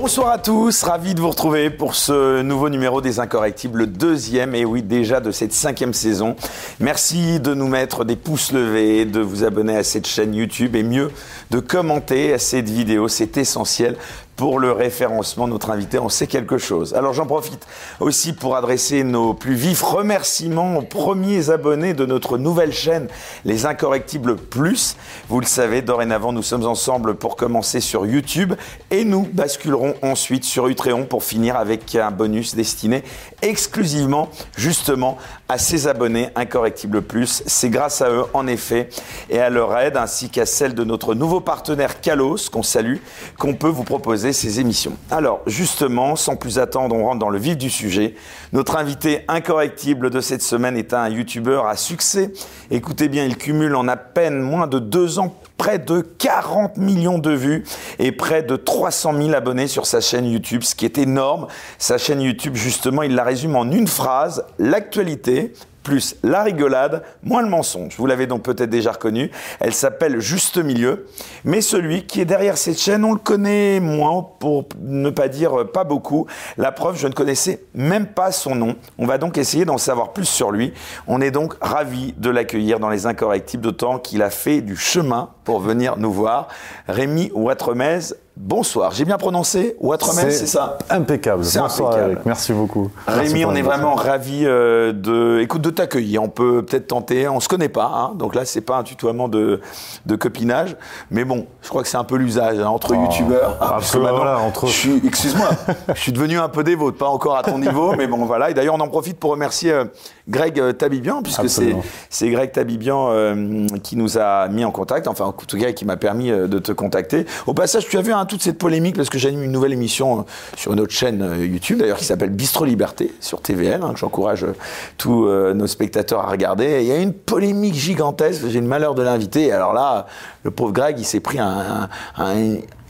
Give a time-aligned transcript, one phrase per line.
[0.00, 4.54] Bonsoir à tous, ravi de vous retrouver pour ce nouveau numéro des Incorrectibles, le deuxième,
[4.54, 6.36] et oui déjà de cette cinquième saison.
[6.78, 10.84] Merci de nous mettre des pouces levés, de vous abonner à cette chaîne YouTube et
[10.84, 11.10] mieux
[11.50, 13.96] de commenter à cette vidéo, c'est essentiel
[14.38, 15.48] pour le référencement.
[15.48, 16.94] Notre invité en sait quelque chose.
[16.94, 17.66] Alors j'en profite
[18.00, 23.08] aussi pour adresser nos plus vifs remerciements aux premiers abonnés de notre nouvelle chaîne,
[23.44, 24.96] Les Incorrectibles Plus.
[25.28, 28.54] Vous le savez, dorénavant, nous sommes ensemble pour commencer sur YouTube
[28.92, 33.02] et nous basculerons ensuite sur Utréon pour finir avec un bonus destiné
[33.42, 35.18] exclusivement justement
[35.48, 37.42] à ces abonnés Incorrectibles Plus.
[37.46, 38.88] C'est grâce à eux, en effet,
[39.30, 42.98] et à leur aide, ainsi qu'à celle de notre nouveau partenaire Kalos, qu'on salue,
[43.38, 44.96] qu'on peut vous proposer ces émissions.
[45.10, 48.14] Alors, justement, sans plus attendre, on rentre dans le vif du sujet.
[48.52, 52.32] Notre invité incorrectible de cette semaine est un youtubeur à succès.
[52.70, 57.18] Écoutez bien, il cumule en à peine moins de deux ans près de 40 millions
[57.18, 57.64] de vues
[57.98, 61.48] et près de 300 000 abonnés sur sa chaîne YouTube, ce qui est énorme.
[61.78, 65.52] Sa chaîne YouTube, justement, il la résume en une phrase, l'actualité,
[65.88, 67.94] plus la rigolade, moins le mensonge.
[67.96, 69.30] Vous l'avez donc peut-être déjà reconnu.
[69.58, 71.06] Elle s'appelle Juste Milieu.
[71.44, 75.70] Mais celui qui est derrière cette chaîne, on le connaît moins, pour ne pas dire
[75.72, 76.26] pas beaucoup.
[76.58, 78.76] La preuve, je ne connaissais même pas son nom.
[78.98, 80.74] On va donc essayer d'en savoir plus sur lui.
[81.06, 85.30] On est donc ravis de l'accueillir dans les incorrectibles, d'autant qu'il a fait du chemin
[85.44, 86.48] pour venir nous voir.
[86.86, 88.00] Rémi Ouattremez,
[88.38, 88.92] bonsoir.
[88.92, 91.44] J'ai bien prononcé Ouattremez, c'est ça Impeccable.
[91.44, 92.20] C'est bonsoir impeccable.
[92.24, 92.90] Merci beaucoup.
[93.06, 96.22] Rémi, on est vraiment ravis euh, de, écoute, de t'accueillir.
[96.22, 99.28] On peut peut-être tenter, on se connaît pas, hein, donc là c'est pas un tutoiement
[99.28, 99.60] de,
[100.06, 100.76] de copinage,
[101.10, 103.58] mais bon, je crois que c'est un peu l'usage hein, entre Oh, youtubeurs.
[103.60, 104.66] un maintenant, voilà, entre-
[105.04, 105.48] excuse-moi,
[105.94, 108.50] je suis devenu un peu dévote, pas encore à ton niveau, mais bon voilà.
[108.50, 109.84] Et d'ailleurs, on en profite pour remercier euh,
[110.28, 115.26] Greg euh, Tabibian, puisque c'est Greg Tabibian euh, qui nous a mis en contact, enfin
[115.26, 117.26] en tout cas qui m'a permis de te contacter.
[117.46, 120.20] Au passage, tu as vu hein, toute cette polémique parce que j'anime une nouvelle émission
[120.20, 120.22] euh,
[120.56, 123.98] sur une autre chaîne euh, YouTube d'ailleurs qui s'appelle Bistro Liberté sur TVL, hein, que
[123.98, 124.54] j'encourage euh,
[124.96, 126.78] tous nos spectateurs à regarder.
[126.82, 129.50] Il y a une polémique gigantesque, j'ai le malheur de l'inviter.
[129.52, 130.06] Alors là,
[130.44, 131.88] le pauvre Greg, il s'est pris un-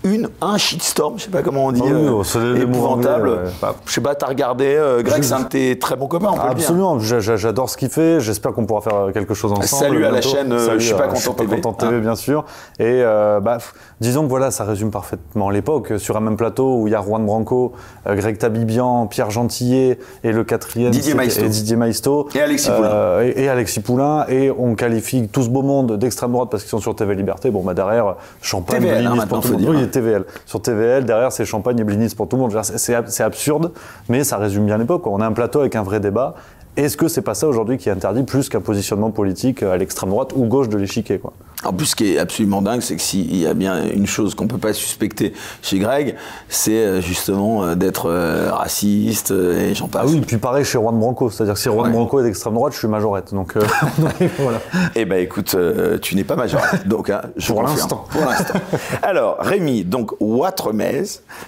[0.05, 3.29] une, un shitstorm, je sais pas comment on dit, Ah oui, euh, oh, épouvantable.
[3.31, 3.51] anglais, ouais.
[3.61, 6.29] Bah, Je sais pas, t'as regardé, euh, Greg, c'est un de tes très bons copains,
[6.31, 6.65] on peut le dire.
[6.65, 8.21] Absolument, J'a- j'a- j'adore ce qu'il fait.
[8.21, 9.67] J'espère qu'on pourra faire quelque chose ensemble.
[9.85, 11.61] Salut à la chaîne, euh, Salut Je suis pas content TV.
[11.61, 12.45] content TV, bien sûr.
[12.79, 13.59] Et euh, bah,
[14.01, 15.93] disons que voilà, ça résume parfaitement l'époque.
[15.99, 17.73] Sur un même plateau où il y a Juan Branco,
[18.07, 21.45] euh, Greg Tabibian, Pierre Gentillet et le quatrième Didier Maisto.
[21.45, 22.29] et Didier Maisto.
[22.35, 23.23] Et Alexis Poulain.
[23.23, 24.27] Et, et Alexis Poulain.
[24.29, 27.51] Et on qualifie tout ce beau monde d'extrême droite parce qu'ils sont sur TV Liberté.
[27.51, 29.88] Bon, bah derrière, champagne, TVL, hein, blinis maintenant, pour tout faut le monde.
[29.89, 30.25] TVL.
[30.47, 32.61] Sur TVL, derrière, c'est champagne et blinis pour tout le monde.
[32.63, 33.73] C'est absurde,
[34.09, 35.07] mais ça résume bien l'époque.
[35.07, 36.35] On a un plateau avec un vrai débat.
[36.77, 40.11] Est-ce que c'est pas ça aujourd'hui qui est interdit plus qu'un positionnement politique à l'extrême
[40.11, 41.33] droite ou gauche de l'échiquier quoi?
[41.65, 44.37] En plus, ce qui est absolument dingue, c'est que s'il y a bien une chose
[44.37, 46.15] qu'on peut pas suspecter chez Greg,
[46.49, 50.11] c'est euh, justement euh, d'être euh, raciste euh, et j'en Ah passe.
[50.13, 51.91] oui, puis pareil chez Juan Branco, c'est-à-dire que si Juan Ouais.
[51.91, 53.35] Branco est d'extrême droite, je suis majorette.
[53.35, 53.61] Donc euh,
[53.99, 54.61] donc, voilà.
[54.95, 56.63] Eh ben écoute, euh, tu n'es pas majeur.
[56.87, 58.05] Donc, hein, je Pour l'instant.
[58.09, 58.55] Pour l'instant.
[59.03, 61.03] Alors, Rémi, donc Ouattremez,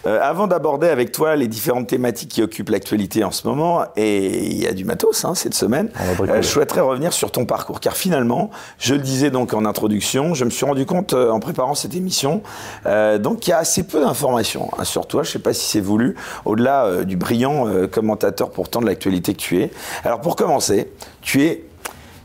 [0.07, 4.47] euh, avant d'aborder avec toi les différentes thématiques qui occupent l'actualité en ce moment, et
[4.49, 7.81] il y a du matos hein, cette semaine, euh, je souhaiterais revenir sur ton parcours.
[7.81, 11.41] Car finalement, je le disais donc en introduction, je me suis rendu compte euh, en
[11.41, 12.43] préparant cette émission,
[12.87, 15.23] euh, donc il y a assez peu d'informations hein, sur toi.
[15.23, 19.39] Je ne sais pas si c'est voulu, au-delà du brillant commentateur pourtant de l'actualité que
[19.41, 19.71] tu es.
[20.05, 20.91] Alors pour commencer,
[21.23, 21.65] tu es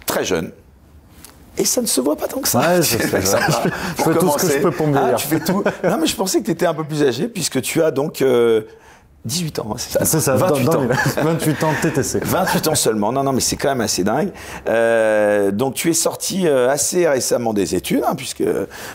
[0.06, 0.51] très jeune.
[1.57, 2.59] Et ça ne se voit pas tant que ça.
[2.59, 3.39] Ouais, je sais, Ça
[3.98, 5.15] je- fais tout ce que je peux pour me Ah, vieillir.
[5.18, 5.63] tu fais tout.
[5.86, 8.21] Non, mais je pensais que tu étais un peu plus âgé, puisque tu as donc
[8.21, 8.63] euh,
[9.25, 9.68] 18 ans.
[9.72, 10.88] hein, c'est ça C'est ça, 28 dans- dans ans.
[11.18, 12.19] les- 28 ans de TTC.
[12.24, 13.12] 28 ans seulement.
[13.12, 14.30] Non, non, mais c'est quand même assez dingue.
[14.69, 18.44] Euh, donc, tu es sorti euh, assez récemment des études, hein, puisque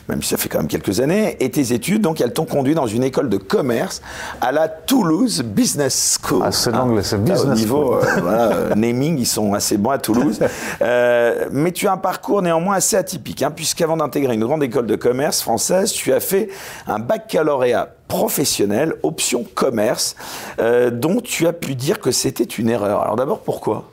[0.09, 2.75] même si ça fait quand même quelques années, et tes études, donc, elles t'ont conduit
[2.75, 4.03] dans une école de commerce
[4.41, 6.43] à la Toulouse Business School.
[6.44, 9.77] Ah, c'est l'anglais, c'est Là, business Au niveau euh, voilà, euh, naming, ils sont assez
[9.77, 10.38] bons à Toulouse.
[10.82, 14.87] Euh, mais tu as un parcours néanmoins assez atypique, hein, puisqu'avant d'intégrer une grande école
[14.87, 16.49] de commerce française, tu as fait
[16.87, 20.16] un baccalauréat professionnel, option commerce,
[20.58, 23.02] euh, dont tu as pu dire que c'était une erreur.
[23.02, 23.84] Alors d'abord, pourquoi?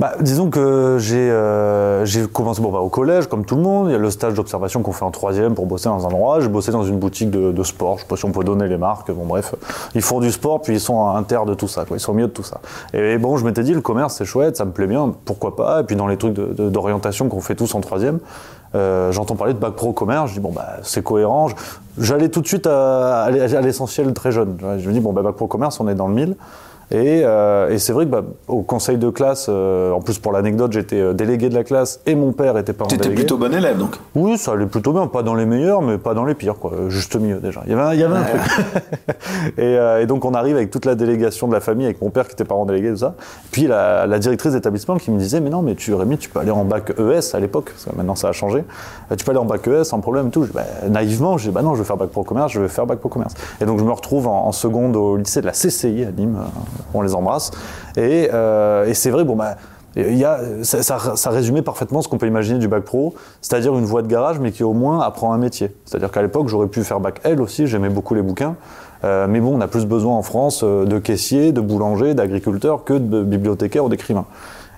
[0.00, 3.88] Bah, disons que j'ai euh, commencé bah, au collège, comme tout le monde.
[3.88, 6.40] Il y a le stage d'observation qu'on fait en troisième pour bosser dans un endroit.
[6.40, 7.98] J'ai bossé dans une boutique de, sport.
[7.98, 9.12] Je sais pas si on peut donner les marques.
[9.12, 9.54] Bon, bref,
[9.94, 11.84] ils font du sport, puis ils sont inter de tout ça.
[11.88, 12.60] Ils sont milieu de tout ça.
[12.92, 15.82] Et, bon, je m'étais dit, le commerce, c'est chouette, ça me plaît bien, pourquoi pas?
[15.82, 18.18] Et puis dans les trucs d'orientation qu'on fait tous en troisième,
[18.74, 20.30] euh, j'entends parler de bac pro commerce.
[20.30, 21.48] Je dis, bon, bah, c'est cohérent.
[21.98, 24.56] J'allais tout de suite à, à l'essentiel très jeune.
[24.78, 26.36] Je me dis, bon, bah, bac pro commerce, on est dans le 1000.
[26.94, 30.30] Et, euh, et c'est vrai que bah, au conseil de classe, euh, en plus pour
[30.30, 33.22] l'anecdote, j'étais euh, délégué de la classe et mon père était parent Tu étais délégué.
[33.22, 36.12] plutôt bon élève donc Oui, ça allait plutôt bien, pas dans les meilleurs, mais pas
[36.12, 36.72] dans les pires, quoi.
[36.88, 37.62] Juste mieux déjà.
[37.64, 38.40] Il y avait un, il y avait un truc.
[39.56, 42.10] et, euh, et donc on arrive avec toute la délégation de la famille, avec mon
[42.10, 43.14] père qui était parent délégué, tout ça.
[43.52, 46.40] Puis la, la directrice d'établissement qui me disait, mais non, mais tu Rémi, tu peux
[46.40, 48.64] aller en bac ES à l'époque, parce que maintenant ça a changé.
[49.16, 50.44] Tu peux aller en bac ES sans problème, et tout.
[50.44, 52.68] Je, bah, naïvement, je dis, bah non, je vais faire bac pro commerce, je vais
[52.68, 53.32] faire bac pro commerce.
[53.62, 56.36] Et donc je me retrouve en, en seconde au lycée de la CCI à Nîmes.
[56.94, 57.50] On les embrasse.
[57.96, 59.56] Et, euh, et c'est vrai, bon bah.
[59.94, 64.00] Y a, ça, résumait parfaitement ce qu'on peut imaginer du bac pro, c'est-à-dire une voie
[64.00, 65.70] de garage, mais qui au moins apprend un métier.
[65.84, 68.56] C'est-à-dire qu'à l'époque, j'aurais pu faire bac L aussi, j'aimais beaucoup les bouquins.
[69.04, 72.84] Euh, mais bon, on a plus besoin en France euh, de caissiers, de boulangers, d'agriculteurs
[72.84, 74.24] que de bibliothécaires ou d'écrivains.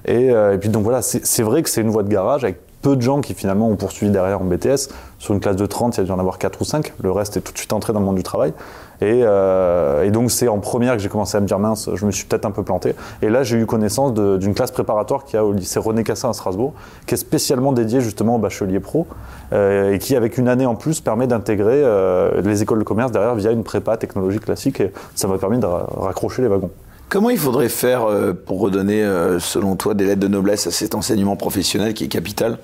[0.05, 2.97] Et, et puis donc voilà, c'est vrai que c'est une voie de garage avec peu
[2.97, 4.91] de gens qui finalement ont poursuivi derrière en BTS.
[5.19, 6.93] Sur une classe de 30, il y a dû en avoir 4 ou 5.
[7.03, 8.53] Le reste est tout de suite entré dans le monde du travail.
[9.01, 12.07] Et, euh, et donc c'est en première que j'ai commencé à me dire mince, je
[12.07, 12.95] me suis peut-être un peu planté.
[13.23, 16.33] Et là j'ai eu connaissance d'une classe préparatoire qui a au lycée René Cassin à
[16.33, 16.75] Strasbourg,
[17.07, 19.07] qui est spécialement dédiée justement aux bacheliers pro,
[19.53, 23.11] euh, et qui avec une année en plus permet d'intégrer euh, les écoles de commerce
[23.11, 24.81] derrière via une prépa technologique classique.
[24.81, 26.71] Et ça m'a permis de ra- raccrocher les wagons.
[27.09, 30.71] Comment il faudrait faire euh, pour redonner, euh, selon toi, des lettres de noblesse à
[30.71, 32.59] cet enseignement professionnel qui est capital?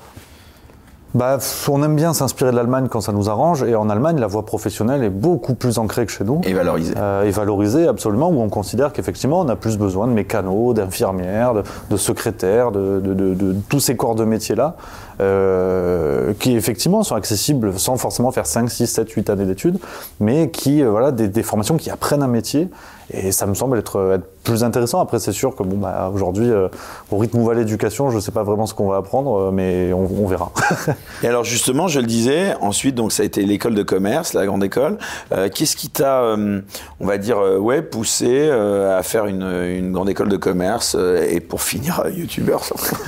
[1.13, 1.39] Bah,
[1.69, 4.47] on aime bien s'inspirer de l'Allemagne quand ça nous arrange, et en Allemagne, la voie
[4.47, 6.41] professionnelle est beaucoup plus ancrée que chez nous.
[6.45, 10.13] et valorisé Euh, et valorisée absolument, où on considère qu'effectivement on a plus besoin de
[10.13, 14.77] mécanos, d'infirmières, de, de secrétaires, de, de- de- de tous ces corps de métiers-là,
[15.21, 19.79] euh, qui effectivement sont accessibles sans forcément faire 5, 6, 7, 8 années d'études,
[20.21, 22.69] mais qui, euh, voilà, des, des formations qui apprennent un métier,
[23.13, 25.01] et ça me semble être, être plus intéressant.
[25.01, 26.69] Après, c'est sûr que bon, bah, aujourd'hui, euh,
[27.11, 29.51] au rythme où va l'éducation, je ne sais pas vraiment ce qu'on va apprendre, euh,
[29.53, 30.51] mais on, on verra.
[31.23, 34.47] Et alors justement, je le disais, ensuite donc ça a été l'école de commerce, la
[34.47, 34.99] grande école.
[35.33, 36.61] Euh, Qu'est-ce qui t'a, euh,
[37.01, 40.97] on va dire, ouais, poussé à faire une, une grande école de commerce
[41.29, 42.61] et pour finir youtubeur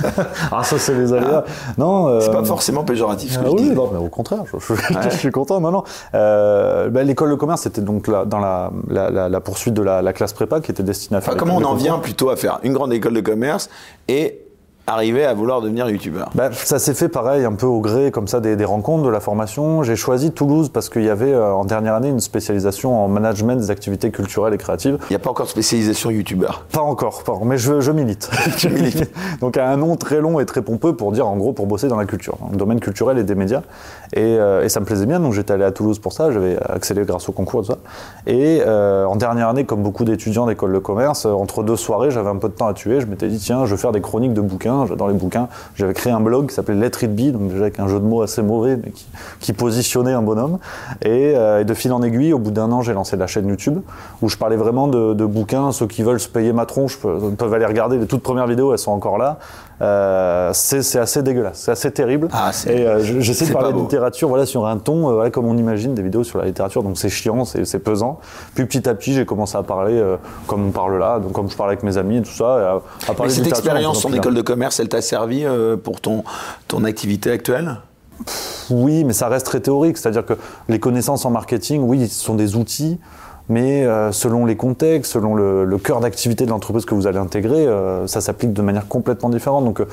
[0.51, 1.43] ah, ça, c'est les aléas.
[1.77, 3.71] Non, euh, C'est pas forcément péjoratif ce que Ah je oui, dis.
[3.71, 5.59] non, mais au contraire, je, je- je suis content.
[5.59, 5.83] Non, non.
[6.13, 9.92] Bah, L'école de commerce, c'était donc la- dans la, la- la- la poursuite de la,
[10.01, 11.33] la classe prépa qui était destinée à faire.
[11.33, 13.69] Enfin, comment on en vient plutôt à faire une grande école de commerce
[14.07, 14.42] et
[14.87, 18.27] arriver à vouloir devenir youtubeur Bah, ça s'est fait pareil, un peu au gré comme
[18.27, 19.83] ça des, des rencontres, de la formation.
[19.83, 23.55] J'ai choisi Toulouse parce qu'il y avait euh, en dernière année une spécialisation en management
[23.55, 24.97] des activités culturelles et créatives.
[25.09, 26.65] Il n'y a pas encore de spécialisation youtubeur.
[26.71, 28.29] Pas encore, pas mais je, je milite.
[28.57, 29.11] Tu milites.
[29.41, 31.97] Donc un nom très long et très pompeux pour dire en gros pour bosser dans
[31.97, 33.61] la culture, dans le domaine culturel et des médias.
[34.13, 36.57] Et, euh, et ça me plaisait bien, donc j'étais allé à Toulouse pour ça, j'avais
[36.61, 37.77] accéléré grâce au concours et tout ça.
[38.27, 42.29] Et euh, en dernière année, comme beaucoup d'étudiants d'école de commerce, entre deux soirées, j'avais
[42.29, 44.33] un peu de temps à tuer, je m'étais dit tiens, je vais faire des chroniques
[44.33, 45.47] de bouquins, j'adore les bouquins.
[45.75, 48.05] J'avais créé un blog qui s'appelait Let It Be, donc déjà avec un jeu de
[48.05, 48.91] mots assez mauvais, mais
[49.39, 50.57] qui, positionnait un bonhomme.
[51.03, 53.47] Et, euh, et de fil en aiguille, au bout d'un an, j'ai lancé la chaîne
[53.47, 53.79] YouTube,
[54.21, 57.53] où je parlais vraiment de, bouquins, ceux qui veulent se payer ma tronche peuvent, peuvent
[57.53, 59.39] aller regarder les toutes premières vidéos, elles sont encore là.
[59.83, 62.29] Euh, c'est assez dégueulasse, c'est assez terrible.
[62.31, 65.13] Ah, c'est- et euh, je- j'essaie de parler de littérature voilà, sur un ton euh,
[65.15, 68.19] voilà, comme on imagine des vidéos sur la littérature, donc c'est chiant, c'est pesant.
[68.55, 70.01] Puis petit à petit, j'ai commencé à parler
[70.47, 72.43] comme on parle là, donc comme je parle avec mes amis et tout ça.
[72.59, 75.45] et à, à parler cette expérience en école de commerce, elle t'a servi
[75.83, 76.23] pour ton,
[76.67, 77.77] ton activité actuelle?
[78.69, 79.97] Oui, mais ça reste très théorique.
[79.97, 80.33] C'est-à-dire que
[80.69, 82.99] les connaissances en marketing, oui, ce sont des outils,
[83.49, 87.67] mais euh, selon les contextes, selon le, cœur d'activité de l'entreprise que vous allez intégrer,
[87.67, 89.65] euh, ça s'applique de manière complètement différente.
[89.65, 89.85] Donc, euh,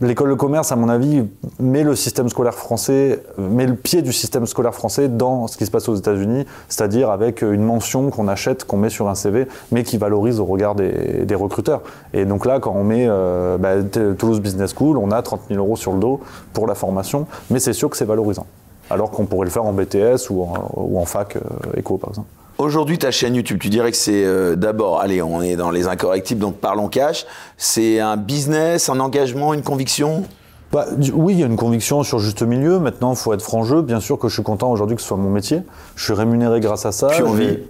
[0.00, 1.24] l'école de commerce, à mon avis,
[1.58, 5.66] met le système scolaire français, met le pied du système scolaire français dans ce qui
[5.66, 9.48] se passe aux États-Unis, c'est-à-dire avec une mention qu'on achète, qu'on met sur un CV,
[9.72, 11.82] mais qui valorise au regard des, recruteurs.
[12.14, 13.08] Et donc là, quand on met
[13.58, 13.82] bah,
[14.18, 16.20] Toulouse Business School, on a 30 000 euros sur le dos
[16.52, 18.46] pour la formation, mais c'est sûr que c'est valorisant.
[18.90, 21.40] Alors qu'on pourrait le faire en BTS ou en, ou en fac euh,
[21.76, 22.28] éco, par exemple.
[22.62, 25.88] Aujourd'hui, ta chaîne YouTube, tu dirais que c'est euh, d'abord, allez, on est dans les
[25.88, 27.26] incorrectibles, donc parlons cash.
[27.56, 30.22] C'est un business, un engagement, une conviction?
[30.70, 32.78] Bah, oui, il y a une conviction sur juste milieu.
[32.78, 33.82] Maintenant, il faut être franc jeu.
[33.82, 35.62] Bien sûr que je suis content aujourd'hui que ce soit mon métier.
[35.96, 37.08] Je suis rémunéré grâce à ça.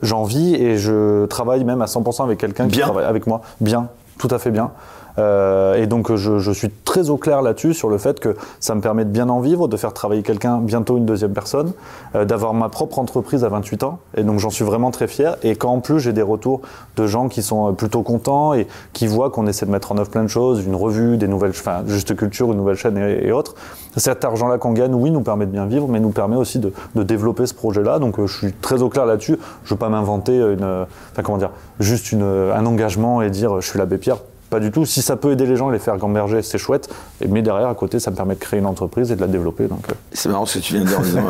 [0.02, 3.40] J'en vis et je travaille même à 100% avec quelqu'un qui travaille avec moi.
[3.62, 4.72] Bien, tout à fait bien.
[5.18, 8.74] Euh, et donc je, je suis très au clair là-dessus sur le fait que ça
[8.74, 11.72] me permet de bien en vivre, de faire travailler quelqu'un, bientôt une deuxième personne,
[12.14, 13.98] euh, d'avoir ma propre entreprise à 28 ans.
[14.16, 15.36] Et donc j'en suis vraiment très fier.
[15.42, 16.60] Et quand en plus j'ai des retours
[16.96, 19.98] de gens qui sont euh, plutôt contents et qui voient qu'on essaie de mettre en
[19.98, 23.32] œuvre plein de choses, une revue, des nouvelles, enfin juste culture, une nouvelle chaîne et,
[23.32, 23.54] autres.
[23.96, 26.72] Cet argent-là qu'on gagne, oui, nous permet de bien vivre, mais nous permet aussi de,
[26.94, 27.98] de développer ce projet-là.
[27.98, 29.38] Donc euh, je suis très au clair là-dessus.
[29.64, 31.50] Je veux pas m'inventer une, euh, enfin comment dire,
[31.80, 34.18] juste une, un engagement et dire je suis l'abbé Pierre.
[34.52, 34.84] Pas du tout.
[34.84, 36.88] Si ça peut aider les gens et les faire gamberger, c'est chouette.
[37.26, 39.66] Mais derrière, à côté, ça me permet de créer une entreprise et de la développer.
[39.66, 39.94] Donc, euh.
[40.12, 41.24] C'est marrant ce que tu viens de dire en disant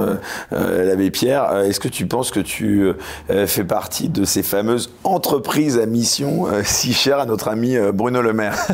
[0.50, 1.56] l'abbé Pierre.
[1.58, 2.92] Est-ce que tu penses que tu
[3.46, 8.32] fais partie de ces fameuses entreprises à mission si chères à notre ami Bruno Le
[8.32, 8.56] Maire?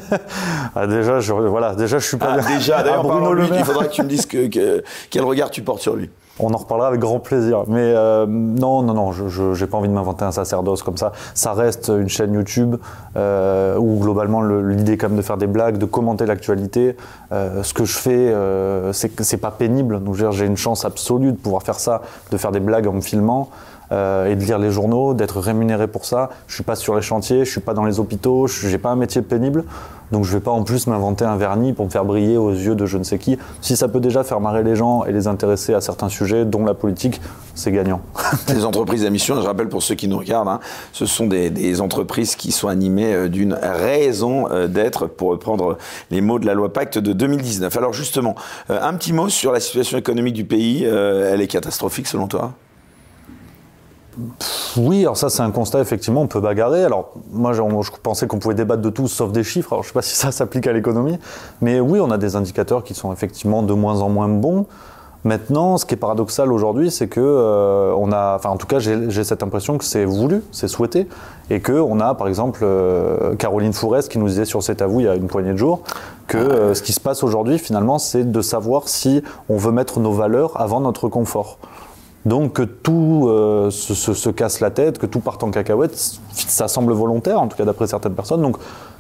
[0.75, 2.37] Ah, déjà, je, voilà, déjà, je suis pas.
[2.39, 3.61] Ah, déjà, d'ailleurs, Bruno Le Maire.
[3.61, 6.09] Il faudra que tu me dises que, quel regard tu portes sur lui.
[6.41, 7.65] On en reparlera avec grand plaisir.
[7.67, 11.13] Mais euh, non, non, non, je n'ai pas envie de m'inventer un sacerdoce comme ça.
[11.35, 12.77] Ça reste une chaîne YouTube
[13.17, 16.97] euh, où globalement l'idée quand même de faire des blagues, de commenter l'actualité.
[17.33, 18.35] Euh, ce que je fais,
[18.93, 20.03] c'est c'est pas pénible.
[20.03, 23.01] Donc j'ai une chance absolue de pouvoir faire ça, de faire des blagues en me
[23.01, 23.51] filmant.
[23.91, 26.29] et de lire les journaux, d'être rémunéré pour ça.
[26.47, 28.91] Je suis pas sur les chantiers, je suis pas dans les hôpitaux, je n'ai pas
[28.91, 29.65] un métier pénible.
[30.13, 32.53] Donc je ne vais pas en plus m'inventer un vernis pour me faire briller aux
[32.53, 33.39] yeux de je ne sais qui.
[33.61, 36.65] Si ça peut déjà faire marrer les gens et les intéresser à certains sujets, dont
[36.65, 37.21] la politique,
[37.55, 38.01] c'est gagnant.
[38.49, 40.61] les entreprises à mission, je rappelle pour ceux qui nous regardent, hein,
[40.93, 45.79] ce sont des, entreprises qui sont animées euh, d'une raison euh, d'être, pour reprendre
[46.11, 47.77] les mots de la loi Pacte de 2019.
[47.77, 48.35] Alors justement,
[48.71, 50.85] euh, un petit mot sur la situation économique du pays.
[50.85, 52.53] elle est catastrophique selon toi?
[54.77, 56.85] Oui, alors ça c'est un constat, effectivement, on peut bagarrer.
[56.85, 57.63] Alors moi je,
[58.03, 60.17] pensais qu'on pouvait débattre de tout sauf des chiffres, alors je ne sais pas si
[60.17, 61.19] ça s'applique à l'économie,
[61.61, 64.67] mais oui, on a des indicateurs qui sont effectivement de moins en moins bons.
[65.25, 69.25] Maintenant, ce qui est paradoxal aujourd'hui, c'est que euh, a, enfin en tout cas, j'ai
[69.25, 71.09] cette impression que c'est voulu, c'est souhaité,
[71.51, 75.01] et que on a, par exemple, euh, Caroline Fourès qui nous disait sur cet avou
[75.01, 75.83] il y a une poignée de jours
[76.29, 79.99] que euh, ce qui se passe aujourd'hui, finalement, c'est de savoir si on veut mettre
[79.99, 81.59] nos valeurs avant notre confort.
[82.27, 85.97] Donc que tout euh, se, casse la tête, que tout parte en cacahuète,
[86.33, 88.43] ça semble volontaire, en tout cas d'après certaines personnes.
[88.43, 88.59] Donc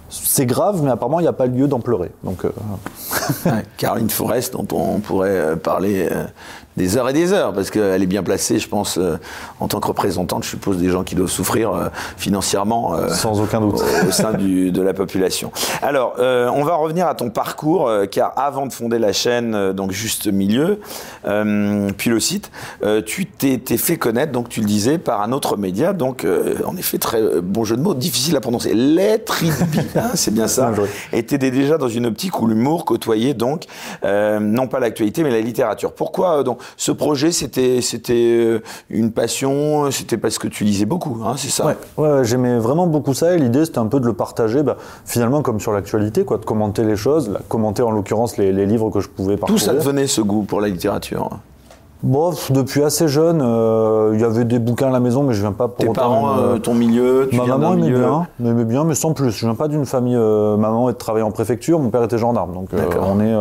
[0.09, 2.11] c'est grave, mais apparemment il n'y a pas lieu d'en pleurer.
[2.25, 2.51] Donc, euh,
[3.77, 6.09] Caroline Forest, dont on pourrait euh, parler
[6.79, 9.19] des heures et des heures, parce qu'elle est bien placée, je pense, euh,
[9.61, 12.95] en tant que représentante, je suppose, des gens qui doivent souffrir euh, financièrement.
[12.95, 13.83] Euh, Sans aucun doute.
[14.07, 15.53] Au, sein du, de la population.
[15.83, 20.29] Alors, on va revenir à ton parcours, car avant de fonder la chaîne, donc Juste
[20.29, 20.79] Milieu,
[21.25, 22.51] puis le site,
[23.05, 26.25] tu t'es fait connaître, donc tu le disais, par un autre média, donc
[26.65, 28.73] en effet, très bon jeu de mots, difficile à prononcer.
[28.73, 29.19] Les
[29.97, 30.73] hein, c'est bien ça.
[31.13, 33.65] Et tu déjà dans une optique où l'humour côtoyait donc,
[34.05, 35.93] non pas l'actualité, mais la littérature.
[35.93, 41.21] Pourquoi donc ce projet, c'était c'était euh, une passion, c'était parce que tu lisais beaucoup,
[41.25, 41.77] hein, c'est ça?
[41.97, 45.43] Ouais, j'aimais vraiment beaucoup ça et l'idée c'était un peu de le partager, bah, finalement
[45.43, 49.01] comme sur l'actualité, quoi, de commenter les choses, commenter en l'occurrence les, les, livres que
[49.01, 49.61] je pouvais parcourir.
[49.61, 51.31] Tout ça te venait ce goût pour la littérature?
[52.05, 55.41] Bon, depuis assez jeune, euh, il y avait des bouquins à la maison, mais je
[55.41, 58.85] viens pas pour Tes parents, euh, ton milieu, tu Ma maman aimait bien, aimait bien,
[58.85, 59.33] mais sans plus.
[59.33, 60.15] Je viens pas d'une famille.
[60.15, 63.35] Euh, maman travaillait en préfecture, mon père était gendarme, donc on est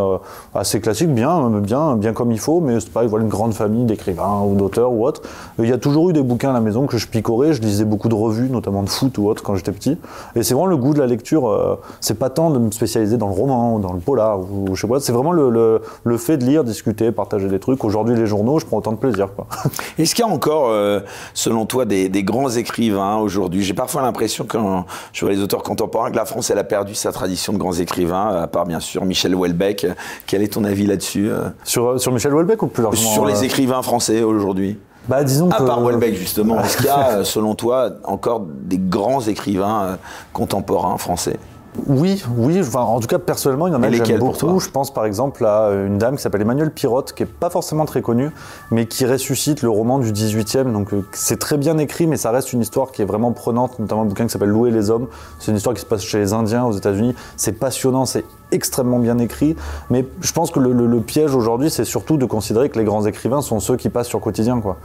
[0.55, 3.85] assez classique, bien, bien, bien comme il faut, mais c'est pas voilà, une grande famille
[3.85, 5.21] d'écrivains ou d'auteurs ou autres.
[5.59, 7.53] Il y a toujours eu des bouquins à la maison que je picorais.
[7.53, 9.99] Je lisais beaucoup de revues, notamment de foot ou autre, quand j'étais petit.
[10.35, 11.77] Et c'est vraiment le goût de la lecture.
[12.01, 14.81] c'est pas tant de me spécialiser dans le roman ou dans le polar ou, je
[14.81, 14.99] sais pas.
[14.99, 17.83] C'est vraiment le, le, le fait de lire, discuter, partager des trucs.
[17.83, 19.29] Aujourd'hui, les journaux je prends autant de plaisir.
[19.97, 21.01] Est-ce qu'il y a encore, euh,
[21.33, 23.63] selon toi, des, grands écrivains aujourd'hui?
[23.63, 26.95] J'ai parfois l'impression, quand je vois les auteurs contemporains, que la France, elle a perdu
[26.95, 29.87] sa tradition de grands écrivains, à part bien sûr Michel Houellebecq.
[30.25, 31.49] Quel est ton avis là-dessus euh?
[31.63, 33.45] Sur, sur Michel Houellebecq ou plus largement Sur les euh?
[33.45, 34.77] écrivains français aujourd'hui?
[35.07, 39.21] Bah, disons à part Houellebecq, justement, est-ce qu'il y a, selon toi, encore des grands
[39.21, 39.97] écrivains
[40.33, 41.37] contemporains français?
[41.85, 42.59] Oui, oui.
[42.59, 44.59] Enfin, en tout cas, personnellement, il y en a que j'aime beaucoup.
[44.59, 47.85] Je pense par exemple à une dame qui s'appelle Emmanuelle Pirotte, qui est pas forcément
[47.85, 48.31] très connue,
[48.71, 50.71] mais qui ressuscite le roman du 18e.
[50.71, 53.79] Donc, euh, c'est très bien écrit, mais ça reste une histoire qui est vraiment prenante,
[53.79, 55.07] notamment un bouquin qui s'appelle Louer les hommes.
[55.39, 57.15] C'est une histoire qui se passe chez les Indiens aux États-Unis.
[57.35, 59.55] C'est passionnant, c'est extrêmement bien écrit.
[59.89, 63.41] Mais je pense que le, piège aujourd'hui, c'est surtout de considérer que les grands écrivains
[63.41, 64.59] sont ceux qui passent sur quotidien.
[64.61, 64.77] Quoi.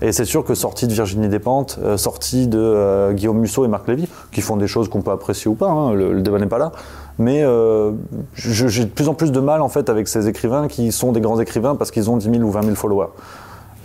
[0.00, 3.68] Et c'est sûr que sortis de Virginie Despentes, euh, sortis de euh, Guillaume Musso et
[3.68, 6.46] Marc Lévy, qui font des choses qu'on peut apprécier ou pas, hein, le, débat n'est
[6.46, 6.72] pas là.
[7.18, 7.92] Mais euh,
[8.34, 11.20] j'ai de plus en plus de mal en fait avec ces écrivains qui sont des
[11.20, 13.08] grands écrivains parce qu'ils ont 10 000 ou 20 000 followers.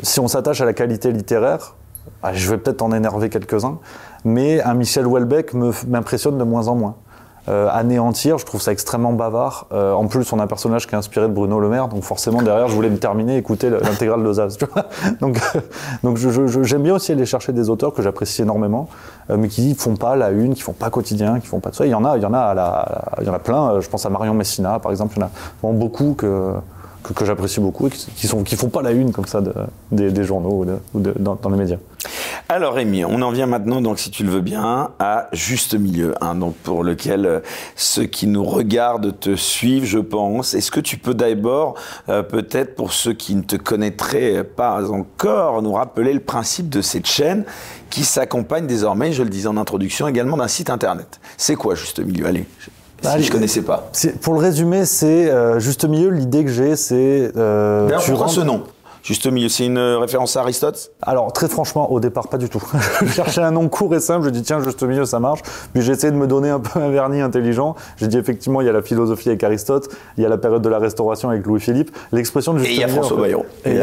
[0.02, 1.76] Si on s'attache à la qualité littéraire,
[2.22, 3.80] bah, je vais peut-être en énerver quelques-uns,
[4.24, 5.54] mais un Michel Houellebecq
[5.88, 6.96] m'impressionne de moins en moins.
[7.50, 8.38] Euh, anéantir.
[8.38, 9.68] Je trouve ça extrêmement bavard.
[9.74, 12.02] Euh, en plus, on a un personnage qui est inspiré de Bruno Le Maire, donc
[12.04, 14.58] forcément derrière, je voulais me terminer, écouter l'intégrale de Zaz.
[15.20, 15.42] donc,
[16.04, 18.88] donc j'aime bien aussi aller chercher des auteurs que j'apprécie énormément,
[19.30, 21.76] euh, mais qui font pas la une, qui font pas quotidien, qui font pas tout
[21.76, 21.86] ça.
[21.86, 23.82] Il y en a, il y en a, à la, il y en a plein.
[23.82, 25.16] Je pense à Marion Messina, par exemple.
[25.18, 25.32] Il y en a
[25.62, 26.54] vraiment beaucoup que
[27.04, 29.42] que, j'apprécie beaucoup et qui, sont, qui font pas la une comme ça
[29.92, 31.78] des, journaux ou, dans, les médias.
[32.50, 36.14] Alors Rémi, on en vient maintenant, donc si tu le veux bien, à juste milieu,
[36.22, 37.40] hein, donc pour lequel euh,
[37.76, 40.54] ceux qui nous regardent te suivent, je pense.
[40.54, 41.76] Est-ce que tu peux d'abord,
[42.10, 46.82] euh, peut-être pour ceux qui ne te connaîtraient pas encore, nous rappeler le principe de
[46.82, 47.46] cette chaîne
[47.90, 51.20] qui s'accompagne désormais, je le disais en introduction, également d'un site internet?
[51.38, 52.26] C'est quoi juste milieu?
[52.26, 52.46] Allez.
[53.04, 53.90] Si je connaissais pas.
[54.22, 56.10] Pour le résumer, c'est euh, juste milieu.
[56.10, 57.32] L'idée que j'ai, c'est.
[57.36, 58.64] Euh, D'ailleurs, ce nom?
[59.04, 62.64] Juste milieu, c'est une référence à Aristote Alors, très franchement, au départ, pas du tout.
[63.02, 65.42] je cherchais un nom court et simple, je dis tiens, juste milieu, ça marche.
[65.74, 67.76] Puis j'ai essayé de me donner un peu un vernis intelligent.
[67.98, 70.62] J'ai dit effectivement, il y a la philosophie avec Aristote, il y a la période
[70.62, 71.92] de la Restauration avec Louis-Philippe.
[72.14, 73.44] L'expression de juste Et il y a François Bayrou.
[73.66, 73.78] Et,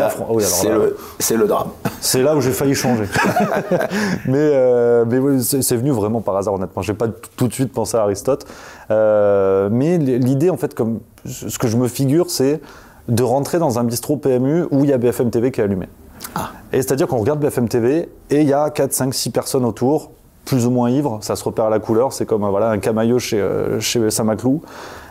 [1.18, 1.68] c'est le, drame.
[2.00, 3.04] C'est là où j'ai failli changer.
[4.26, 6.80] mais euh, mais c'est venu vraiment par hasard, honnêtement.
[6.80, 8.46] J'ai pas tout de suite pensé à Aristote.
[8.90, 12.62] Euh, mais l'idée, en fait, comme ce que je me figure, c'est
[13.10, 15.86] de rentrer dans un bistrot PMU où il y a BFM TV qui est allumé.
[16.34, 16.52] Ah.
[16.72, 20.12] Et c'est-à-dire qu'on regarde BFM TV et il y a 4, 5, 6 personnes autour,
[20.44, 23.18] plus ou moins ivres, ça se repère à la couleur, c'est comme voilà, un camaillot
[23.18, 24.62] chez, euh, chez Saint-Maclou.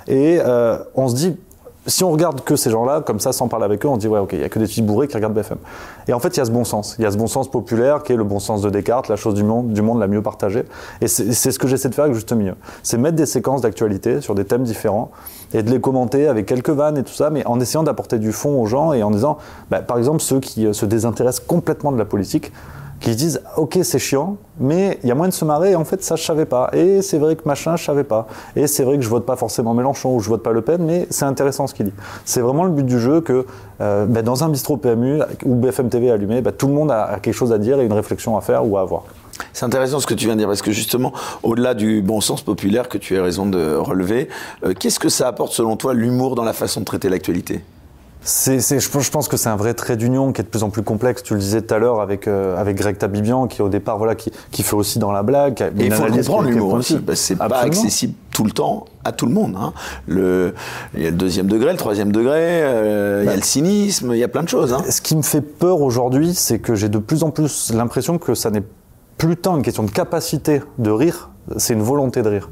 [0.08, 1.38] Et euh, on se dit,
[1.90, 4.20] si on regarde que ces gens-là, comme ça, sans parler avec eux, on dit ouais,
[4.20, 5.58] ok, il y a que des petits bourrés qui regardent BFM.
[6.08, 6.96] Et en fait, il y a ce bon sens.
[7.00, 9.16] Il y a ce bon sens populaire qui est le bon sens de Descartes, la
[9.16, 10.66] chose du monde, du monde la mieux partagée.
[11.02, 12.56] Et c'est ce que j'essaie de faire avec Juste Milieu.
[12.84, 15.12] C'est mettre des séquences d'actualité sur des thèmes différents
[15.54, 18.32] et de les commenter avec quelques vannes et tout ça, mais en essayant d'apporter du
[18.32, 19.38] fond aux gens et en disant,
[19.72, 22.52] bah, par exemple, ceux qui euh, se désintéressent complètement de la politique,
[23.00, 25.76] qui se disent ok c'est chiant mais il y a moyen de se marrer et
[25.76, 26.70] en fait ça je savais pas.
[26.74, 28.28] Et c'est vrai que machin je savais pas.
[28.56, 30.84] Et c'est vrai que je vote pas forcément Mélenchon ou je vote pas Le Pen
[30.84, 31.94] mais c'est intéressant ce qu'il dit.
[32.26, 33.46] C'est vraiment le but du jeu que
[33.82, 37.20] euh, ben, dans un bistrot PMU ou BFM TV allumé ben, tout le monde a,
[37.22, 39.04] quelque chose à dire et une réflexion à faire ou à avoir.
[39.54, 41.14] C'est intéressant ce que tu viens de dire, parce que justement,
[41.44, 44.28] au-delà du bon sens populaire que tu as raison de relever,
[44.66, 47.64] euh, qu'est-ce que ça apporte selon toi l'humour dans la façon de traiter l'actualité?
[48.22, 50.84] C'est, je, pense que c'est un vrai trait d'union qui est de plus en plus
[50.84, 51.24] complexe.
[51.24, 54.16] Tu le disais tout à l'heure avec, euh, avec Greg Tabibian, qui au départ, voilà,
[54.16, 55.72] qui, qui fait aussi dans la blague.
[55.80, 57.00] Et il faut comprendre l'humour aussi.
[57.16, 59.56] c'est pas accessible tout le temps à tout le monde.
[59.58, 59.74] Hein.
[60.08, 60.54] Le,
[60.96, 64.12] il y a le deuxième degré, le troisième degré, euh, il y a le cynisme,
[64.14, 64.74] il y a plein de choses.
[64.74, 64.84] Hein.
[64.90, 68.34] Ce qui me fait peur aujourd'hui, c'est que j'ai de plus en plus l'impression que
[68.34, 68.64] ça n'est
[69.18, 72.50] plus tant une question de capacité de rire, c'est une volonté de rire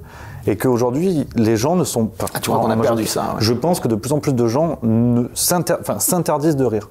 [0.48, 2.26] et qu'aujourd'hui, les gens ne sont pas.
[2.34, 3.36] Ah, tu vois qu'on a perdu ça.
[3.40, 4.80] Je pense que de plus en plus de gens
[5.34, 6.90] s'interdisent de rire.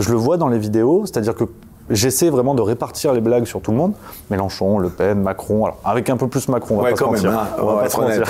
[0.00, 1.44] Je le vois dans les vidéos, c'est-à-dire que
[1.90, 3.92] j'essaie vraiment de répartir les blagues sur tout le monde.
[4.30, 7.30] Mélenchon, Le Pen, Macron, alors avec un peu plus Macron, on va pas se mentir.
[7.30, 8.24] Hein, on va pas se mentir.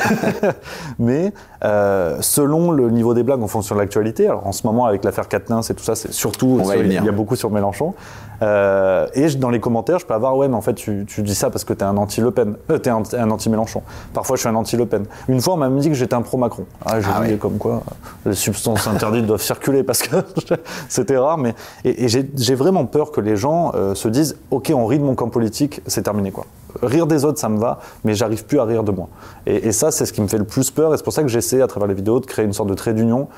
[0.98, 1.32] Mais
[1.64, 5.04] euh, selon le niveau des blagues en fonction de l'actualité, alors en ce moment avec
[5.04, 7.94] l'affaire Quatennens et tout ça, c'est surtout, il y a beaucoup sur Mélenchon.
[8.42, 11.50] Euh, et dans les commentaires, je peux avoir ouais, mais en fait, tu, dis ça
[11.50, 13.82] parce que t'es un anti-Le Pen, euh, t'es un, un anti-Mélenchon.
[14.12, 15.04] Parfois, je suis un anti-Le Pen.
[15.28, 16.66] Une fois, on m'a même dit que j'étais un pro-Macron.
[16.84, 17.82] Ah, j'ai ah comme quoi
[18.24, 20.16] les substances interdites doivent circuler parce que
[20.88, 21.38] c'était rare.
[21.38, 23.36] Mais et, j'ai vraiment peur que les
[23.74, 26.46] euh, se disent ok on rit de mon camp politique c'est terminé quoi.
[26.82, 29.08] Rire des autres ça me va mais j'arrive plus à rire de moi.
[29.46, 31.28] Et ça c'est ce qui me fait le plus peur et c'est pour ça que
[31.28, 33.28] j'essaie à travers les vidéos de créer une sorte de trait d'union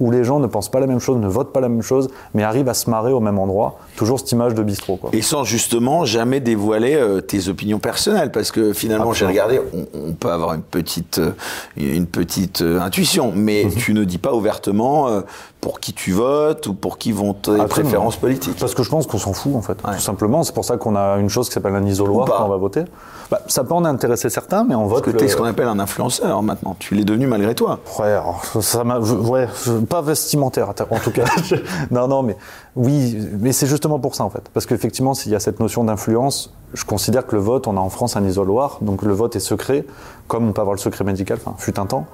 [0.00, 2.08] où les gens ne pensent pas la même chose, ne votent pas la même chose,
[2.34, 3.78] mais arrivent à se marrer au même endroit.
[3.96, 4.96] Toujours cette image de bistrot.
[4.96, 5.10] Quoi.
[5.12, 9.60] Et sans justement jamais dévoiler euh, tes opinions personnelles, parce que finalement, j'ai regardé,
[9.94, 11.32] on, peut avoir une petite, euh,
[11.76, 13.74] une petite euh, intuition, mais mhm.
[13.74, 15.22] tu ne dis pas ouvertement
[15.60, 18.56] pour qui tu votes ou pour qui vont tes préférences politiques.
[18.58, 20.44] Parce que je pense qu'on s'en fout en fait, tout simplement.
[20.44, 22.84] C'est pour ça qu'on a une chose qui s'appelle un isoloir quand on va voter.
[23.30, 25.02] Bah, ça peut en intéresser certains, mais on vote.
[25.02, 26.76] Parce que tu es ce qu'on appelle un influenceur maintenant.
[26.78, 27.80] Tu l'es devenu malgré toi.
[27.98, 28.16] Ouais,
[28.60, 29.48] ça m'a, ouais,
[29.86, 31.24] pas vestimentaire en tout cas.
[31.90, 32.36] non, non, mais
[32.74, 35.84] oui, mais c'est justement pour ça en fait, parce qu'effectivement, s'il y a cette notion
[35.84, 39.36] d'influence, je considère que le vote, on a en France un isoloir, donc le vote
[39.36, 39.84] est secret,
[40.28, 42.06] comme on peut avoir le secret médical, enfin, fut un temps.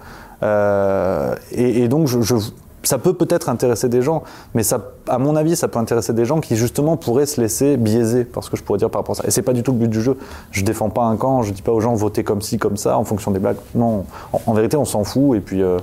[0.43, 2.37] Euh, et, donc, je, je
[2.85, 6.25] ça peut peut-être intéresser des gens, mais ça, à mon avis, ça peut intéresser des
[6.25, 9.23] gens qui justement pourraient se laisser biaiser, parce que je pourrais dire par rapport à
[9.23, 9.29] ça.
[9.29, 10.19] Et c'est pas du tout le but du jeu.
[10.51, 12.99] Je défends pas un camp, je dis pas aux gens votez comme ci, comme ça,
[12.99, 13.59] en fonction des blagues.
[13.75, 14.05] Non,
[14.47, 15.63] en, vérité, on s'en fout, et puis.
[15.63, 15.79] Euh,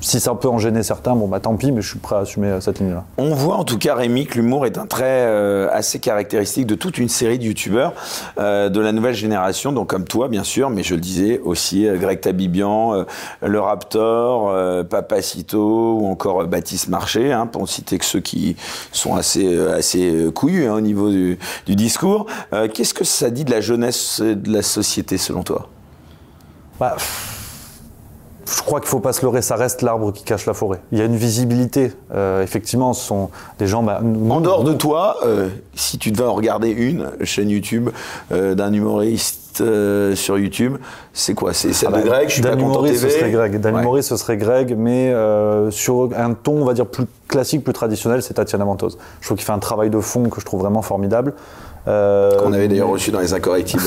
[0.00, 2.20] si ça peut en gêner certains, bon bah tant pis, mais je suis prêt à
[2.20, 3.04] assumer euh, cette ligne-là.
[3.16, 6.74] On voit en tout cas, Rémi, que l'humour est un trait euh, assez caractéristique de
[6.74, 7.94] toute une série de youtubeurs
[8.38, 11.86] euh, de la nouvelle génération, donc comme toi bien sûr, mais je le disais aussi
[11.94, 13.04] Greg Tabibian,
[13.42, 18.56] le Raptor, Papacito ou encore Baptiste Marché, hein, pour ne citer que ceux qui
[18.92, 22.26] sont assez, assez couillus hein, au niveau du, du discours.
[22.74, 25.68] Qu'est-ce que ça dit de la jeunesse de la société selon toi?
[26.78, 26.96] Bah,
[28.56, 30.80] je crois qu'il ne faut pas se leurrer, ça reste l'arbre qui cache la forêt.
[30.92, 31.92] Il y a une visibilité.
[32.14, 33.82] Euh, effectivement, ce sont des gens.
[33.82, 37.90] Bah, en dehors de toi, euh, si tu devais en regarder une chaîne YouTube
[38.32, 39.62] euh, d'un humoriste
[40.14, 40.76] sur YouTube,
[41.12, 41.52] c'est quoi?
[41.52, 43.60] C'est celle ah de bah, Greg Je suis ce serait Greg.
[43.60, 45.12] Dan Humoriste, ce serait Greg, mais
[45.70, 48.98] sur un ton, on va dire, plus classique, plus traditionnel, c'est Tatiana Ventose.
[49.20, 51.34] Je trouve qu'il fait un travail de fond que je trouve vraiment formidable.
[51.84, 53.82] qu'on avait d'ailleurs reçu dans les incorrectibles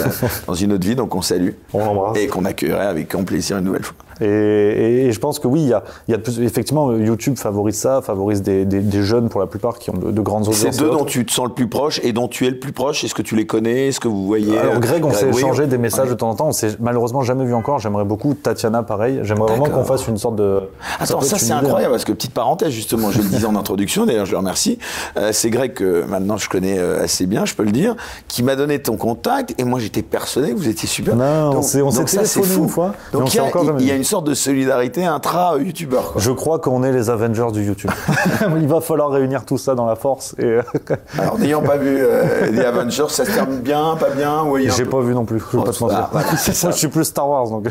[0.47, 1.51] dans une autre vie, donc on salue.
[1.73, 2.17] On l'embrasse.
[2.17, 3.95] Et qu'on accueillerait avec grand plaisir une nouvelle fois.
[4.21, 7.37] Et, et, je pense que oui, il y a, il y a plus, effectivement, YouTube
[7.37, 10.47] favorise ça, favorise des, des, des, jeunes pour la plupart qui ont de, de grandes
[10.47, 10.75] audiences.
[10.75, 12.71] C'est deux dont tu te sens le plus proche et dont tu es le plus
[12.71, 13.03] proche.
[13.03, 13.87] Est-ce que tu les connais?
[13.87, 16.47] Est-ce que vous voyez Alors Greg, on s'est échangé des messages de temps en temps.
[16.47, 17.79] On s'est malheureusement jamais vu encore.
[17.79, 19.19] J'aimerais beaucoup Tatiana, pareil.
[19.23, 20.61] J'aimerais vraiment qu'on fasse une sorte de.
[20.99, 24.05] Attends, ça, c'est incroyable parce que petite parenthèse justement, je le disais en introduction.
[24.05, 24.77] D'ailleurs, je le remercie.
[25.17, 27.95] Euh, c'est Greg que maintenant je connais euh, assez bien, je peux le dire,
[28.27, 31.15] qui m'a donné ton contact et moi j'étais persuadé que vous étiez super.
[31.15, 32.93] Non, on s'est téléphoné une fois.
[33.13, 36.15] Donc il y, a, il y a une sorte de solidarité intra-youtubeur.
[36.17, 37.91] Je crois qu'on est les Avengers du YouTube.
[38.57, 40.35] il va falloir réunir tout ça dans la force.
[40.37, 40.57] Et...
[41.17, 44.43] Alors n'ayant pas vu les euh, Avengers, ça se termine bien, pas bien
[44.75, 45.39] J'ai pas vu non plus.
[45.39, 47.67] Je, oh, pas ah, je suis plus Star Wars donc.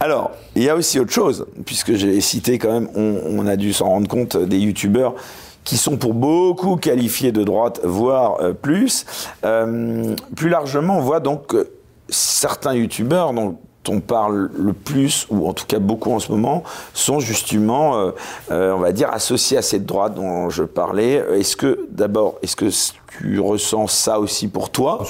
[0.00, 3.54] Alors il y a aussi autre chose puisque j'ai cité quand même, on, on a
[3.54, 5.14] dû s'en rendre compte des youtubeurs
[5.62, 9.06] qui sont pour beaucoup qualifiés de droite, voire euh, plus.
[9.44, 11.70] Euh, plus largement, on voit donc que
[12.08, 13.56] certains youtubeurs dont
[13.88, 18.12] on parle le plus, ou en tout cas beaucoup en ce moment, sont justement,
[18.50, 21.24] euh, on va dire, associés à cette droite dont je parlais.
[21.34, 22.70] Est-ce que, d'abord, est-ce que
[23.18, 25.04] tu ressens ça aussi pour toi.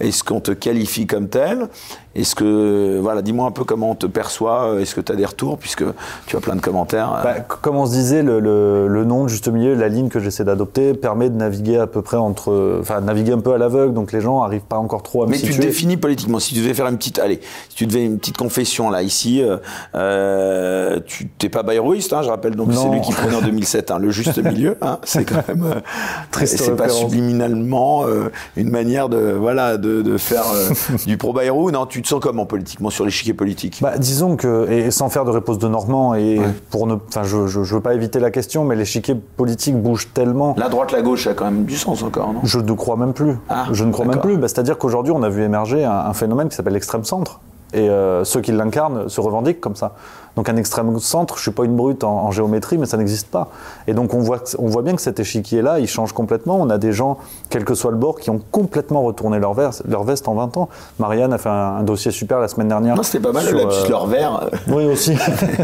[0.00, 1.68] Est-ce qu'on te qualifie comme tel?
[2.14, 4.76] Est-ce que, voilà, dis-moi un peu comment on te perçoit.
[4.80, 5.58] Est-ce que tu as des retours?
[5.58, 5.84] Puisque
[6.26, 9.48] tu as plein de commentaires bah, Comme on se disait, le, le, le, nom juste
[9.48, 13.32] milieu, la ligne que j'essaie d'adopter permet de naviguer à peu près entre, enfin, naviguer
[13.32, 15.52] un peu à l'aveugle, donc les gens n'arrivent pas encore trop à me Mais tu
[15.52, 16.38] te définis politiquement.
[16.38, 19.42] Si tu devais faire une petite, allez, si tu devais une petite confession là ici,
[19.42, 19.58] euh,
[19.94, 22.56] euh tu t'es pas bayrouiste, hein, je rappelle.
[22.56, 24.76] Donc c'est lui qui prenait en 2007 hein, le juste milieu.
[24.80, 25.80] Hein, c'est quand même euh,
[26.30, 26.58] triste.
[26.58, 31.70] C'est pas subliminal euh, une manière de voilà de, de faire euh, du pro Bayrou
[31.70, 33.78] Non, tu te sens comment politiquement sur l'échiquier politique?
[33.82, 37.46] Bah, Disons que et sans faire de réponse de Normand et pour ne, enfin je,
[37.46, 40.54] je, veux pas éviter la question, mais l'échiquier politique bouge tellement.
[40.58, 42.40] La droite, la gauche a quand même du sens encore, non?
[42.44, 43.36] Je ne crois même plus.
[43.48, 44.36] Ah, je ne crois même plus.
[44.36, 47.40] Bah, C'est-à-dire qu'aujourd'hui on a vu émerger un, un phénomène qui s'appelle l'extrême centre
[47.72, 49.94] et euh, ceux qui l'incarnent se revendiquent comme ça.
[50.36, 53.48] Donc un extrême centre, je suis pas une brute en, géométrie, mais ça n'existe pas.
[53.86, 56.56] Et donc on voit, on voit bien que cet échiquier-là, il change complètement.
[56.60, 57.18] On a des gens,
[57.48, 60.56] quel que soit le bord, qui ont complètement retourné leur, veste, leur veste en 20
[60.58, 60.68] ans.
[60.98, 62.96] Marianne a fait un, dossier super la semaine dernière.
[62.96, 64.50] Non, c'était pas mal, sur, euh, leur verre.
[64.68, 65.16] Oui, aussi.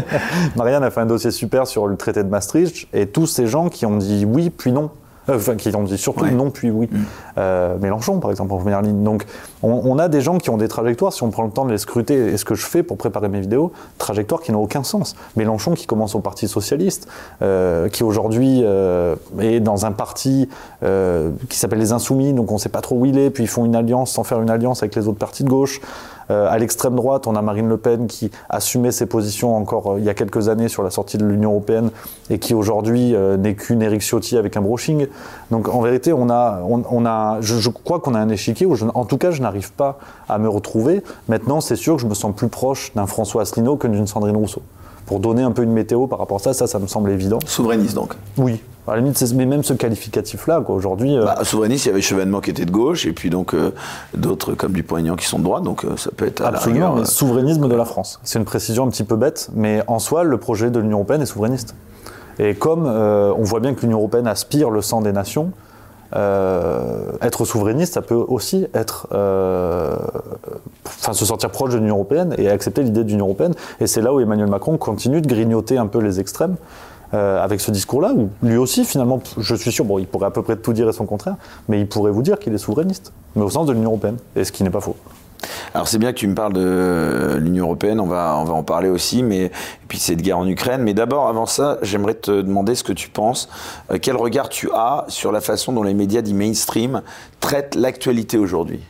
[0.55, 3.69] Marianne a fait un dossier super sur le traité de Maastricht, et tous ces gens
[3.69, 6.89] qui ont dit oui, puis non euh, enfin, qui ont dit surtout non puis oui.
[6.91, 6.97] Mm.
[7.37, 9.03] Euh, Mélenchon, par exemple, en première ligne.
[9.03, 9.25] Donc,
[9.61, 11.71] on, on, a des gens qui ont des trajectoires, si on prend le temps de
[11.71, 14.83] les scruter, et ce que je fais pour préparer mes vidéos, trajectoires qui n'ont aucun
[14.83, 15.15] sens.
[15.35, 17.07] Mélenchon qui commence au Parti Socialiste,
[17.41, 20.49] euh, qui aujourd'hui euh, est dans un parti
[20.83, 23.43] euh, qui s'appelle les Insoumis, donc on ne sait pas trop où il est, puis
[23.43, 25.81] ils font une alliance sans faire une alliance avec les autres partis de gauche.
[26.29, 29.99] Euh, à l'extrême droite, on a Marine Le Pen qui assumait ses positions encore euh,
[29.99, 31.89] il y a quelques années sur la sortie de l'Union européenne
[32.29, 35.07] et qui aujourd'hui euh, n'est qu'une Eric Ciotti avec un brushing.
[35.51, 39.05] Donc en vérité, on a, on, a, je, crois qu'on a un échiquier où, en
[39.05, 41.03] tout cas, je n'arrive pas à me retrouver.
[41.27, 44.37] Maintenant, c'est sûr que je me sens plus proche d'un François Asselineau que d'une Sandrine
[44.37, 44.61] Rousseau
[45.13, 47.37] pour donner un peu une météo par rapport à ça, ça, ça me semble évident.
[47.45, 51.15] Souverainiste donc Oui, à la limite, mais même ce qualificatif-là, quoi, aujourd'hui.
[51.15, 51.25] Euh...
[51.25, 53.75] Bah, souverainiste, il y avait Chevènement qui était de gauche, et puis donc euh,
[54.17, 56.91] d'autres comme Dupont-Aignan qui sont de droite, donc euh, ça peut être à Absolument, la
[56.93, 58.19] rigueur, souverainisme de la France.
[58.23, 61.21] C'est une précision un petit peu bête, mais en soi, le projet de l'Union européenne
[61.21, 61.75] est souverainiste.
[62.39, 65.51] Et comme euh, on voit bien que l'Union européenne aspire le sang des nations,
[66.15, 69.07] être souverainiste, ça peut aussi être,
[70.85, 73.53] enfin, se sentir proche de l'Union européenne et accepter l'idée de l'Union européenne.
[73.79, 76.55] Et c'est là où Emmanuel Macron continue de grignoter un peu les extrêmes.
[77.13, 80.31] Euh, avec ce discours-là, où lui aussi, finalement, je suis sûr, bon, il pourrait à
[80.31, 81.35] peu près tout dire et son contraire,
[81.69, 84.43] mais il pourrait vous dire qu'il est souverainiste, mais au sens de l'Union européenne, et
[84.43, 84.95] ce qui n'est pas faux.
[85.73, 88.63] Alors c'est bien que tu me parles de l'Union européenne, on va, on va en
[88.63, 89.51] parler aussi, mais et
[89.87, 90.81] puis cette guerre en Ukraine.
[90.81, 93.49] Mais d'abord, avant ça, j'aimerais te demander ce que tu penses,
[93.91, 97.01] euh, quel regard tu as sur la façon dont les médias dits mainstream
[97.39, 98.81] traitent l'actualité aujourd'hui?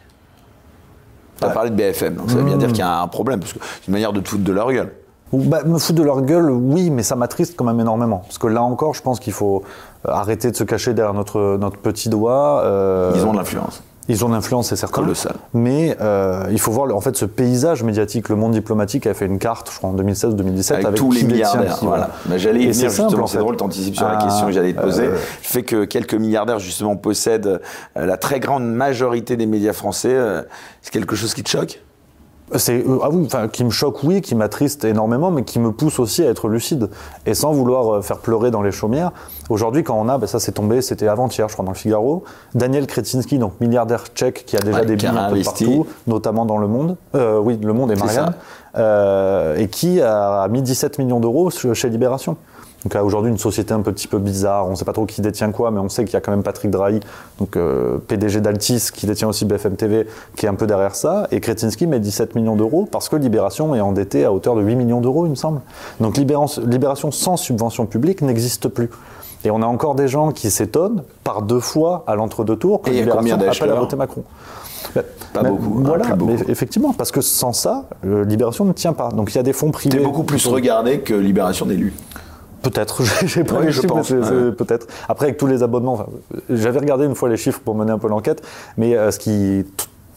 [1.40, 2.74] Tu as parlé de BFM, donc ça veut bien dire mmh.
[2.74, 4.72] qu'il y a un problème, parce que c'est une manière de te foutre de leur
[4.72, 4.94] gueule.
[5.34, 8.20] Bah, me foutre de leur gueule, oui, mais ça m'attriste quand même énormément.
[8.20, 9.64] Parce que là encore, je pense qu'il faut
[10.08, 12.62] euh, arrêter de se cacher derrière notre, notre petit doigt.
[12.64, 13.82] Euh, Ils ont de l'influence.
[14.10, 15.02] Ils ont l'influence, c'est certain.
[15.02, 15.36] Colossal.
[15.54, 18.30] Mais euh, il faut voir en fait ce paysage médiatique.
[18.30, 21.80] Le monde diplomatique a fait une carte, je crois, en 2016-2017 avec, tous les milliardaires.
[21.82, 22.10] voilà.
[22.36, 23.28] J'allais y venir justement.
[23.28, 25.08] C'est drôle, t'anticipes sur la ah, question que j'allais te poser.
[25.08, 27.62] Le fait que quelques milliardaires justement possèdent
[27.96, 30.18] la très grande majorité des médias français,
[30.82, 31.80] c'est quelque chose qui te choque?
[32.58, 35.72] C'est euh, ah oui, enfin qui me choque oui, qui m'attriste énormément, mais qui me
[35.72, 36.90] pousse aussi à être lucide.
[37.26, 39.12] Et sans vouloir euh, faire pleurer dans les chaumières.
[39.50, 42.24] Aujourd'hui, quand on a, ben ça c'est tombé, c'était avant-hier, je crois dans le Figaro,
[42.56, 46.58] Daniel Kretinsky, donc milliardaire tchèque, qui a déjà des biens un peu partout, notamment dans
[46.58, 48.34] le Monde, euh, oui, le Monde et Marianne,
[48.78, 52.38] euh, et qui a mis 17 millions d'euros chez Libération.
[52.84, 54.68] Donc aujourd'hui, une société un petit peu bizarre.
[54.68, 56.32] On ne sait pas trop qui détient quoi, mais on sait qu'il y a quand
[56.32, 57.00] même Patrick Drahi,
[57.40, 61.28] donc euh, PDG d'Altis, qui détient aussi BFM TV, qui est un peu derrière ça.
[61.32, 64.76] Et Kretinsky met 17 millions d'euros parce que Libération est endetté à hauteur de 8
[64.76, 65.62] millions d'euros, il me semble.
[66.00, 68.90] Donc Libération sans subvention publique n'existe plus.
[69.46, 72.90] Et on a encore des gens qui s'étonnent par deux fois à l'entre-deux tours que
[72.90, 74.24] Libération appelle à voter Macron.
[75.34, 75.80] Pas beaucoup.
[75.80, 79.10] Hein, voilà, mais effectivement, parce que sans ça, euh, Libération ne tient pas.
[79.10, 79.98] Donc il y a des fonds privés.
[79.98, 81.94] C'est beaucoup plus regardé que Libération d'élus.
[82.64, 84.08] Peut-être, j'ai pas oui, je pense.
[84.10, 84.88] Peut-être.
[85.08, 86.06] Après, avec tous les abonnements,
[86.50, 88.42] j'avais regardé une fois les chiffres pour mener un peu l'enquête,
[88.78, 89.66] mais euh, ce qui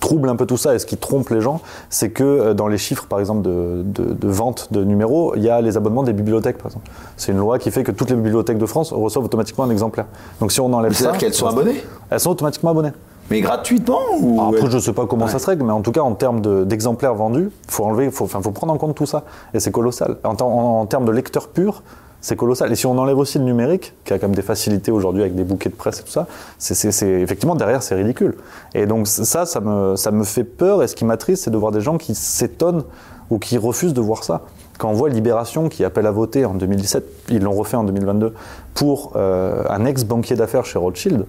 [0.01, 2.69] trouble un peu tout ça et ce qui trompe les gens, c'est que euh, dans
[2.69, 6.13] les chiffres, par exemple, de, de, vente de numéros, il y a les abonnements des
[6.13, 6.89] bibliothèques, par exemple.
[7.17, 10.07] C'est une loi qui fait que toutes les bibliothèques de France reçoivent automatiquement un exemplaire.
[10.41, 10.99] Donc si on enlève ça...
[10.99, 12.93] C'est-à-dire qu'elles sont abonnées Elles sont automatiquement abonnées.
[13.31, 14.41] Mais gratuitement ou...
[14.41, 16.65] Après, je ne sais pas comment ça se règle, mais en tout cas, en termes
[16.65, 19.25] d'exemplaires vendus, il faut enlever, faut, faut prendre en compte tout ça.
[19.53, 20.19] Et c'est colossal.
[20.23, 21.83] En, en, termes de lecteurs purs,
[22.27, 22.73] c'est colossal.
[22.73, 25.37] Et si on enlève aussi le numérique, qui a quand même des facilités aujourd'hui avec
[25.37, 26.27] des bouquets de presse et tout ça,
[26.59, 28.35] c'est effectivement derrière, c'est ridicule.
[28.75, 30.83] Et donc ça, ça me, ça me fait peur.
[30.83, 32.83] Et ce qui m'attriste, c'est de voir des gens qui s'étonnent
[33.31, 34.43] ou qui refusent de voir ça.
[34.77, 38.35] Quand on voit Libération qui appelle à voter en 2017, ils l'ont refait en 2022,
[38.77, 41.25] pour euh, un ex-banquier d'affaires chez Rothschild,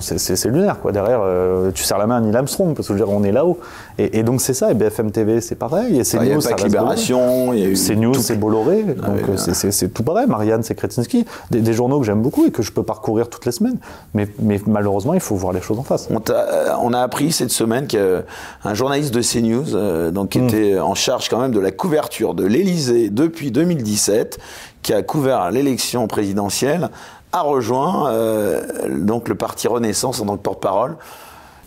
[0.00, 0.90] c'est lunaire, quoi.
[0.90, 3.58] Derrière, euh, tu serres la main à Neil Armstrong, parce que dire, on est là-haut.
[3.98, 6.00] Et, donc c'est ça, et BFM TV, c'est pareil.
[6.00, 10.26] Et c'est ah, News, Libération, C'est News, c'est Bolloré, ah donc euh, c'est tout pareil.
[10.26, 11.24] Marianne, c'est Kretinsky.
[11.50, 13.76] Des, journaux que j'aime beaucoup et que je peux parcourir toutes les semaines.
[14.14, 16.08] Mais, mais malheureusement, il faut voir les choses en face.
[16.10, 20.48] On, a, on a appris cette semaine qu'un journaliste de CNews, euh, donc, qui hmm.
[20.48, 24.38] était en charge quand même de la couverture de l'Elysée depuis 2017,
[24.84, 26.90] qui a couvert l'élection présidentielle,
[27.32, 30.96] a rejoint euh, donc le parti Renaissance en tant que porte-parole.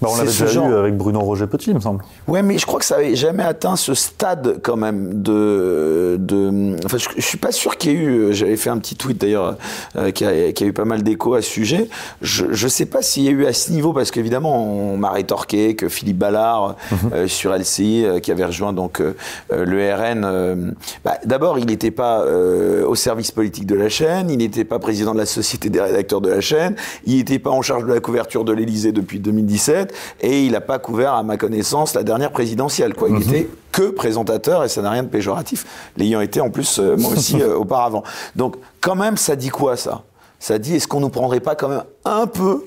[0.01, 2.03] Bah, on l'avait déjà eu avec Bruno Roger Petit, il me semble.
[2.27, 6.17] Ouais, mais je crois que ça n'avait jamais atteint ce stade quand même de.
[6.19, 8.33] de enfin, je, ne suis pas sûr qu'il y ait eu.
[8.33, 9.57] J'avais fait un petit tweet d'ailleurs
[9.95, 11.89] euh, qui, a, qui, a, eu pas mal d'écho à ce sujet.
[12.21, 15.09] Je ne sais pas s'il y a eu à ce niveau parce qu'évidemment on m'a
[15.09, 16.97] rétorqué que Philippe Ballard mhm.
[17.13, 19.01] euh, sur LCI euh, qui avait rejoint donc
[19.49, 20.75] le RN.
[21.03, 25.13] Bah, D'abord, il n'était pas au service politique de la chaîne, il n'était pas président
[25.13, 27.99] de la société des rédacteurs de la chaîne, il n'était pas en charge de la
[27.99, 29.86] couverture de l'Élysée depuis 2017
[30.21, 32.93] et il n'a pas couvert, à ma connaissance, la dernière présidentielle.
[32.93, 33.09] Quoi.
[33.09, 33.21] Il mhm.
[33.21, 35.65] était que présentateur et ça n'a rien de péjoratif,
[35.97, 38.03] l'ayant été en plus euh, moi aussi euh, auparavant.
[38.35, 40.03] Donc quand même, ça dit quoi ça?
[40.39, 42.65] Ça dit est-ce qu'on nous prendrait pas quand même un peu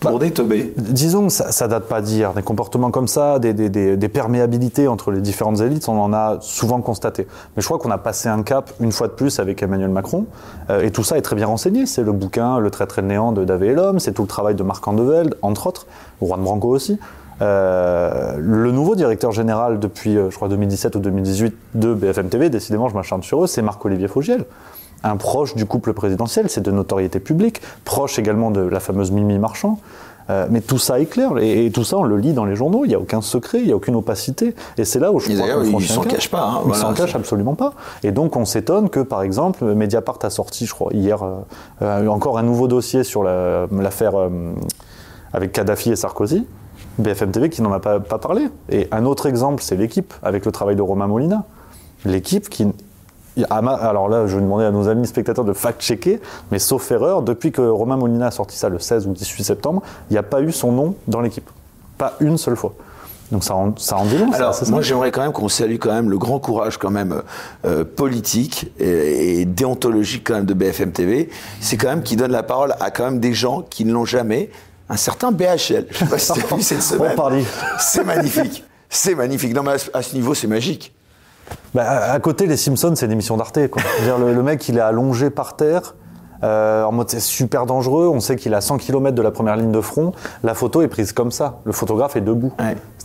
[0.00, 0.74] pour des teubés.
[0.76, 2.34] Disons que ça, ça date pas d'hier.
[2.34, 6.12] Des comportements comme ça, des, des, des, des, perméabilités entre les différentes élites, on en
[6.12, 7.26] a souvent constaté.
[7.56, 10.26] Mais je crois qu'on a passé un cap, une fois de plus, avec Emmanuel Macron.
[10.70, 11.86] Euh, et tout ça est très bien renseigné.
[11.86, 14.54] C'est le bouquin Le très très néant de David et l'homme, c'est tout le travail
[14.54, 15.86] de Marc Andevelde, entre autres,
[16.20, 16.98] Juan Branco aussi.
[17.42, 22.48] Euh, le nouveau directeur général depuis, euh, je crois, 2017 ou 2018 de BFM TV,
[22.48, 24.44] décidément, je m'acharne sur eux, c'est Marc-Olivier Faugiel
[25.04, 29.38] un proche du couple présidentiel, c'est de notoriété publique, proche également de la fameuse Mimi
[29.38, 29.78] Marchand.
[30.28, 32.84] Euh, mais tout ça est clair, et, tout ça on le lit dans les journaux,
[32.84, 35.32] il n'y a aucun secret, il n'y a aucune opacité, et c'est là où je
[35.32, 36.42] crois qu'on s'en cache pas.
[36.42, 37.74] Hein, ils s'en cachent absolument pas.
[38.02, 41.36] Et donc on s'étonne que par exemple Mediapart a sorti, je crois, hier, euh,
[41.82, 44.14] euh, encore un nouveau dossier sur l'affaire
[45.32, 46.44] avec Kadhafi et Sarkozy,
[46.98, 48.48] BFM TV qui n'en a pas, pas parlé.
[48.68, 51.44] Et un autre exemple, c'est l'équipe, avec le travail de Romain Molina.
[52.04, 52.66] L'équipe qui
[53.50, 56.20] alors là, je vais demander à nos amis spectateurs de fact-checker,
[56.50, 59.82] mais sauf erreur, depuis que Romain Molina a sorti ça le 16 ou 18 septembre,
[60.10, 61.48] il n'y a pas eu son nom dans l'équipe.
[61.98, 62.74] Pas une seule fois.
[63.32, 64.30] Donc ça en, ça dit long.
[64.32, 67.22] Alors moi j'aimerais quand même qu'on salue quand même le grand courage quand même
[67.64, 71.28] euh, politique et, déontologique quand même de BFM TV.
[71.60, 74.04] C'est quand même qui donne la parole à quand même des gens qui ne l'ont
[74.04, 74.50] jamais.
[74.88, 75.86] Un certain BHL.
[75.90, 77.16] Je sais pas si cette semaine.
[77.80, 78.62] C'est magnifique.
[78.88, 79.52] C'est magnifique.
[79.54, 80.94] Non mais à ce niveau c'est magique.
[81.74, 83.58] Bah, à côté, les Simpsons, c'est une émission d'Arte.
[83.58, 85.94] Le, mec, il est allongé par terre.
[86.42, 89.56] Euh, en mode c'est super dangereux, on sait qu'il à 100 km de la première
[89.56, 90.12] ligne de front,
[90.44, 92.52] la photo est prise comme ça, le photographe est debout.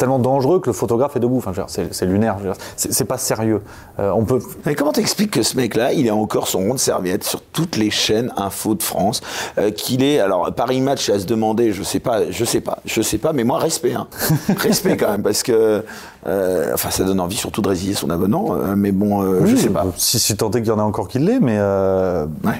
[0.01, 2.37] Tellement dangereux que le photographe est debout, enfin, c'est lunaire,
[2.75, 3.61] c'est pas sérieux.
[3.99, 4.39] Euh, on peut...
[4.65, 7.77] Mais comment t'expliques que ce mec-là, il a encore son rond de serviette sur toutes
[7.77, 9.21] les chaînes info de France,
[9.59, 12.79] euh, qu'il est, alors Paris Match à se demander, je sais pas, je sais pas,
[12.83, 14.07] je sais pas, mais moi respect, hein.
[14.57, 15.85] respect quand même, parce que
[16.25, 19.69] euh, enfin, ça donne envie surtout de résilier son abonnement, mais bon, euh, je sais
[19.69, 19.85] pas.
[19.97, 21.59] Si, si tant est qu'il y en a encore qui l'est, mais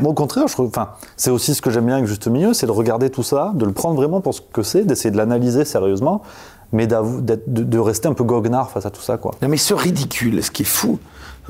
[0.04, 2.72] au contraire, je enfin, c'est aussi ce que j'aime bien avec Juste Milieu, c'est de
[2.72, 6.22] regarder tout ça, de le prendre vraiment pour ce que c'est, d'essayer de l'analyser sérieusement,
[6.72, 9.36] mais de, de, rester un peu goguenard face à tout ça, quoi.
[9.42, 11.00] Non, mais ce ridicule, ce qui est fou,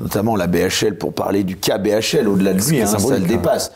[0.00, 3.72] notamment la BHL pour parler du cas BHL, au-delà de lui, hein, ça le dépasse.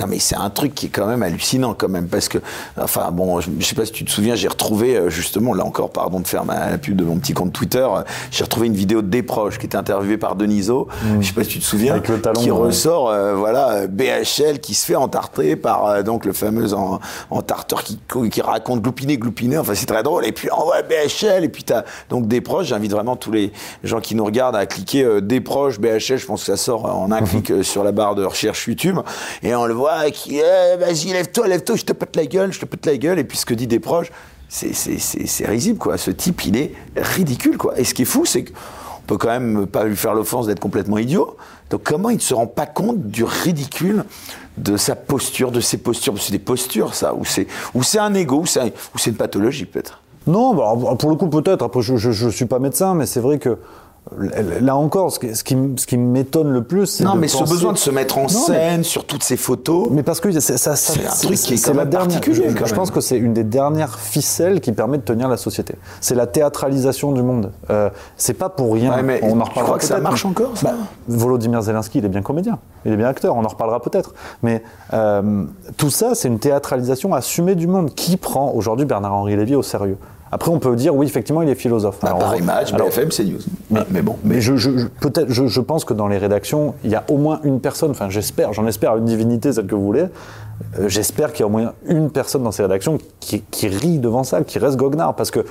[0.00, 2.38] Non mais c'est un truc qui est quand même hallucinant quand même parce que
[2.78, 5.90] enfin bon je, sais pas si tu te souviens j'ai retrouvé euh, justement là encore
[5.90, 8.74] pardon de faire ma, la pub de mon petit compte Twitter euh, j'ai retrouvé une
[8.74, 11.20] vidéo de Desproges qui était interviewé par Deniso mmh.
[11.20, 14.60] je sais pas si tu te souviens Avec le talon, qui ressort euh, voilà BHL
[14.62, 17.98] qui se fait entartrer par donc le fameux en, entarteur qui,
[18.30, 21.64] qui raconte gloupiner gloupiner enfin c'est très drôle et puis on voit BHL et puis
[21.64, 23.52] t'as donc Desproges j'invite vraiment tous les
[23.84, 27.20] gens qui nous regardent à cliquer Desproges BHL je pense que ça sort en un
[27.20, 28.98] clic sur la barre de recherche YouTube
[29.42, 32.60] et on le voit qui est, vas-y, lève-toi, lève-toi, je te pète la gueule, je
[32.60, 33.18] te pète la gueule.
[33.18, 34.10] Et puis ce que dit des proches,
[34.48, 35.96] c'est risible, quoi.
[35.96, 37.78] Ce type, il est ridicule, quoi.
[37.78, 38.52] Et ce qui est fou, c'est qu'on
[39.06, 41.36] peut quand même pas lui faire l'offense d'être complètement idiot.
[41.70, 44.04] Donc comment il ne se rend pas compte du ridicule
[44.58, 46.14] de sa posture, de ses postures?
[46.20, 48.72] C'est des postures, ça, ou c'est un ego, ou c'est
[49.06, 51.62] une pathologie, peut-être Non, bah, pour le coup, peut-être.
[51.62, 53.56] Après, je ne suis pas médecin, mais c'est vrai que
[54.60, 57.78] Là encore, ce qui, ce qui, m'étonne le plus, c'est non, mais ce besoin de
[57.78, 59.88] se mettre en scène sur toutes ces photos.
[59.90, 62.48] Mais parce que ça, ça c'est un truc qui est, quand même particulier.
[62.48, 65.74] Je, pense que c'est une des dernières ficelles qui permet de tenir la société.
[66.00, 67.52] C'est la théâtralisation du monde.
[67.68, 69.00] Euh, c'est pas pour rien.
[69.02, 69.78] mais on en reparlera.
[69.78, 70.76] que ça marche encore ça bah,
[71.08, 73.36] Volodymyr Zelensky, il est bien comédien, il est bien acteur.
[73.36, 74.14] On en reparlera peut-être.
[74.42, 75.44] Mais euh,
[75.76, 77.94] tout ça, c'est une théâtralisation assumée du monde.
[77.94, 79.98] Qui prend aujourd'hui Bernard-Henri Lévy au sérieux?
[80.32, 81.98] Après, on peut dire, oui, effectivement, il est philosophe.
[82.02, 83.40] Bah, Paris Match, BFM, c'est News.
[83.70, 84.16] Mais, bon.
[84.24, 87.16] Mais je, je peut-être, je, je, pense que dans les rédactions, il y a au
[87.16, 90.06] moins une personne, enfin, j'espère, j'en espère, une divinité, celle que vous voulez,
[90.78, 93.98] euh, j'espère qu'il y a au moins une personne dans ces rédactions qui, qui rit
[93.98, 95.16] devant ça, qui reste goguenard.
[95.16, 95.44] Parce que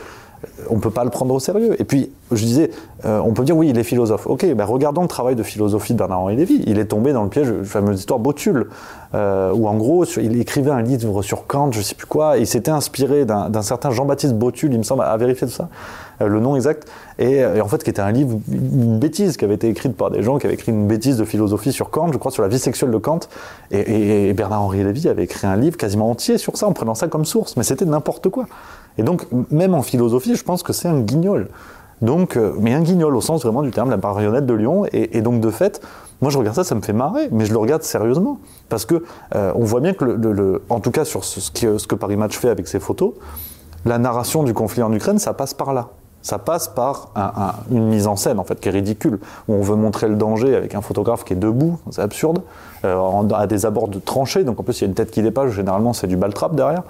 [0.70, 1.76] on ne peut pas le prendre au sérieux.
[1.80, 2.72] Et puis, je disais,
[3.06, 4.28] euh, on peut dire oui, il est philosophe.
[4.28, 6.64] Ok, ben regardons le travail de philosophie de Bernard-Henri Lévy.
[6.68, 8.70] Il est tombé dans le piège de la fameuse histoire Botul,
[9.16, 12.38] euh, où en gros, il écrivait un livre sur Kant, je ne sais plus quoi,
[12.38, 15.70] et il s'était inspiré d'un certain Jean-Baptiste Botul, il me semble, à vérifier tout ça,
[16.22, 19.56] euh, le nom exact, et, en fait, qui était un livre, une bêtise, qui avait
[19.56, 22.18] été écrite par des gens qui avaient écrit une bêtise de philosophie sur Kant, je
[22.18, 23.22] crois, sur la vie sexuelle de Kant,
[23.72, 27.08] et, et Bernard-Henri Lévy avait écrit un livre quasiment entier sur ça, en prenant ça
[27.08, 28.46] comme source, mais c'était n'importe quoi.
[28.98, 31.50] Et donc, même en philosophie, je pense que c'est un guignol.
[32.02, 34.86] Donc, euh, mais un guignol au sens vraiment du terme, la marionnette de Lyon.
[34.94, 35.82] Et, donc, de fait,
[36.22, 38.40] moi je regarde ça, ça me fait marrer, mais je le regarde sérieusement.
[38.70, 39.04] Parce que
[39.36, 42.38] euh, on voit bien que, le, en tout cas sur ce, ce, que Paris Match
[42.38, 43.14] fait avec ses photos,
[43.86, 45.90] la narration du conflit en Ukraine, ça passe par là.
[46.22, 47.14] Ça passe par
[47.72, 50.54] une mise en scène en fait qui est ridicule, où on veut montrer le danger
[50.54, 52.42] avec un photographe qui est debout, c'est absurde,
[52.84, 55.22] euh, à des abords de tranchées, donc en plus il y a une tête qui
[55.22, 56.84] dépasse, généralement c'est du baltrap derrière.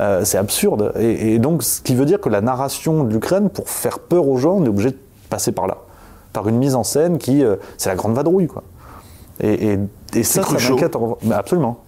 [0.00, 0.92] Euh, c'est absurde.
[0.98, 4.36] Et, donc, ce qui veut dire que la narration de l'Ukraine, pour faire peur aux
[4.36, 5.78] gens, on est obligé de passer par là.
[6.32, 7.44] Par une mise en scène qui.
[7.44, 8.62] Euh, c'est la grande vadrouille, quoi.
[9.40, 9.78] Et,
[10.22, 10.96] ça, ça m'inquiète.
[11.32, 11.78] Absolument.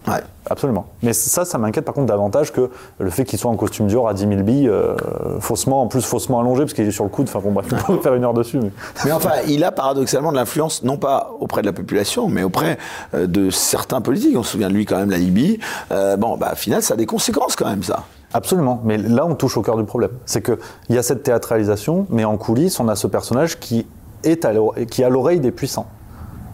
[0.47, 0.85] Absolument.
[1.01, 4.07] Mais ça, ça m'inquiète par contre davantage que le fait qu'il soit en costume Dior
[4.07, 4.95] à 10 000 billes, euh,
[5.39, 7.27] faussement, en plus faussement allongé, parce qu'il est sur le coude.
[7.27, 8.59] Enfin bon, bref, on peut faire une heure dessus.
[9.05, 9.11] Mais...
[9.11, 12.77] enfin, il a paradoxalement de l'influence, non pas auprès de la population, mais auprès
[13.13, 14.37] euh, de certains politiques.
[14.37, 15.59] On se souvient de lui quand même, la Libye.
[15.91, 18.03] Euh, bon, bah, au final, ça a des conséquences quand même, ça.
[18.33, 20.11] Absolument, mais là on touche au cœur du problème.
[20.25, 20.57] C'est qu'il
[20.89, 23.87] y a cette théâtralisation, mais en coulisses, on a ce personnage qui,
[24.25, 24.51] est à
[24.89, 25.87] qui a l'oreille des puissants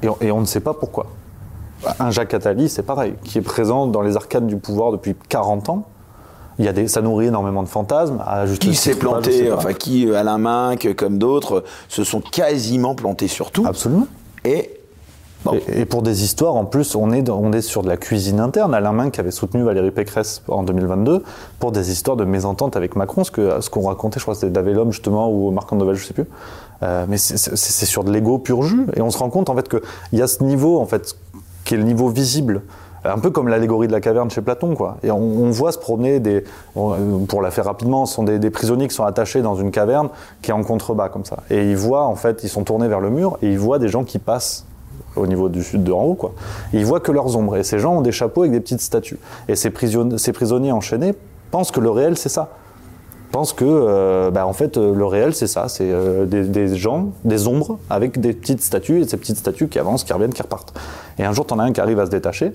[0.04, 1.08] et on, ne sait pas pourquoi.
[2.00, 5.70] Un Jacques Attali, c'est pareil, qui est présent dans les arcanes du pouvoir depuis 40
[5.70, 5.86] ans.
[6.60, 8.20] Il y a des, ça nourrit énormément de fantasmes.
[8.26, 13.28] À qui s'est planté, enfin qui, euh, Alain Minck, comme d'autres, se sont quasiment plantés
[13.28, 13.66] sur tout.
[13.66, 14.08] Absolument.
[14.44, 14.82] Et
[15.74, 18.76] Et, pour des histoires, en plus, on est, on est sur de la cuisine interne.
[18.76, 21.24] Alain Minck avait soutenu Valérie Pécresse en 2022
[21.60, 24.42] pour des histoires de mésentente avec Macron, ce qu'ont ce qu'on racontait, je crois que
[24.42, 26.28] c'était David Lhomme justement, ou Marc Andovel, je sais plus.
[26.84, 28.86] Euh, mais c'est sur de l'ego pur jus.
[28.96, 29.80] Et on se rend compte en fait qu'il
[30.14, 31.16] y a ce niveau en fait
[31.64, 32.62] qui est le niveau visible.
[33.04, 34.98] Un peu comme l'allégorie de la caverne chez Platon, quoi.
[35.02, 36.44] Et on, voit se promener des,
[36.76, 40.10] pour la faire rapidement, ce sont des, prisonniers qui sont attachés dans une caverne
[40.44, 41.38] qui est en contrebas comme ça.
[41.50, 43.88] Et ils voient, en fait, ils sont tournés vers le mur et ils voient des
[43.88, 44.66] gens qui passent
[45.16, 46.34] au niveau du sud de en haut, quoi.
[46.74, 47.58] Ils voient que leurs ombres.
[47.58, 49.18] Et ces gens ont des chapeaux avec des petites statues.
[49.48, 51.16] Et ces prisonniers enchaînés
[51.50, 52.50] pensent que le réel, c'est ça
[53.32, 57.48] pense que euh, bah, en fait le réel c'est ça, c'est euh, des, gens, des
[57.48, 60.78] ombres avec des petites statues et ces petites statues qui avancent, qui reviennent, qui repartent.
[61.18, 62.54] Et un jour tu en as un qui arrive à se détacher,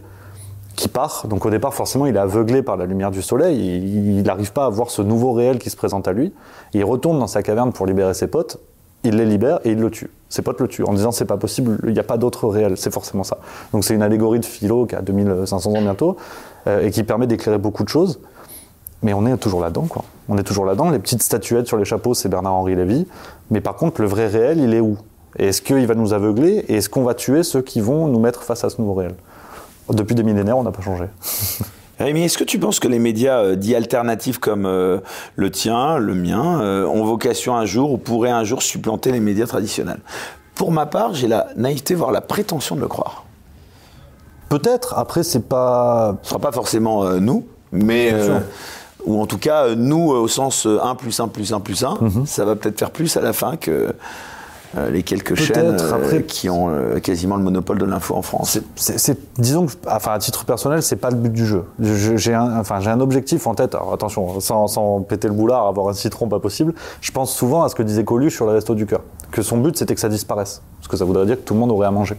[0.77, 1.27] qui part.
[1.29, 4.67] Donc au départ forcément il est aveuglé par la lumière du soleil, il n'arrive pas
[4.67, 6.33] à voir ce nouveau réel qui se présente à lui.
[6.75, 8.59] Il retourne dans sa caverne pour libérer ses potes.
[9.05, 10.11] Il les libère et il le tue.
[10.29, 12.77] Ses potes le tuent en disant c'est pas possible, il n'y a pas d'autre réel,
[12.77, 13.39] c'est forcément ça.
[13.73, 16.17] Donc c'est une allégorie de philo qui a 2500 ans bientôt
[16.67, 18.20] euh, et qui permet d'éclairer beaucoup de choses.
[19.03, 20.05] Mais on est toujours là-dedans, quoi.
[20.28, 20.90] On est toujours là-dedans.
[20.90, 23.07] Les petites statuettes sur les chapeaux, c'est Bernard-Henri Lévy.
[23.51, 24.99] Mais par contre, le vrai réel, il est où?
[25.38, 26.64] Est-ce qu'il va nous aveugler?
[26.68, 29.14] Et est-ce qu'on va tuer ceux qui vont nous mettre face à ce nouveau réel?
[29.90, 31.05] Depuis des millénaires, on n'a pas changé.
[31.99, 34.99] Rémi, est-ce que tu penses que les médias euh, dits alternatifs comme euh,
[35.36, 39.20] le tien, le mien, euh, ont vocation un jour ou pourraient un jour supplanter les
[39.20, 40.01] médias traditionnels?
[40.57, 43.24] Pour ma part, j'ai la naïveté, voire la prétention de le croire.
[44.49, 44.94] Peut-être.
[44.97, 46.16] Après, c'est pas.
[46.22, 48.12] Ce sera pas forcément euh, nous, mais.
[49.07, 51.98] Euh, ou en tout cas, nous, au sens 1 plus 1 plus 1 plus 1,
[52.00, 52.26] mhm.
[52.26, 53.94] ça va peut-être faire plus à la fin que
[54.76, 56.70] euh, les quelques chaînes après, qui ont
[57.02, 58.59] quasiment le monopole de l'info en France.
[58.74, 61.64] C'est, disons que, enfin, à titre personnel, c'est pas le but du jeu.
[61.78, 63.74] j'ai un, enfin, j'ai un objectif en tête.
[63.74, 66.74] Alors, attention, sans, sans, péter le boulard, avoir un citron, pas possible.
[67.00, 69.00] Je pense souvent à ce que disait Coluche sur le resto du cœur,
[69.30, 71.61] que son but c'était que ça disparaisse, parce que ça voudrait dire que tout le
[71.61, 72.16] monde aurait à manger.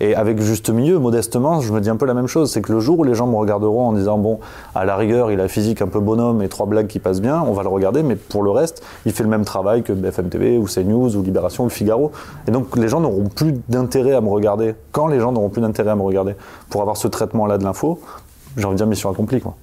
[0.00, 2.50] Et avec juste milieu, modestement, je me dis un peu la même chose.
[2.50, 4.40] C'est que le jour où les gens me regarderont en disant, bon,
[4.74, 7.42] à la rigueur, il a physique un peu bonhomme et trois blagues qui passent bien,
[7.42, 10.28] on va le regarder, mais pour le reste, il fait le même travail que BFM
[10.28, 12.12] TV ou CNews ou Libération ou Le Figaro.
[12.48, 14.74] Et donc, les gens n'auront plus d'intérêt à me regarder.
[14.92, 16.34] Quand les gens n'auront plus d'intérêt à me regarder
[16.70, 18.00] pour avoir ce traitement-là de l'info,
[18.56, 19.56] j'ai envie de dire mission accomplie, quoi.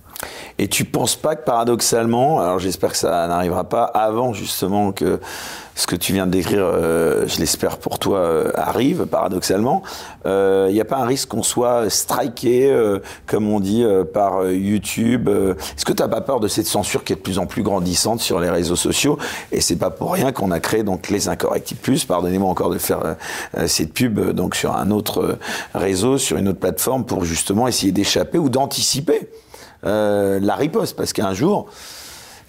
[0.61, 5.19] Et tu penses pas que paradoxalement, alors j'espère que ça n'arrivera pas avant justement que
[5.73, 9.81] ce que tu viens de décrire, euh, je l'espère pour toi, euh, arrive paradoxalement.
[10.25, 12.71] Il euh, n'y a pas un risque qu'on soit striké,
[13.25, 13.83] comme on dit,
[14.13, 15.29] par YouTube.
[15.29, 17.63] Est-ce que tu n'as pas peur de cette censure qui est de plus en plus
[17.63, 19.17] grandissante sur les réseaux sociaux
[19.51, 22.05] Et c'est pas pour rien qu'on a créé donc les Incorrectibles Plus.
[22.05, 23.15] Pardonnez-moi encore de faire
[23.65, 25.39] cette pub donc sur un autre
[25.73, 29.27] réseau, sur une autre plateforme, pour justement essayer d'échapper ou d'anticiper
[29.83, 31.69] la riposte, parce qu'un jour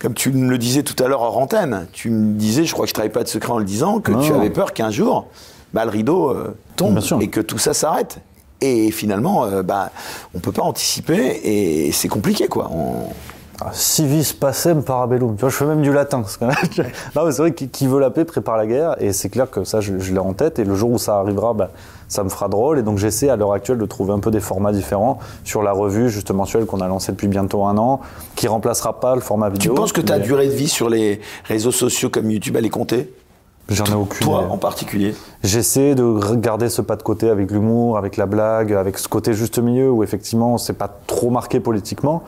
[0.03, 2.87] comme tu me le disais tout à l'heure en antenne, tu me disais, je crois
[2.87, 4.91] que je ne travaille pas de secret en le disant, que tu avais peur qu'un
[4.91, 5.29] jour,
[5.73, 8.19] bah, le rideau euh, tombe et que tout ça s'arrête.
[8.61, 9.91] Et finalement, euh, bah,
[10.35, 12.69] on ne peut pas anticiper et c'est compliqué, quoi.
[13.61, 15.37] Ah, civis pacem parabellum.
[15.37, 16.25] Tu vois, je fais même du latin.
[16.41, 18.97] non, c'est vrai, qui veut la paix prépare la guerre.
[19.01, 20.59] Et c'est clair que ça, je, l'ai en tête.
[20.59, 21.71] Et le jour où ça arrivera, bah,
[22.13, 22.79] ça me fera drôle.
[22.79, 25.73] Et donc, j'essaie à l'heure actuelle de trouver un peu des formats différents sur la
[25.73, 28.01] revue, juste mensuelle, qu'on a lancée depuis bientôt un an,
[28.37, 29.73] qui remplacera pas le format vidéo.
[29.73, 32.71] Tu penses que ta durée de vie sur les réseaux sociaux comme YouTube, elle est
[32.71, 33.13] comptée?
[33.69, 34.27] J'en ai aucune.
[34.27, 35.15] Toi en particulier?
[35.43, 39.33] J'essaie de garder ce pas de côté avec l'humour, avec la blague, avec ce côté
[39.33, 42.25] juste milieu où effectivement c'est pas trop marqué politiquement.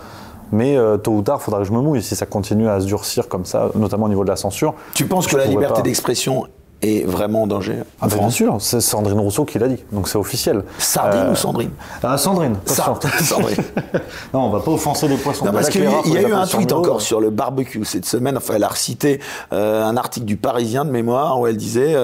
[0.53, 2.81] Mais euh, tôt ou tard, il faudra que je me mouille si ça continue à
[2.81, 4.75] se durcir comme ça, notamment au niveau de la censure.
[4.95, 6.47] Tu penses que la liberté d'expression
[6.83, 10.09] est vraiment en danger ah ben, Bien sûr, c'est Sandrine Rousseau qui l'a dit, donc
[10.09, 10.65] c'est officiel.
[10.79, 11.71] Sardine euh, ou Sandrine
[12.03, 12.57] ah, Sandrine.
[12.67, 13.57] Sandrine.
[14.35, 15.45] non, on va pas offenser les poissons.
[15.45, 18.37] Non, parce qu'il y, a eu un tweet encore sur le barbecue cette semaine.
[18.37, 19.21] Enfin, elle a recité
[19.53, 21.95] euh, un article du Parisien de mémoire où elle disait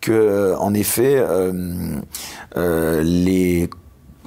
[0.00, 1.24] que, en effet,
[2.56, 3.70] les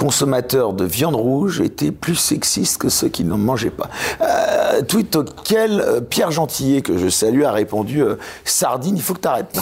[0.04, 3.90] consommateurs de viande rouge étaient plus sexistes que ceux qui n'en mangeaient pas.
[4.20, 9.14] Euh, tweet auquel euh, Pierre Gentillet, que je salue, a répondu euh, Sardine, il faut
[9.14, 9.58] que tu arrêtes.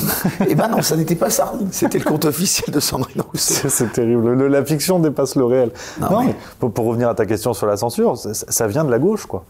[0.49, 3.69] Eh ben non, ça n'était pas Sardine, c'était le compte officiel de Sandrine Rousseau.
[3.69, 5.69] C'est terrible, la fiction dépasse le réel.
[5.99, 9.45] Non, pour, revenir à ta question sur la censure, ça vient de la gauche, quoi.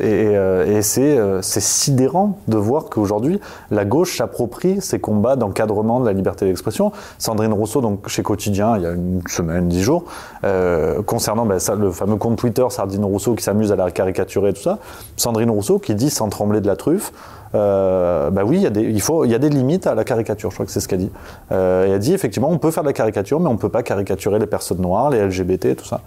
[0.00, 3.40] Et, euh, euh, c'est sidérant de voir qu'aujourd'hui,
[3.70, 6.92] la gauche s'approprie ces combats d'encadrement de la liberté d'expression.
[7.18, 10.04] Sandrine Rousseau, donc chez Quotidien, il y a une semaine, dix jours,
[10.44, 14.52] euh, concernant ben, le fameux compte Twitter Sardine Rousseau qui s'amuse à la caricaturer et
[14.52, 14.78] tout ça,
[15.16, 17.12] Sandrine Rousseau qui dit sans trembler de la truffe,
[17.54, 20.80] euh, bah oui, il y, a des, limites à la caricature, je crois que c'est
[20.80, 21.12] ce qu'elle dit.
[21.52, 23.68] Euh, elle a dit effectivement, on peut faire de la caricature, mais on ne peut
[23.68, 26.00] pas caricaturer les personnes noires, les LGBT, tout ça.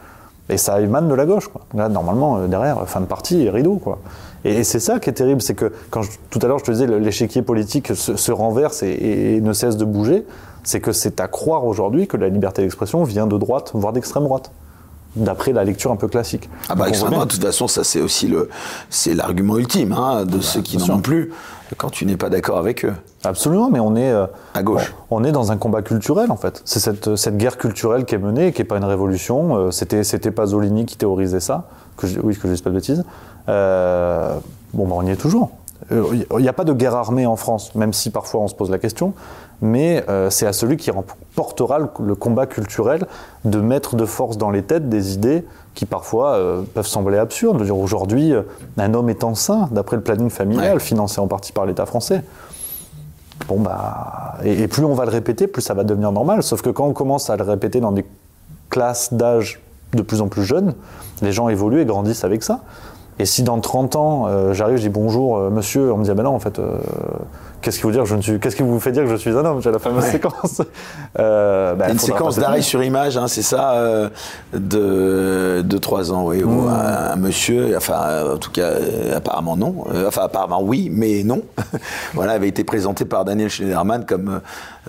[0.50, 1.48] Et ça émane de la gauche.
[1.48, 1.62] Quoi.
[1.76, 3.76] Là, normalement, euh, derrière, fin de partie, rideau.
[3.76, 4.00] Quoi.
[4.44, 6.88] Et, c'est ça qui est terrible, c'est que quand tout à l'heure je te disais,
[6.88, 10.26] l'échiquier politique se, renverse et, ne cesse de bouger,
[10.64, 14.24] c'est que c'est à croire aujourd'hui que la liberté d'expression vient de droite, voire d'extrême
[14.24, 14.52] droite
[15.16, 16.50] d'après la lecture un peu classique.
[16.70, 18.50] Ah bah extrême droite, de toute façon, ça c'est aussi le,
[18.90, 21.32] c'est l'argument ultime hein, de ceux qui n'en ont plus
[21.78, 22.94] quand tu n'es pas d'accord avec eux.
[23.24, 24.94] Absolument, mais on est euh, à gauche.
[25.10, 26.62] On, est dans un combat culturel en fait.
[26.64, 29.58] C'est cette, cette, guerre culturelle qui est menée, qui n'est pas une révolution.
[29.58, 31.66] Euh, c'était c'était Pasolini qui théorisait ça.
[31.98, 33.04] Que je, oui, que je dis pas de bêtises.
[33.50, 34.34] Euh,
[34.74, 35.52] bon, bah, on y est toujours.
[35.92, 38.70] Il n'y a pas de guerre armée en France, même si parfois on se pose
[38.70, 39.14] la question.
[39.62, 43.08] Mais c'est à celui qui remportera le, combat culturel
[43.44, 46.38] de mettre de force dans les têtes des idées qui parfois
[46.76, 47.62] peuvent sembler absurdes.
[47.72, 48.34] Aujourd'hui,
[48.78, 52.24] un homme est enceint, d'après le planning familial, financé en partie par l'État français.
[53.48, 56.44] Bon, bah, et, plus on va le répéter, plus ça va devenir normal.
[56.44, 58.06] Sauf que quand on commence à le répéter dans des
[58.70, 59.62] classes d'âge
[59.94, 60.76] de plus en plus jeunes,
[61.22, 62.62] les gens évoluent et grandissent avec ça.
[63.20, 66.12] Et si dans 30 ans, euh, j'arrive, je dis bonjour, euh, monsieur, on me dit,
[66.12, 66.78] ah ben non, en fait, euh,
[67.62, 69.32] Qu'est-ce qui vous dire je ne suis Qu'est-ce qui vous fait dire que je suis
[69.32, 69.62] un homme?
[69.62, 70.62] J'ai la fameuse séquence.
[71.20, 74.10] Euh, bah, une séquence d'arrêt sur image, hein, c'est ça, euh,
[74.54, 76.68] de de trois ans, oui, mmh.
[76.70, 81.42] un, monsieur, enfin en tout cas euh, apparemment non, euh, enfin apparemment oui, mais non.
[82.14, 84.42] voilà, avait été présenté par Daniel Schneiderman comme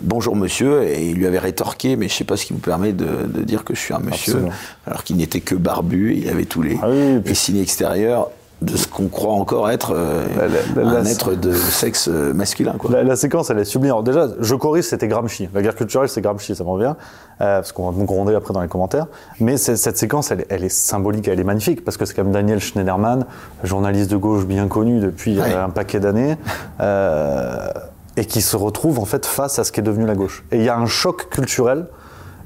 [0.03, 2.93] bonjour monsieur et il lui avait rétorqué, mais je sais pas ce qui vous permet
[2.93, 4.45] de, de dire que je suis un monsieur,
[4.87, 8.29] alors qu'il n'était que barbu, il avait tous les, ah les signes extérieurs
[8.63, 12.35] de ce qu'on croit encore être euh, La- la- un la- être de sexe euh,
[12.35, 12.75] masculin.
[12.79, 12.91] Quoi.
[12.91, 13.93] La, la séquence, elle est sublime.
[13.93, 15.49] Alors déjà, je corrige, c'était Gramsci.
[15.55, 16.95] La guerre culturelle, c'est Gramsci, ça me revient.
[17.41, 19.07] Euh, parce qu'on va me gronder après dans les commentaires.
[19.41, 21.85] Mais cette séquence, elle, est- elle est symbolique, elle est magnifique.
[21.85, 23.25] Parce que c'est comme Daniel Schneiderman,
[23.65, 25.55] journaliste de gauche bien connu depuis Ouais.
[25.55, 26.37] euh, un paquet d'années.
[26.81, 27.69] euh,
[28.17, 30.45] et qui se retrouve en fait face à ce qui est devenu la gauche.
[30.51, 31.87] Et il y a un choc culturel.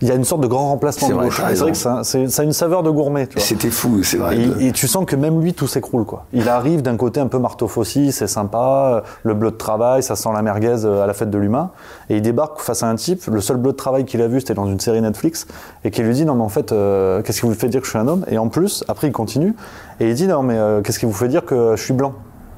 [0.04, 1.40] Il y a une sorte de grand remplacement de vrai, gauche.
[1.48, 3.26] C'est vrai que ça, ça a une saveur de gourmet.
[3.38, 4.36] C'était fou, c'est vrai.
[4.36, 6.04] de- Et, tu sens que même lui, tout s'écroule.
[6.04, 6.26] quoi.
[6.34, 10.28] Il arrive d'un côté un peu marteau-faucille, c'est sympa, le bleu de travail, ça sent
[10.34, 11.70] la merguez euh, à la fête de l'humain.
[12.10, 14.40] Et il débarque face à un type, le seul bleu de travail qu'il a vu,
[14.40, 15.46] c'était dans une série Netflix,
[15.84, 17.86] et qui lui dit Non, mais en fait, euh, qu'est-ce qui vous fait dire que
[17.86, 18.26] je suis un homme?
[18.30, 19.54] Et en plus, après, il continue,
[20.00, 22.12] et il dit Non, mais euh, qu'est-ce qui vous fait dire que je suis blanc?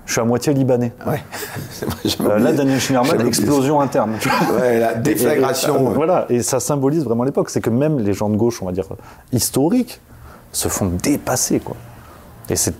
[0.06, 0.92] Je suis à moitié libanais.
[1.06, 1.22] Ouais.
[2.18, 2.52] Vrai, Euh, là.
[2.52, 4.12] Daniel oublié explosion interne.
[4.58, 5.76] Ouais, la déflagration.
[5.76, 5.94] Et, et, ouais.
[5.94, 7.50] voilà, et ça symbolise vraiment l'époque.
[7.50, 8.86] C'est que même les gens de gauche, on va dire
[9.32, 10.00] historiques,
[10.52, 11.76] se font dépasser, quoi.
[12.48, 12.76] Et c'est-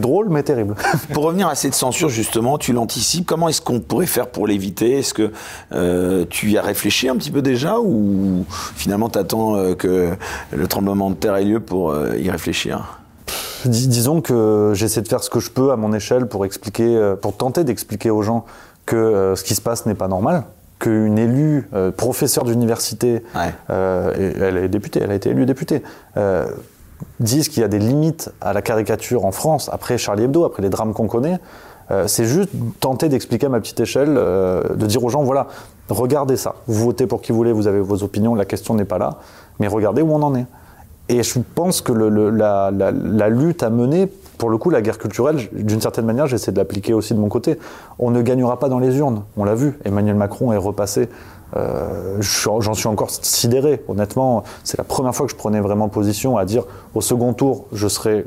[0.00, 0.74] drôle, mais terrible.
[1.12, 3.24] Pour revenir à cette censure, justement, tu l'anticipes.
[3.24, 4.98] Comment est-ce qu'on pourrait faire pour l'éviter?
[4.98, 5.30] Est-ce que
[5.72, 8.44] euh, tu y as réfléchi un petit peu déjà ou
[8.74, 10.10] finalement tu attends que
[10.52, 12.98] le tremblement de terre ait lieu pour euh, y réfléchir?
[13.64, 16.96] Dis- disons que j'essaie de faire ce que je peux à mon échelle pour expliquer,
[16.96, 18.44] euh, pour tenter d'expliquer aux gens
[18.84, 20.44] que euh, ce qui se passe n'est pas normal,
[20.78, 23.52] qu'une élue, euh, professeure d'université, Ouais.
[23.70, 25.82] euh, elle est députée, elle a été élue députée,
[26.16, 26.46] euh,
[27.20, 30.62] disent qu'il y a des limites à la caricature en France, après Charlie Hebdo, après
[30.62, 31.38] les drames qu'on connaît.
[32.08, 32.50] C'est juste
[32.80, 35.46] tenter d'expliquer à ma petite échelle, de dire aux gens, voilà,
[35.88, 36.56] regardez ça.
[36.66, 39.18] Vous votez pour qui vous voulez, vous avez vos opinions, la question n'est pas là,
[39.60, 40.46] mais regardez où on en est.
[41.08, 44.70] Et je pense que le- le- la, la- la lutte à mener, pour le coup,
[44.70, 47.58] la guerre culturelle, d'une certaine manière, j'essaie de l'appliquer aussi de mon côté.
[47.98, 49.78] On ne gagnera pas dans les urnes, on l'a vu.
[49.84, 51.08] Emmanuel Macron est repassé.
[51.56, 54.42] Euh, J'en suis encore sidéré, honnêtement.
[54.64, 57.86] C'est la première fois que je prenais vraiment position à dire au second tour, je
[57.88, 58.26] serai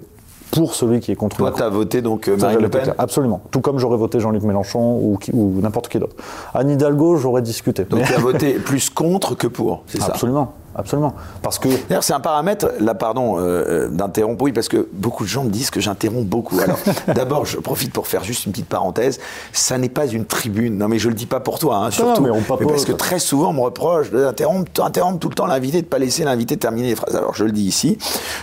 [0.51, 2.95] pour celui qui est contre Toi, tu as voté donc euh, Marine Le Pen.
[2.97, 3.41] Absolument.
[3.51, 6.15] Tout comme j'aurais voté Jean-Luc Mélenchon ou, ou n'importe qui d'autre.
[6.55, 7.83] Anne Hidalgo, j'aurais discuté.
[7.83, 10.07] Donc Mais- tu as voté plus contre que pour, c'est ça?
[10.07, 11.13] Absolument, absolument.
[11.41, 15.23] Parce que D'ailleurs, c'est un paramètre, là, pardon, euh, euh, d'interrompre, oui, parce que beaucoup
[15.23, 16.59] de gens me disent que j'interromps beaucoup.
[16.59, 16.79] Alors,
[17.15, 19.19] d'abord, je profite pour faire juste une petite parenthèse.
[19.53, 20.77] Ça n'est pas une tribune.
[20.77, 22.21] Non, mais je le dis pas pour toi, hein, surtout.
[22.21, 22.67] mais on papote.
[22.67, 26.23] parce que très souvent, on me reproche d'interrompre tout le temps l'invité, de pas laisser
[26.23, 27.15] l'invité terminer les phrases.
[27.15, 27.97] Alors, je le dis ici.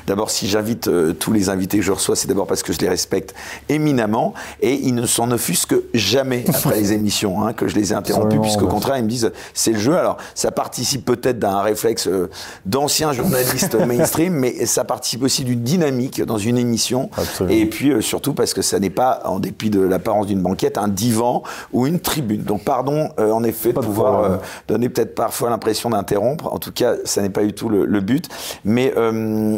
[0.07, 2.79] D'abord, si j'invite euh, tous les invités que je reçois, c'est d'abord parce que je
[2.79, 3.35] les respecte
[3.69, 7.95] éminemment et ils ne s'en offusquent jamais après les émissions, hein, que je les ai
[7.97, 9.97] interrompus, puisqu'au bah, contraire, ils me disent c'est le jeu.
[9.97, 12.31] Alors, ça participe peut-être d'un réflexe euh,
[12.65, 17.11] d'ancien journaliste mainstream, mais ça participe aussi d'une dynamique dans une émission.
[17.17, 17.57] Absolument.
[17.57, 20.79] Et puis euh, surtout parce que ça n'est pas, en dépit de l'apparence d'une banquette,
[20.79, 21.43] un divan
[21.73, 22.43] ou une tribune.
[22.43, 24.39] Donc, pardon, euh, en effet, de pouvoir problème.
[24.69, 26.53] donner peut-être parfois l'impression d'interrompre.
[26.53, 28.29] En tout cas, ça n'est pas du tout le, le but.
[28.65, 28.93] Mais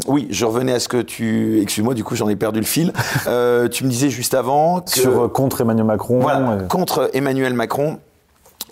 [0.06, 1.61] oui, je revenais à ce que tu.
[1.62, 2.92] Excuse-moi, du coup, j'en ai perdu le fil.
[3.24, 4.90] Tu me disais juste avant que.
[4.90, 7.98] sur contre Emmanuel Macron, Voilà, contre Emmanuel Macron,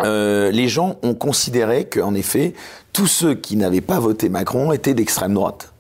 [0.02, 2.54] euh, les gens ont considéré qu'en effet,
[2.92, 5.72] tous ceux qui n'avaient pas voté Macron étaient d'extrême droite.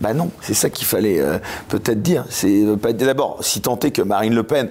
[0.00, 2.24] Ben non, c'est ça qu'il fallait euh, peut-être dire.
[2.30, 4.70] C'est euh, d'abord si tant est que Marine Le Pen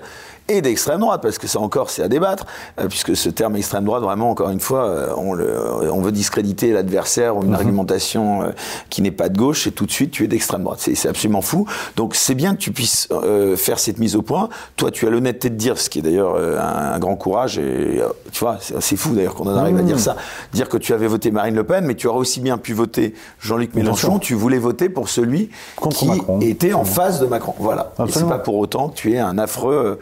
[0.49, 2.45] est d'extrême droite, parce que ça encore c'est à débattre,
[2.79, 6.11] euh, puisque ce terme extrême droite, vraiment encore une fois, euh, on, le- on veut
[6.11, 8.51] discréditer l'adversaire ou une argumentation euh,
[8.89, 10.79] qui n'est pas de gauche, et tout de suite tu es d'extrême droite.
[10.81, 11.65] C'est c'est absolument fou.
[11.95, 14.49] Donc c'est bien que tu puisses euh, faire cette mise au point.
[14.75, 17.57] Toi, tu as l'honnêteté de dire, ce qui est d'ailleurs euh, un, un grand courage,
[17.57, 20.15] et euh, tu vois, c'est c'est fou d'ailleurs qu'on en arrive à dire ça,
[20.53, 23.13] dire que tu avais voté Marine Le Pen, mais tu aurais aussi bien pu voter
[23.39, 24.17] Jean-Luc Mélenchon.
[24.19, 26.39] Tu voulais voter pour celui Contre qui Macron.
[26.41, 27.53] était en face de Macron.
[27.59, 27.93] Voilà.
[28.07, 29.95] Et c'est pas pour autant que tu es un affreux euh,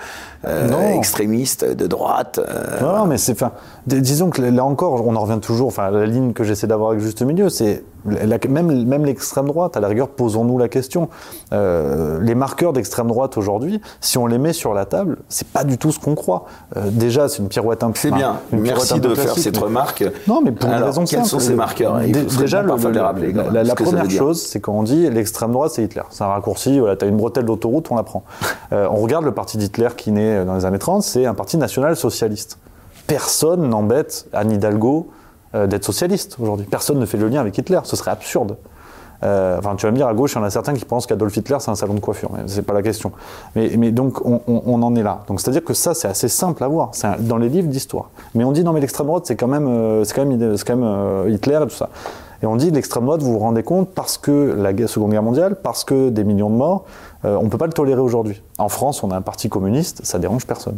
[0.69, 0.97] Non.
[0.97, 2.39] extrémiste de droite.
[2.39, 3.37] euh, Non, non, mais c'est,
[3.85, 7.01] disons que là encore, on en revient toujours, enfin, la ligne que j'essaie d'avoir avec
[7.01, 11.09] juste milieu, c'est la- même, même l'extrême droite, à la rigueur, posons-nous la question.
[11.53, 15.63] Euh, les marqueurs d'extrême droite aujourd'hui, si on les met sur la table, c'est pas
[15.63, 16.45] du tout ce qu'on croit.
[16.75, 17.99] Euh, déjà, c'est une pirouette un peu.
[17.99, 18.39] C'est bien.
[18.51, 20.03] une Merci un de faire cette mais- remarque.
[20.27, 21.29] Non, mais pour une Alors, raison quels simple.
[21.29, 22.01] sont ces marqueurs?
[22.03, 25.71] Il faut- Déjà, le- les rappeler, la, première chose, c'est quand on dit l'extrême droite,
[25.73, 26.03] c'est Hitler.
[26.09, 28.23] C'est un raccourci, voilà, t'as une bretelle d'autoroute, on la prend.
[28.73, 31.57] Euh, on regarde le parti d'Hitler qui naît dans les années 30, c'est un parti
[31.57, 32.57] national-socialiste.
[33.07, 35.07] Personne n'embête Anne Hidalgo
[35.65, 36.67] d'être socialiste aujourd'hui.
[36.69, 38.57] Personne ne fait le lien avec Hitler, ce serait absurde.
[39.23, 41.07] Euh, enfin, tu vas me dire, à gauche, il y en a certains qui pensent
[41.07, 43.11] qu'Adolf Hitler, c'est un salon de coiffure, mais c'est pas la question.
[43.55, 45.23] Mais, mais donc, on, en est là.
[45.27, 46.89] Donc, c'est-à-dire que ça, c'est assez simple à voir.
[46.93, 48.09] C'est dans les livres d'histoire.
[48.35, 50.75] Mais on dit, non, mais l'extrême droite, c'est quand même, euh, c'est quand même, quand
[50.75, 51.89] même euh, Hitler et tout ça.
[52.43, 55.55] Et on dit, l'extrême droite, vous vous rendez compte, parce que la Seconde Guerre mondiale,
[55.55, 56.85] parce que des millions de morts,
[57.25, 58.41] euh, on peut pas le tolérer aujourd'hui.
[58.59, 60.77] En France, on a un parti communiste, ça dérange personne.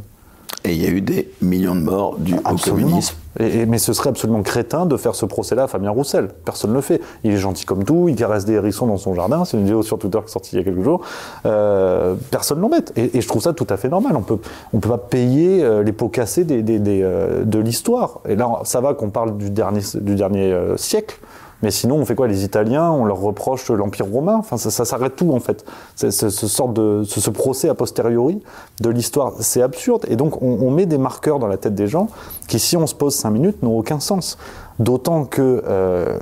[0.66, 3.16] Et il y a eu des millions de morts du au communisme.
[3.40, 6.30] Et, mais ce serait absolument crétin de faire ce procès-là à Fabien Roussel.
[6.44, 7.00] Personne ne le fait.
[7.24, 9.46] Il est gentil comme tout, il caresse des hérissons dans son jardin.
[9.46, 11.02] C'est une vidéo sur Twitter qui est sortie il y a quelques jours.
[11.46, 12.92] Euh, personne ne l'embête.
[12.98, 14.16] Et, et, je trouve ça tout à fait normal.
[14.18, 14.40] On peut,
[14.74, 18.20] on peut pas payer euh, les pots cassés des, des, des, euh, de l'histoire.
[18.28, 21.20] Et là, ça va qu'on parle du dernier, du dernier euh, siècle.
[21.62, 22.28] Mais sinon, on fait quoi?
[22.28, 24.38] Les Italiens, on leur reproche l'Empire romain?
[24.38, 25.66] Enfin, ça, ça s'arrête tout en fait.
[25.96, 28.42] C'est, ce, sort de, ce, ce, procès a posteriori
[28.80, 30.06] de l'histoire, c'est absurde.
[30.08, 32.08] Et donc, on, on, met des marqueurs dans la tête des gens
[32.48, 34.38] qui, si on se pose cinq minutes, n'ont aucun sens.
[34.80, 36.18] D'autant que euh,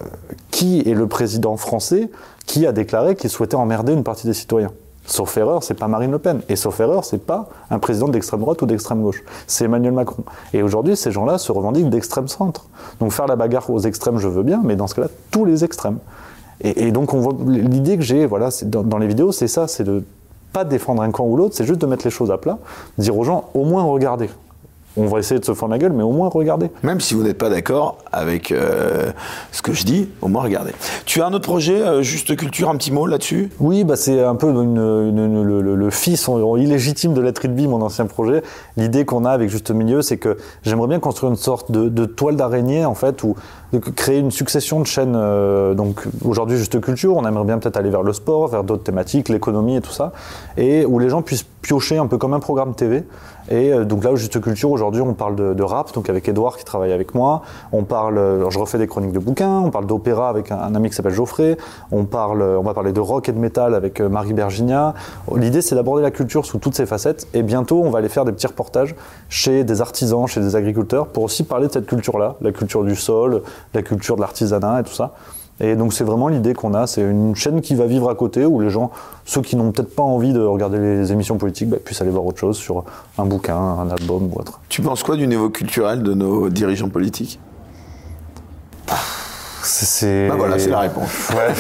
[0.50, 2.10] qui est le président français
[2.48, 4.72] qui a déclaré qu'il souhaitait emmerder une partie des citoyens?
[5.08, 6.42] Sauf erreur, c'est pas Marine Le Pen.
[6.50, 9.24] Et sauf erreur, c'est pas un président d'extrême droite ou d'extrême gauche.
[9.48, 10.24] C'est Emmanuel Macron.
[10.54, 12.66] Et aujourd'hui, ces gens-là se revendiquent d'extrême centre.
[13.00, 15.64] Donc faire la bagarre aux extrêmes, je veux bien, mais dans ce cas-là, tous les
[15.64, 15.98] extrêmes.
[16.60, 17.14] Et, donc
[17.48, 20.04] l'idée que j'ai, voilà, dans, dans les vidéos, c'est ça, c'est de
[20.52, 22.58] pas défendre un camp ou l'autre, c'est juste de mettre les choses à plat,
[22.98, 24.30] dire aux gens, au moins regardez
[24.98, 26.72] on va essayer de se fendre la gueule, mais au moins regardez.
[26.84, 29.12] Même si vous n'êtes pas d'accord avec euh,
[29.52, 30.72] ce que je dis, au moins regardez.
[31.06, 33.52] Tu as un autre projet, euh, Juste Culture, un petit mot là-dessus?
[33.60, 37.62] Oui, bah c'est un peu une, une, une, le, le, fils illégitime de Lettre Be,
[37.62, 38.44] mon ancien projet.
[38.76, 42.06] L'idée qu'on a avec Juste Milieu, c'est que j'aimerais bien construire une sorte de, de
[42.06, 43.36] toile d'araignée, en fait, où
[43.74, 45.16] de créer une succession de chaînes.
[45.16, 48.84] Euh, donc aujourd'hui, Juste Culture, on aimerait bien peut-être aller vers le sport, vers d'autres
[48.84, 50.14] thématiques, l'économie et tout ça,
[50.56, 53.04] et où les gens puissent piocher un peu comme un programme TV.
[53.50, 56.58] Et euh, donc là, au Juste Culture, aujourd'hui, on parle de, rap, donc avec Edouard
[56.58, 57.42] qui travaille avec moi.
[57.72, 59.60] On parle, alors je refais des chroniques de bouquins.
[59.60, 61.58] On parle d'opéra avec un, ami qui s'appelle Geoffrey.
[61.92, 64.94] On parle, on va parler de rock et de métal avec euh, Marie Berginia.
[65.36, 67.28] L'idée, c'est d'aborder la culture sous toutes ses facettes.
[67.34, 68.96] Et bientôt, on va aller faire des petits reportages
[69.30, 72.96] chez des artisans, chez des agriculteurs, pour aussi parler de cette culture-là, la culture du
[72.96, 73.44] sol,
[73.74, 75.14] la culture de l'artisanat et tout ça.
[75.60, 78.46] Et donc c'est vraiment l'idée qu'on a, c'est une chaîne qui va vivre à côté
[78.46, 78.92] où les gens,
[79.26, 82.26] ceux qui n'ont peut-être pas envie de regarder les émissions politiques, bah, puissent aller voir
[82.26, 82.84] autre chose sur
[83.18, 84.60] un bouquin, un album ou autre.
[84.70, 87.40] Tu penses quoi du niveau culturel de nos dirigeants politiques?
[89.64, 91.10] C'est bah voilà, c'est la réponse.
[91.32, 91.54] Ouais.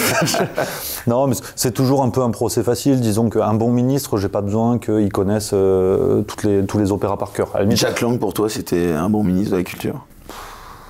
[1.07, 3.01] non, mais c'est toujours un peu un procès facile.
[3.01, 7.17] Disons qu'un bon ministre, j'ai pas besoin qu'il connaisse euh, toutes les, tous les opéras
[7.17, 7.49] par cœur.
[7.71, 10.05] Jacques Lang, pour toi, c'était un bon ministre de la culture?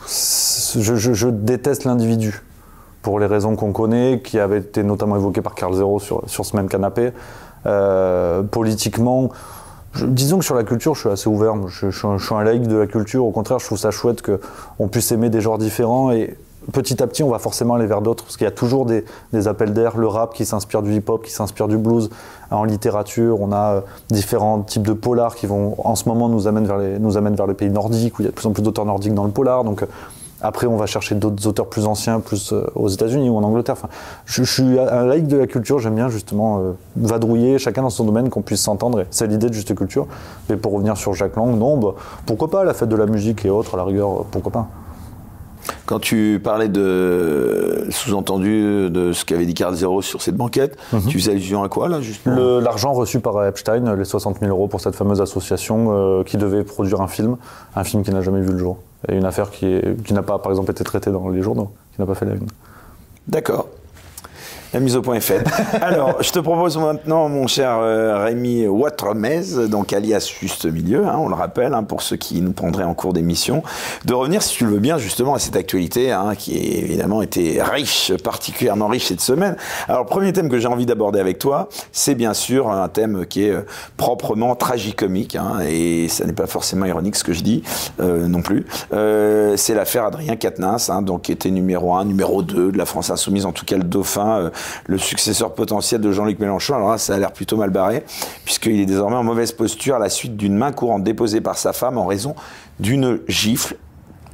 [0.08, 2.44] je, je, je déteste l'individu
[3.08, 6.46] pour les raisons qu'on connaît, qui avaient été notamment évoquées par Carl Zero sur, sur
[6.46, 7.12] ce même canapé.
[7.66, 9.30] Euh, politiquement,
[10.06, 11.56] disons que sur la culture, je suis assez ouvert.
[11.70, 13.24] Je, je, suis un laïc de la culture.
[13.26, 16.12] Au contraire, je trouve ça chouette qu'on puisse aimer des genres différents.
[16.12, 16.36] Et
[16.74, 18.26] petit à petit, on va forcément aller vers d'autres.
[18.26, 19.96] Parce qu'il y a toujours des, des appels d'air.
[19.96, 22.10] Le rap qui s'inspire du hip-hop, qui s'inspire du blues.
[22.52, 26.68] En littérature, on a différents types de polars qui vont, en ce moment, nous amènent
[26.68, 28.52] vers les, nous amènent vers les pays nordiques, où il y a de plus en
[28.52, 29.64] plus d'auteurs nordiques dans le polar.
[29.64, 29.86] Donc,
[30.42, 33.76] après, on va chercher d'autres auteurs plus anciens, plus euh, aux États-Unis ou en Angleterre.
[33.78, 33.90] Enfin,
[34.26, 38.04] je, suis un laïc de la culture, j'aime bien justement euh, vadrouiller, chacun dans son
[38.04, 39.06] domaine, qu'on puisse s'entendre.
[39.10, 40.08] C'est l'idée de Juste Culture.
[40.50, 43.46] Mais pour revenir sur Jacques Lang, non, bah, pourquoi pas la fête de la musique
[43.46, 44.68] et autres, à la rigueur, pourquoi pas
[45.86, 50.98] quand tu parlais de sous-entendu de ce qu'avait dit Carl Zero sur cette banquette, mm
[50.98, 51.08] -hmm.
[51.08, 52.60] tu faisais allusion à quoi là justement?
[52.60, 56.64] L'argent reçu par Epstein, les 60 000 euros pour cette fameuse association euh, qui devait
[56.64, 57.38] produire un film,
[57.76, 58.78] un film qui n'a jamais vu le jour.
[59.10, 61.70] Et une affaire qui, est, qui n'a pas, par exemple, été traitée dans les journaux,
[61.94, 62.48] qui n'a pas fait la une.
[63.28, 63.68] D'accord.
[64.74, 65.48] La mise au point est faite.
[65.82, 71.16] Alors, je te propose maintenant, mon cher euh, Rémi Watremez, donc alias Juste Milieu, hein,
[71.18, 73.64] on le rappelle, hein, pour ceux qui nous prendraient en cours d'émission,
[74.04, 77.22] de revenir, si tu le veux bien, justement, à cette actualité hein, qui est évidemment
[77.22, 79.56] été riche, particulièrement riche cette semaine.
[79.88, 83.26] Alors, le premier thème que j'ai envie d'aborder avec toi, c'est bien sûr un thème
[83.26, 83.62] qui est euh,
[83.96, 87.64] proprement tragicomique, hein, et ça n'est pas forcément ironique ce que je dis
[88.02, 88.66] euh, non plus.
[88.92, 92.86] Euh, c'est l'affaire Adrien Quatennens, hein, donc qui était numéro 1, numéro 2 de la
[92.86, 94.52] France Insoumise, en tout cas le dauphin
[94.86, 96.76] le successeur potentiel de Jean-Luc Mélenchon.
[96.76, 98.04] Alors là, ça a l'air plutôt mal barré,
[98.46, 101.74] puisqu'il est désormais en mauvaise posture à la suite d'une main courante déposée par sa
[101.74, 102.36] femme en raison
[102.80, 103.76] d'une gifle.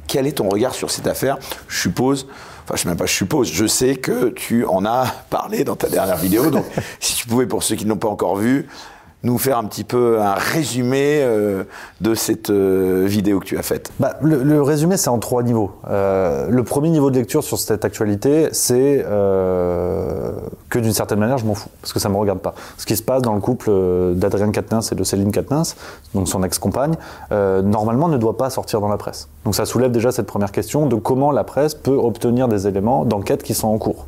[0.06, 1.38] Quel est ton regard sur cette affaire?
[1.68, 2.26] Je suppose,
[2.64, 5.76] enfin je sais même pas, je suppose, je sais que tu en as parlé dans
[5.76, 6.64] ta dernière vidéo, donc
[7.00, 8.68] si tu pouvais, pour ceux qui ne l'ont pas encore vu,
[9.24, 11.64] nous faire un petit peu un résumé euh,
[12.00, 15.72] de cette euh, vidéo que tu as faite bah, le, résumé, c'est en trois niveaux.
[15.88, 21.46] Euh, le premier niveau de lecture sur cette actualité, c'est que d'une certaine manière, je
[21.46, 22.54] m'en fous, parce que ça ne me regarde pas.
[22.76, 23.70] Ce qui se passe dans le couple
[24.14, 25.76] d'Adrien Quatennens et de Céline Quatennens,
[26.14, 26.94] donc son ex-compagne,
[27.30, 29.28] normalement ne doit pas sortir dans la presse.
[29.44, 33.04] Donc ça soulève déjà cette première question de comment la presse peut obtenir des éléments
[33.04, 34.06] d'enquête qui sont en cours.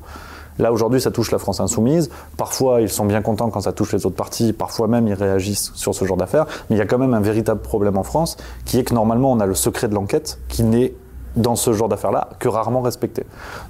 [0.58, 2.10] Là, aujourd'hui, ça touche la France insoumise.
[2.36, 4.52] Parfois, ils sont bien contents quand ça touche les autres partis.
[4.52, 6.46] Parfois même, ils réagissent sur ce genre d'affaires.
[6.68, 9.32] Mais il y a quand même un véritable problème en France, qui est que normalement,
[9.32, 10.94] on a le secret de l'enquête qui n'est
[11.36, 13.24] dans ce genre d'affaires-là que rarement respecté.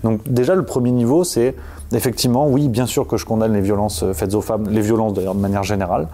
[0.04, 1.56] Donc déjà, le premier niveau, c'est
[1.92, 5.34] effectivement, oui, bien sûr que je condamne les violences faites aux femmes, les violences d'ailleurs
[5.34, 6.06] de manière générale.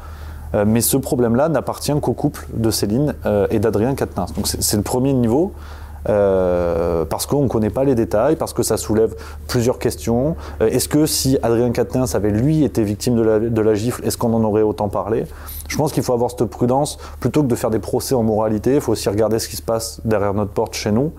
[0.55, 4.33] Euh, mais ce problème-là n'appartient qu'au couple de Céline euh, et d'Adrien Quatennens.
[4.35, 5.53] Donc c'est le premier niveau.
[6.09, 9.15] Euh, parce qu'on ne connaît pas les détails, parce que ça soulève
[9.49, 10.37] plusieurs questions.
[10.61, 14.05] Euh, est-ce que si Adrien Quatennens avait lui été victime de la, de la gifle,
[14.05, 15.27] est-ce qu'on en aurait autant parlé?
[15.69, 16.99] Je pense qu'il faut avoir cette prudence.
[17.21, 19.63] Plutôt que de faire des procès en moralité, il faut aussi regarder ce qui se
[19.63, 21.13] passe derrière notre porte chez nous.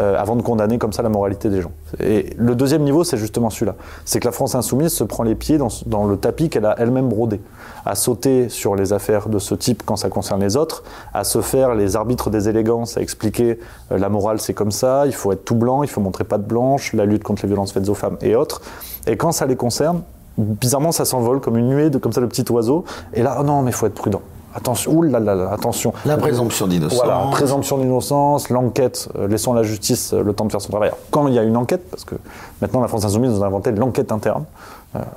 [0.00, 1.72] Euh, avant de condamner comme ça la moralité des gens.
[2.00, 3.74] Et le deuxième niveau, c'est justement celui-là.
[4.06, 7.10] C'est que la France insoumise se prend les pieds dans, le tapis qu'elle a elle-même
[7.10, 7.42] brodé.
[7.84, 10.82] À sauter sur les affaires de ce type quand ça concerne les autres,
[11.12, 13.58] à se faire les arbitres des élégances, à expliquer
[13.90, 16.38] euh, la morale c'est comme ça, il faut être tout blanc, il faut montrer pas
[16.38, 18.62] de blanche, la lutte contre les violences faites aux femmes et autres.
[19.06, 20.00] Et quand ça les concerne,
[20.38, 22.84] bizarrement ça s'envole comme une nuée de comme ça de petits oiseaux.
[23.12, 24.22] Et là, oh non, mais faut être prudent.
[24.54, 25.92] Attention, là, attention.
[26.04, 26.98] La présomption d'innocence.
[26.98, 30.88] Voilà, présomption d'innocence, l'enquête, euh, laissons la justice euh, le temps de faire son travail.
[30.88, 32.16] Alors, quand il y a une enquête, parce que
[32.60, 34.44] maintenant la France Insoumise nous a inventé l'enquête interne,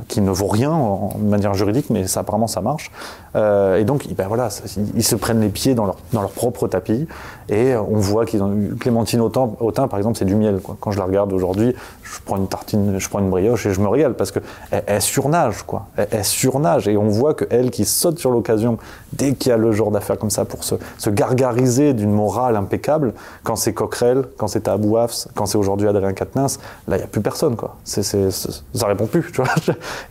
[0.07, 2.91] qui ne vaut rien en, en manière juridique, mais ça, apparemment ça marche.
[3.36, 4.47] Euh, et donc, ben voilà,
[4.95, 7.07] ils, se prennent les pieds dans leur, dans leur propre tapis,
[7.49, 10.59] et euh, on voit qu'ils ont eu Clémentine Autain, Autain, par exemple, c'est du miel.
[10.61, 10.78] Quoi.
[10.80, 13.82] Quand je la regarde aujourd'hui, je prends une tartine, je prends une brioche et je
[13.82, 14.39] me régale parce que
[14.71, 15.88] elle, surnage, quoi.
[15.97, 18.78] Elle, elle surnage, et on voit que elle qui saute sur l'occasion
[19.11, 22.55] dès qu'il y a le genre d'affaires comme ça pour se, se gargariser d'une morale
[22.55, 23.13] impeccable,
[23.43, 24.97] quand c'est Coquerel, quand c'est Abou
[25.34, 27.76] quand c'est aujourd'hui Adrien Quatennens, là il n'y a plus personne, quoi.
[27.84, 29.49] C'est- c'est- ça répond plus, tu vois.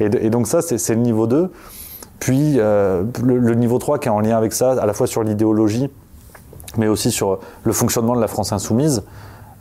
[0.01, 1.51] Et, donc ça, c'est, le niveau 2.
[2.21, 5.23] Puis euh, le, niveau 3 qui est en lien avec ça, à la fois sur
[5.23, 5.91] l'idéologie,
[6.77, 9.03] mais aussi sur le fonctionnement de la France insoumise.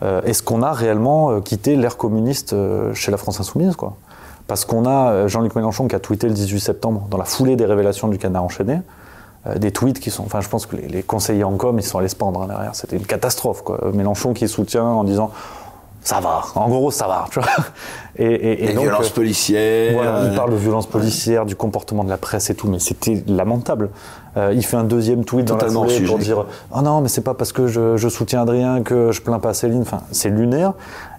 [0.01, 2.55] Euh, Est-ce qu'on a réellement euh, quitté l'ère communiste
[2.93, 3.75] chez la France insoumise
[4.47, 7.65] Parce qu'on a Jean-Luc Mélenchon qui a tweeté le 18 septembre, dans la foulée des
[7.65, 8.81] révélations du canard enchaîné,
[9.57, 10.23] des tweets qui sont.
[10.23, 12.75] Enfin, je pense que les, conseillers en com, ils sont allés se pendre hein, derrière.
[12.75, 13.63] C'était une catastrophe.
[13.93, 15.31] Mélenchon qui soutient en disant
[16.03, 16.41] ça va.
[16.55, 17.25] En gros, ça va.
[17.31, 17.49] Tu vois
[18.17, 19.93] et, et- et Les donc, violences euh, policières.
[19.93, 23.23] voilà, il parle de violences policières, du comportement de la presse et tout, mais c'était
[23.27, 23.89] lamentable.
[24.37, 27.01] Euh, il fait un deuxième tweet dans la Totalement foulée hors pour dire «Ah non,
[27.01, 29.81] mais c'est pas parce que je, je soutiens Adrien que je plains pas Céline».
[29.83, 30.73] Enfin, c'est lunaire.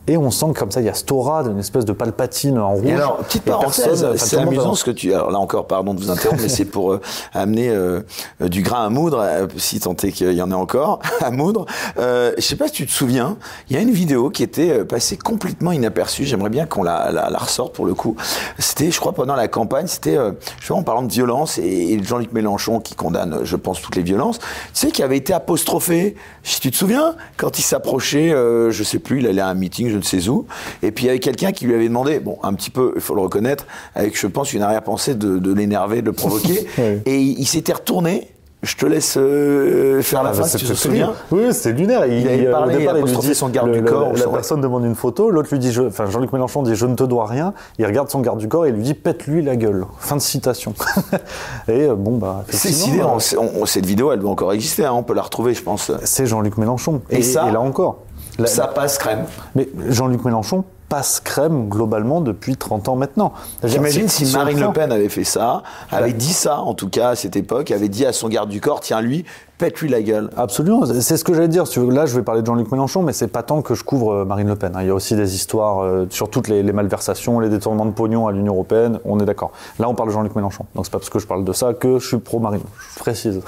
[0.06, 2.74] Et on sent que comme ça, il y a aura d'une espèce de palpatine en
[2.74, 2.86] rouge.
[2.86, 5.14] Et alors, petite Et parenthèse, c'est amusant ce que tu.
[5.14, 7.00] Alors là encore, pardon de vous interrompre, mais c'est pour euh,
[7.32, 8.00] amener euh,
[8.40, 11.66] du grain à moudre, euh, si tant est qu'il y en ait encore à moudre.
[11.96, 13.36] Je sais pas si tu te souviens,
[13.70, 16.24] il y a une vidéo qui était passée complètement inaperçue.
[16.24, 18.16] J'aimerais bien qu'on la, la, la ressorte pour le coup.
[18.58, 21.92] C'était, je crois, pendant la campagne, c'était, je sais pas, en parlant de violence et,
[21.92, 24.38] et Jean-Luc Mélenchon qui condamne, je pense, toutes les violences.
[24.38, 26.16] Tu sais, qui avait été apostrophé.
[26.42, 29.93] Si tu te souviens, quand il s'approchait, je sais plus, il allait à un meeting,
[29.94, 30.46] je ne sais où,
[30.82, 33.00] et puis il y avait quelqu'un qui lui avait demandé, bon, un petit peu, il
[33.00, 36.66] faut le reconnaître, avec, je pense, une arrière-pensée de, de l'énerver, de le provoquer,
[37.06, 38.28] et il, il s'était retourné.
[38.62, 41.12] Je te laisse euh, faire la Ah, fin, bah, si tu te souviens?
[41.30, 42.06] Oui, c'est lunaire.
[42.06, 43.80] Il, Il avait euh, parlé, au départ, il a il dit, son garde le- du
[43.82, 46.62] le- corps, La son- personne demande une photo, l'autre lui dit, je- enfin Jean-Luc Mélenchon
[46.62, 47.52] dit je ne te dois rien.
[47.78, 49.84] Il regarde son garde du corps et il lui dit pète-lui la gueule.
[49.98, 50.72] Fin de citation.
[51.68, 52.44] et euh, bon bah.
[52.48, 53.18] C'est sidérant.
[53.18, 54.86] cette vidéo, elle doit encore exister.
[54.86, 55.92] hein, on peut la retrouver, je pense.
[56.04, 57.02] C'est Jean-Luc Mélenchon.
[57.10, 57.98] Et ça, là encore.
[58.38, 59.24] La- Ça passe crème.
[59.54, 63.32] Mais Jean-Luc Mélenchon passe crème globalement depuis 30 ans maintenant.
[63.64, 64.70] J'imagine si Marine Le.
[64.72, 68.04] Pen avait fait ça, avait dit ça, en tout cas à cette époque, avait dit
[68.04, 69.24] à son garde du corps, tiens lui,
[69.58, 70.30] pète-lui la gueule.
[70.36, 71.64] Absolument, c'est ce que j'allais dire.
[71.88, 74.24] Là, je vais parler de Jean-Luc Mélenchon, mais c'est pas tant que je couvre euh,
[74.26, 74.72] Marine Le Pen.
[74.76, 74.82] hein.
[74.82, 77.92] Il y a aussi des histoires euh, sur toutes les, les malversations, les détournements de
[77.92, 79.00] pognon à l'Union européenne.
[79.06, 79.52] On est d'accord.
[79.78, 80.66] Là, on parle de Jean-Luc Mélenchon.
[80.74, 82.60] Donc c'est pas parce que je parle de ça que je suis pro Marine.
[82.94, 83.40] Je précise.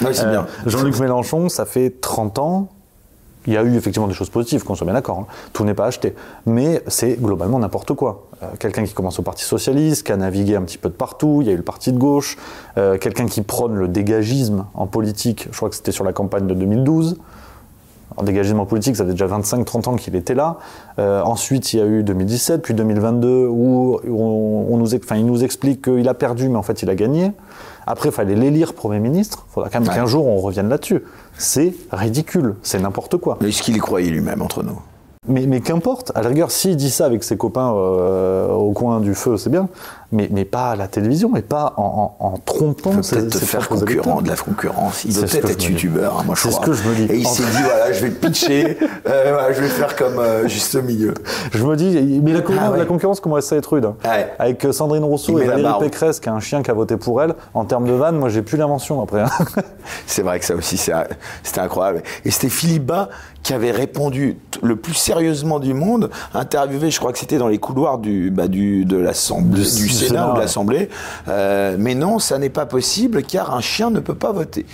[0.00, 0.46] Oui, c'est bien.
[0.66, 2.68] Jean-Luc Mélenchon, ça fait 30 ans.
[3.46, 5.18] Il y a eu effectivement des choses positives, qu'on soit bien d'accord.
[5.18, 5.26] hein.
[5.52, 6.14] Tout n'est pas acheté.
[6.46, 8.26] Mais c'est globalement n'importe quoi.
[8.42, 11.38] Euh, quelqu'un qui commence au Parti Socialiste, qui a navigué un petit peu de partout,
[11.42, 12.36] il y a eu le Parti de gauche,
[12.78, 16.46] euh, quelqu'un qui prône le dégagisme en politique, je crois que c'était sur la campagne
[16.46, 17.18] de 2012.
[18.16, 20.58] En dégagisme en politique, ça fait déjà 25-30 ans qu'il était là.
[21.00, 25.26] Euh, ensuite, il y a eu 2017, puis 2022, où on, on nous, enfin, il
[25.26, 27.32] nous explique qu'il a perdu, mais en fait, il a gagné.
[27.86, 29.46] Après, il fallait l'élire Premier ministre.
[29.50, 29.94] Il faudra quand même Ouais.
[29.96, 31.02] qu'un jour, on revienne là-dessus.
[31.36, 33.38] C'est ridicule, c'est n'importe quoi.
[33.40, 34.80] Mais est-ce qu'il y croyait lui-même entre nous?
[35.26, 39.00] Mais, mais qu'importe, à la rigueur, s'il dit ça avec ses copains euh, au coin
[39.00, 39.68] du feu, c'est bien,
[40.14, 43.38] mais, mais pas à la télévision et pas en, en, en trompant Il peut peut-être
[43.40, 45.04] faire concurrent, de la concurrence.
[45.04, 46.66] Il ce peut-être être youtubeur, hein, moi je C'est ce crois.
[46.66, 47.02] que je me dis.
[47.12, 50.48] Et il s'est dit, voilà, je vais pitcher, euh, voilà, je vais faire comme euh,
[50.48, 51.12] juste au milieu.
[51.52, 52.78] Je me dis, mais la, concurrence, Ah ouais.
[52.78, 53.84] la concurrence commence à être rude.
[53.84, 53.96] hein.
[54.04, 54.32] Ouais.
[54.38, 55.74] Avec Sandrine Il Rousseau met et Valérie.
[55.80, 58.28] Pécresse, qui a un chien qui a voté pour elle, en termes de vanne, moi
[58.28, 59.20] j'ai plus l'invention après.
[59.22, 59.28] hein.
[60.06, 60.92] C'est vrai que ça aussi, c'est-
[61.42, 62.02] c'était incroyable.
[62.24, 63.08] Et c'était Philippe Bas
[63.44, 67.58] qui avait répondu le plus sérieusement du monde, interviewé, je crois que c'était dans les
[67.58, 70.88] couloirs du, bah, du, de l'Assemblée, Du- Sénat Sénat, ou de l'Assemblée.
[71.28, 74.66] Euh, mais non, ça n'est pas possible car un chien ne peut pas voter.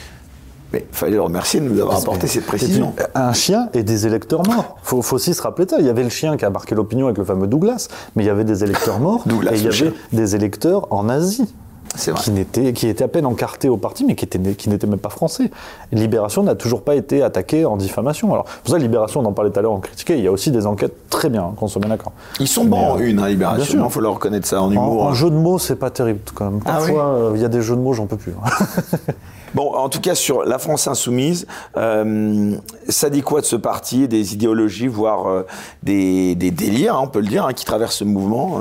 [0.72, 2.94] Mais il fallait le remercier de nous avoir apporté cette puis, précision.
[3.16, 4.76] un chien et des électeurs morts.
[4.84, 5.78] Faut, faut aussi se rappeler ça.
[5.80, 8.26] Il y avait le chien qui a marqué l'opinion avec le fameux Douglas, mais il
[8.28, 9.92] y avait des électeurs morts Douglas, et il y avait chien.
[10.12, 11.52] des électeurs en Asie.
[11.96, 14.98] Qui, n'était, qui était à peine encarté au parti, mais qui, était, qui n'était même
[14.98, 15.50] pas français.
[15.92, 18.32] Libération n'a toujours pas été attaqué en diffamation.
[18.32, 20.32] Alors, pour ça, Libération, on en parlait tout à l'heure, on critiquait, il y a
[20.32, 22.12] aussi des enquêtes très bien, hein, qu'on soit bien d'accord.
[22.38, 25.04] Ils sont bons en une, hein, Libération, il faut leur reconnaître ça en humour.
[25.04, 26.60] En, jeu de mots, c'est pas terrible quand même.
[26.64, 28.34] Ah Parfois, euh, il y a des jeux de mots, j'en peux plus.
[28.44, 28.50] Hein.
[29.52, 32.54] Bon, en tout cas, sur la France insoumise, euh,
[32.88, 35.42] ça dit quoi de ce parti, des idéologies, voire euh,
[35.82, 38.60] des, délires, on peut le dire, qui traversent ce mouvement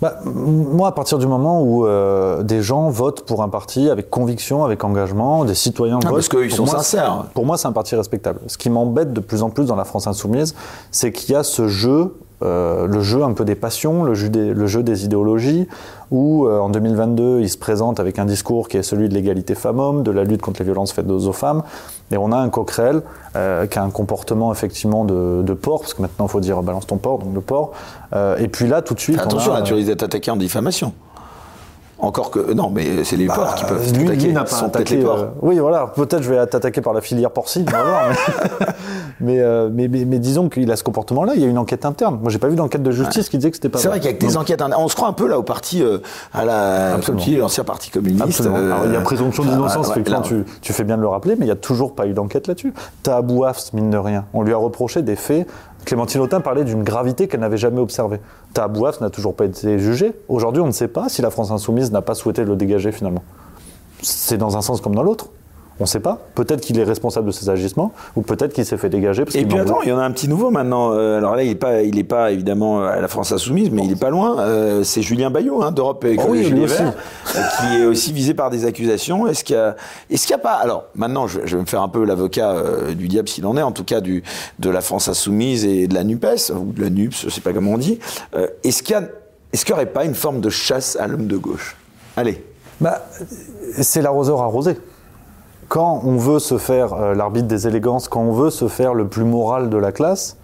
[0.00, 4.10] bah, moi, à partir du moment où euh, des gens votent pour un parti avec
[4.10, 6.14] conviction, avec engagement, des citoyens ah, votent.
[6.16, 7.26] Parce qu'ils sont sincères.
[7.34, 8.40] Pour moi, c'est un parti respectable.
[8.46, 10.54] Ce qui m'embête de plus en plus dans la France insoumise,
[10.90, 12.14] c'est qu'il y a ce jeu
[12.44, 15.66] euh, le jeu un peu des passions, le jeu des, le jeu des idéologies,
[16.10, 19.54] où euh, en 2022, il se présente avec un discours qui est celui de l'égalité
[19.54, 21.62] femmes-hommes, de la lutte contre les violences faites aux femmes,
[22.10, 23.02] et on a un Coquerel
[23.36, 26.62] euh, qui a un comportement effectivement de, de porc, parce que maintenant il faut dire
[26.62, 27.72] balance ton porc, donc le porc,
[28.38, 29.18] et puis là tout de suite...
[29.18, 30.92] Attention, on a, là, tu risques d'être attaqué en diffamation.
[31.98, 34.26] Encore que non, mais c'est les bah, porcs qui peuvent lui, attaquer.
[34.26, 35.26] Lui pas attaqué, les porcs.
[35.42, 35.92] oui, voilà.
[35.94, 38.02] Peut-être je vais t'attaquer par la filière porcine, on va voir.
[39.22, 41.32] Euh, mais, mais, mais, disons qu'il a ce comportement-là.
[41.34, 42.18] Il y a une enquête interne.
[42.20, 43.78] Moi, j'ai pas vu d'enquête de justice qui disait que c'était pas.
[43.78, 44.82] C'est vrai, qu'il y a des enquêtes internes.
[44.82, 45.98] On se croit un peu là au parti, euh,
[46.32, 46.96] à la,
[47.38, 48.42] l'ancien parti communiste.
[48.42, 49.90] Euh, Alors, il y a présomption d'innocence.
[49.90, 52.12] effectivement, tu, tu, fais bien de le rappeler, mais il y a toujours pas eu
[52.12, 52.74] d'enquête là-dessus.
[53.02, 54.26] T'as Abou mine de rien.
[54.34, 55.46] On lui a reproché des faits
[55.84, 58.20] Clémentine Autain parlait d'une gravité qu'elle n'avait jamais observée.
[58.54, 60.12] Tabouaf n'a toujours pas été jugé.
[60.28, 63.22] Aujourd'hui, on ne sait pas si la France insoumise n'a pas souhaité le dégager finalement.
[64.02, 65.28] C'est dans un sens comme dans l'autre.
[65.80, 66.20] On ne sait pas.
[66.34, 69.24] Peut-être qu'il est responsable de ses agissements, ou peut-être qu'il s'est fait dégager.
[69.24, 70.92] Parce et puis attends, il y en a un petit nouveau maintenant.
[70.92, 73.82] Euh, alors là, il n'est pas, il est pas évidemment à la France insoumise, mais
[73.82, 74.38] il n'est pas loin.
[74.38, 78.50] Euh, c'est Julien Bayot hein, d'Europe Écologie oh oui, euh, qui est aussi visé par
[78.50, 79.26] des accusations.
[79.26, 79.74] Est-ce qu'il y a,
[80.10, 82.54] est-ce qu'il y a pas Alors maintenant, je, vais me faire un peu l'avocat
[82.96, 84.22] du diable s'il en est, en tout cas du
[84.60, 87.52] de la France insoumise et de la Nupes ou de la Nups, je sais pas
[87.52, 87.98] comment on dit.
[88.62, 89.02] est-ce qu'il y a,
[89.52, 91.76] est-ce qu'il n'y aurait pas une forme de chasse à l'homme de gauche?
[92.16, 92.44] Allez.
[92.80, 93.06] Bah,
[93.80, 94.76] c'est l'arroseur arrosé
[95.74, 99.08] quand on veut se faire euh, l'arbitre des élégances, quand on veut se faire le
[99.08, 100.36] plus moral de la classe,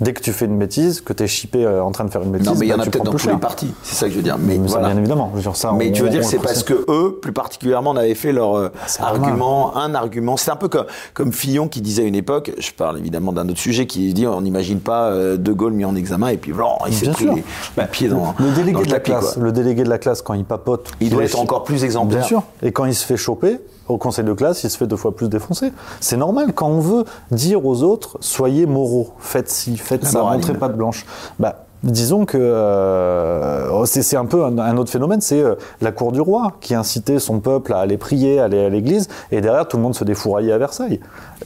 [0.00, 2.22] dès que tu fais une bêtise, que tu es chippé euh, en train de faire
[2.22, 3.94] une bêtise, non, mais il y en bah, a peut-être dans tous les partis, c'est
[3.94, 4.36] ça que je veux dire.
[4.38, 4.88] Mais, voilà.
[4.88, 5.32] bien évidemment.
[5.54, 8.72] ça, mais tu veux dire, c'est parce que eux, plus particulièrement, avaient fait leur euh,
[9.00, 10.36] argument, un argument.
[10.36, 13.48] C'est un peu comme, comme Fillon qui disait à une époque, je parle évidemment d'un
[13.48, 16.78] autre sujet, qui dit on n'imagine pas De Gaulle mis en examen et puis blanc,
[16.86, 19.36] il s'est pris les, pieds dans le délégué de la classe.
[19.36, 22.20] Le délégué de la classe quand il papote, il doit être encore plus exemplaire.
[22.20, 22.42] Bien sûr.
[22.62, 25.14] Et quand il se fait choper, au conseil de classe, il se fait deux fois
[25.14, 25.72] plus défoncer.
[26.00, 26.52] C'est normal.
[26.54, 30.74] Quand on veut dire aux autres, soyez moraux, faites ci, faites ça, montrez pas de
[30.74, 31.04] blanche.
[31.38, 36.20] Bah, Disons que euh, c'est un peu un, autre phénomène, c'est euh, la cour du
[36.20, 39.76] roi qui incitait son peuple à aller prier, à aller à l'église, et derrière tout
[39.76, 40.98] le monde se défouraillait à Versailles.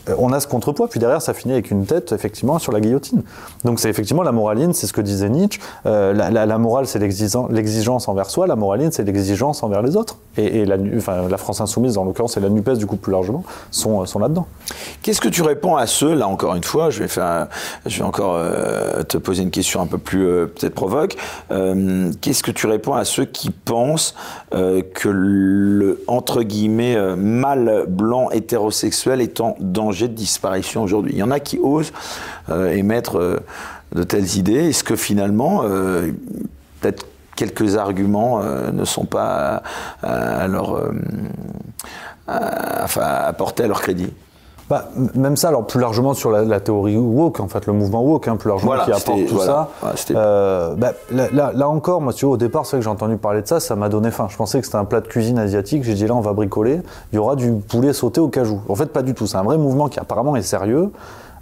[0.08, 2.80] Euh, on a ce contrepoids, puis derrière ça finit avec une tête effectivement sur la
[2.80, 3.22] guillotine.
[3.64, 5.60] Donc c'est effectivement la moraline, c'est ce que disait Nietzsche.
[5.84, 10.16] La, morale c'est l'exigence envers soi, la moraline c'est l'exigence envers les autres.
[10.38, 14.46] Et, la, France insoumise, en l'occurrence, et la Nupes du coup plus largement, sont, là-dedans.
[15.02, 18.40] Qu'est-ce que tu réponds à ceux, là encore une fois, je vais encore
[19.08, 21.16] te poser une question un peu plus euh, peut-être provoque.
[21.50, 24.14] Euh, qu'est-ce que tu réponds à ceux qui pensent
[24.54, 31.12] euh, que le entre guillemets mâle blanc hétérosexuel est en danger de disparition aujourd'hui?
[31.14, 31.92] Il y en a qui osent
[32.48, 33.40] émettre
[33.94, 34.68] de telles idées.
[34.68, 35.62] Est-ce que finalement,
[36.80, 37.06] peut-être
[37.36, 39.62] quelques arguments ne sont pas
[40.02, 40.90] à, leur,
[42.26, 44.12] apportés à leur crédit?
[44.68, 48.28] Bah, même ça, alors plus largement sur la, théorie woke, en fait, le mouvement woke,
[48.28, 49.68] hein, plus largement qui apporte tout ça.
[50.12, 53.16] Euh, bah, là, là, encore, moi, tu vois, au départ, c'est vrai que j'ai entendu
[53.16, 54.26] parler de ça, ça m'a donné faim.
[54.30, 55.84] Je pensais que c'était un plat de cuisine asiatique.
[55.84, 56.80] J'ai dit là, on va bricoler.
[57.12, 58.60] Il y aura du poulet sauté au cajou.
[58.68, 59.26] En fait, pas du tout.
[59.26, 60.90] C'est un vrai mouvement qui apparemment est sérieux.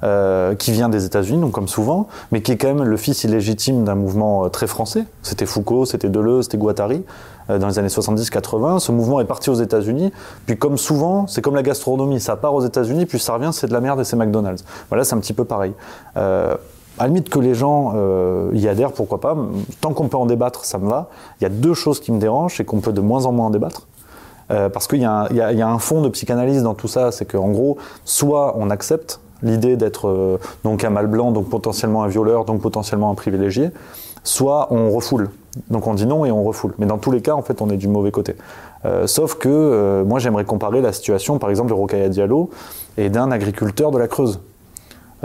[0.02, 3.22] Euh, qui vient des États-Unis, donc comme souvent, mais qui est quand même le fils
[3.24, 5.04] illégitime d'un mouvement euh, très français.
[5.22, 7.04] C'était Foucault, c'était Deleuze, c'était Guattari.
[7.50, 8.78] Euh, dans les années 70-80.
[8.78, 10.12] Ce mouvement est parti aux États-Unis,
[10.46, 13.66] puis comme souvent, c'est comme la gastronomie, ça part aux États-Unis, puis ça revient, c'est
[13.66, 14.64] de la merde et c'est McDonald's.
[14.88, 15.72] Voilà, c'est un petit peu pareil.
[16.16, 16.54] Euh,
[16.98, 19.36] à la limite que les gens euh, y adhèrent, pourquoi pas.
[19.80, 21.08] Tant qu'on peut en débattre, ça me va.
[21.40, 23.46] Il y a deux choses qui me dérangent, c'est qu'on peut de moins en moins
[23.46, 23.86] en débattre.
[24.48, 28.54] parce qu'il y, a un fond de psychanalyse dans tout ça, c'est qu'en gros, soit
[28.58, 33.14] on accepte l'idée d'être donc un mal blanc, donc potentiellement un violeur, donc potentiellement un
[33.14, 33.70] privilégié,
[34.24, 35.30] soit on refoule.
[35.68, 36.74] Donc on dit non et on refoule.
[36.78, 38.36] Mais dans tous les cas, en fait, on est du mauvais côté.
[38.84, 42.50] Euh, sauf que euh, moi, j'aimerais comparer la situation, par exemple, de Rokaya Diallo
[42.96, 44.40] et d'un agriculteur de la Creuse.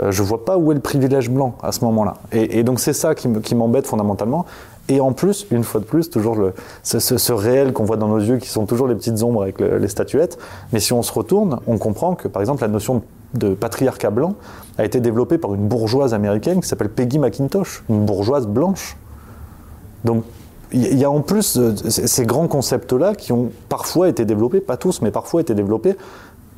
[0.00, 2.14] Euh, je vois pas où est le privilège blanc à ce moment-là.
[2.32, 4.44] Et, donc c'est ça qui m'embête fondamentalement.
[4.88, 6.38] Et en plus, une fois de plus, toujours
[6.84, 9.88] ce, réel qu'on voit dans nos yeux, qui sont toujours les petites ombres avec les
[9.88, 10.38] statuettes.
[10.72, 13.02] Mais si on se retourne, on comprend que, par exemple, la notion
[13.34, 14.34] de patriarcat blanc
[14.78, 18.96] a été développée par une bourgeoise américaine qui s'appelle Peggy McIntosh, une bourgeoise blanche
[20.06, 20.22] donc,
[20.72, 24.76] il y a en plus euh, ces grands concepts-là qui ont parfois été développés, pas
[24.76, 25.96] tous, mais parfois été développés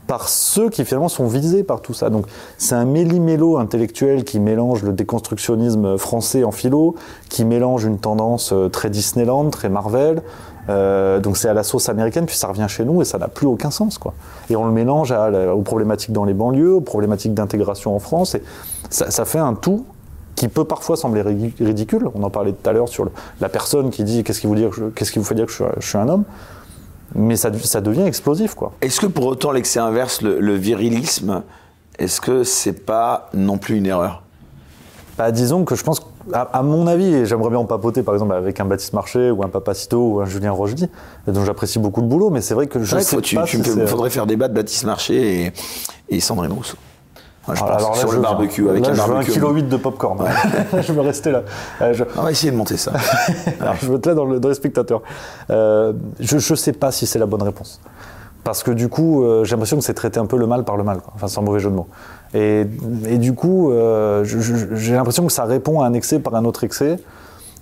[0.07, 2.09] par ceux qui finalement sont visés par tout ça.
[2.09, 2.27] Donc
[2.57, 6.95] c'est un méli-mélo intellectuel qui mélange le déconstructionnisme français en philo,
[7.29, 10.23] qui mélange une tendance euh, très Disneyland, très Marvel.
[10.71, 13.29] Euh, donc c'est à la sauce américaine, puis ça revient chez nous et ça n'a
[13.29, 13.99] plus aucun sens.
[13.99, 14.15] Quoi.
[14.49, 18.43] Et on le mélange aux problématiques dans les banlieues, aux problématiques d'intégration en France, et
[18.89, 19.85] ça, ça fait un tout
[20.39, 22.09] qui peut parfois sembler ridicule.
[22.15, 23.11] On en parlait tout à l'heure sur
[23.41, 25.65] la personne qui dit qu'est-ce qui vous, dire, qu'est-ce qui vous fait dire que je,
[25.81, 26.23] suis un homme.
[27.17, 28.73] Mais ça, ça devient explosif, quoi.
[28.81, 31.43] Est-ce que pour autant l'excès inverse, le, virilisme,
[31.99, 34.23] est-ce que c'est pas non plus une erreur?
[35.17, 38.35] Bah, Disons que je pense, à, mon avis, et j'aimerais bien en papoter par exemple
[38.35, 40.89] avec un Baptiste Marché ou un Papacito ou un Julien Rochdy,
[41.27, 43.45] dont j'apprécie beaucoup le boulot, mais c'est vrai que je sais pas.
[43.53, 45.53] Il faudrait faire débattre Baptiste Marché et,
[46.11, 46.77] et Sandrine Rousseau
[47.55, 49.33] je alors sur le barbecue avec là, un barbecue.
[49.33, 50.19] Je veux un kilo de popcorn.
[50.81, 51.43] je vais rester là.
[51.81, 52.93] Euh, On va essayer de monter ça.
[53.61, 55.03] alors, je veux être là dans, le, dans les spectateurs.
[55.51, 57.81] Euh, je ne sais pas si c'est la bonne réponse.
[58.45, 60.77] Parce que du coup, euh, j'ai l'impression que c'est traiter un peu le mal par
[60.77, 60.99] le mal.
[60.99, 61.13] Quoi.
[61.15, 61.89] Enfin, c'est un mauvais jeu de mots.
[62.35, 62.65] Et,
[63.07, 66.65] et du coup, euh, j'ai l'impression que ça répond à un excès par un autre
[66.65, 66.99] excès.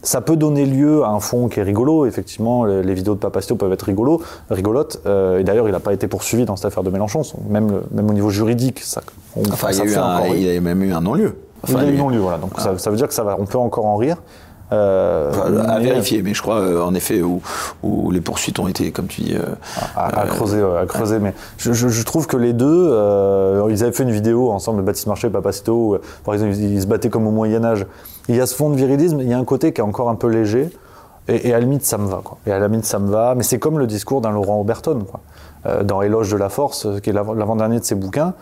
[0.02, 2.06] Ça peut donner lieu à un fond qui est rigolo.
[2.06, 5.00] Effectivement, les, vidéos de Papastio peuvent être rigolo, rigolotes.
[5.06, 7.22] Euh, et d'ailleurs, il n'a pas été poursuivi dans cette affaire de Mélenchon.
[7.48, 9.02] Même, même au niveau juridique, ça.
[9.50, 11.36] enfin, il, y a il, a même eu un non-lieu.
[11.68, 12.38] il y a eu un non-lieu, voilà.
[12.38, 14.18] Donc ça, ça, veut dire que ça va, on peut encore en rire.
[14.72, 15.32] Euh,
[15.68, 17.40] à vérifier, mais je crois euh, en effet où,
[17.84, 19.54] où, les poursuites ont été, comme tu dis, euh,
[19.96, 21.20] à, creuser, à creuser.
[21.20, 22.88] Mais je, je, trouve que les deux,
[23.70, 26.86] ils avaient fait une vidéo ensemble, Baptiste Marché et Papacito, où, par exemple, ils, se
[26.86, 27.86] battaient comme au Moyen Âge.
[28.28, 30.10] Il y a ce fond de virilisme, il y a un côté qui est encore
[30.10, 30.70] un peu léger,
[31.28, 32.38] et, à la limite ça me va, quoi.
[32.46, 35.04] Et à la limite ça me va, mais c'est comme le discours d'un Laurent Oberton,
[35.08, 35.82] quoi.
[35.84, 38.34] dans Éloge de la force, qui est l'avant-dernier de ses bouquins.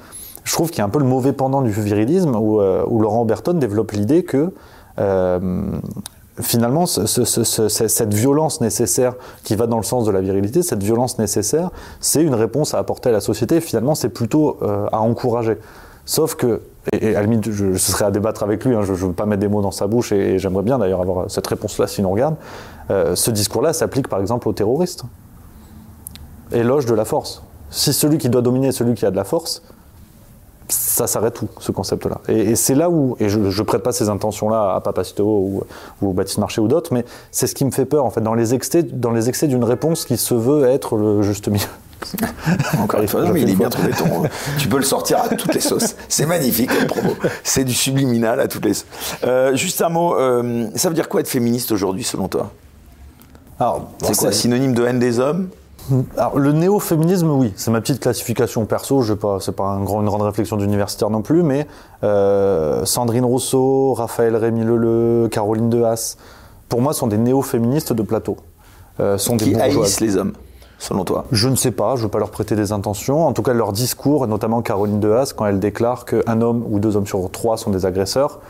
[0.45, 3.21] Je trouve qu'il y a un peu le mauvais pendant du virilisme, où, où Laurent
[3.21, 4.53] Oberton développe l'idée que
[4.99, 5.41] euh,
[6.41, 9.15] finalement, cette violence nécessaire
[9.45, 11.71] qui va dans le sens de la virilité, cette violence nécessaire,
[12.01, 13.61] c'est une réponse à apporter à la société.
[13.61, 15.59] Finalement, c'est plutôt euh, à encourager.
[16.07, 16.63] Sauf que,
[16.93, 19.13] et, à la limite, je, ce serait à débattre avec lui, hein, je ne veux
[19.13, 22.05] pas mettre des mots dans sa bouche, et, j'aimerais bien d'ailleurs avoir cette réponse-là s'il
[22.05, 22.35] nous regarde.
[22.91, 25.05] Euh, ce discours-là s'applique par exemple aux terroristes.
[26.53, 27.43] Éloge de la force.
[27.71, 29.63] Si celui qui doit dominer est celui qui a de la force,
[30.69, 32.21] ça s'arrête tout, ce concept-là?
[32.29, 35.63] Et, c'est là où, et je ne prête pas ces intentions-là à Papacito ou,
[36.03, 38.35] ou Baptiste Marché ou d'autres, mais c'est ce qui me fait peur, en fait, dans
[38.35, 41.67] les excès, dans les excès d'une réponse qui se veut être le juste milieu.
[42.79, 44.25] Encore une fois, mais il est bien trouvé ton.
[44.59, 45.97] tu peux le sortir à toutes les sauces.
[46.09, 47.29] C'est magnifique comme propos.
[47.43, 48.87] C'est du subliminal à toutes les sauces.
[49.25, 52.51] Euh, juste un mot, euh, ça veut dire quoi être féministe aujourd'hui selon toi?
[53.59, 55.49] Alors, c'est quoi Synonyme de haine des hommes?
[56.17, 60.01] Alors, le néo-féminisme, oui, c'est ma petite classification perso, je pas, c'est pas un grand,
[60.01, 61.67] une grande réflexion d'universitaire non plus, mais
[62.03, 66.17] euh, Sandrine Rousseau, Raphaël Rémy Leleu, Caroline Dehaas,
[66.69, 68.37] pour moi, sont des néo-féministes de plateau.
[69.01, 70.33] Euh, sont Qui des haïssent les hommes
[70.79, 71.25] selon toi?
[71.33, 73.27] Je ne sais pas, je ne veux pas leur prêter des intentions.
[73.27, 76.97] En tout cas, leur discours, notamment Caroline Dehaas, quand elle déclare qu'un homme ou deux
[76.97, 78.41] hommes sur trois sont des agresseurs,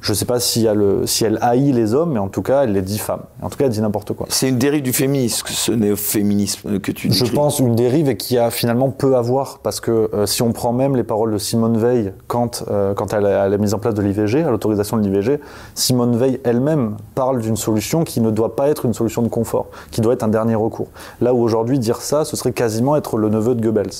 [0.00, 0.66] je ne sais pas si,
[1.06, 3.22] si, elle haït les hommes, mais en tout cas, elle les diffame.
[3.42, 4.26] En tout cas, elle dit n'importe quoi.
[4.30, 7.16] C'est une dérive du féminisme, ce néo-féminisme que tu dis.
[7.16, 10.42] Je pense une dérive et qui a finalement peu à voir, parce que euh, si
[10.42, 13.74] on prend même les paroles de Simone Veil quand, euh, quand elle a la mise
[13.74, 15.40] en place de l'IVG, à l'autorisation de l'IVG,
[15.74, 19.66] Simone Veil elle-même parle d'une solution qui ne doit pas être une solution de confort,
[19.90, 20.88] qui doit être un dernier recours.
[21.20, 23.90] Là où aujourd'hui, dire ça, ce serait quasiment être le neveu de Goebbels.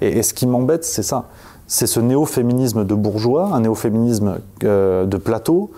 [0.00, 1.26] Et, et ce qui m'embête, c'est ça
[1.70, 5.70] c'est ce néo-féminisme de bourgeois, un néo-féminisme euh, de plateau,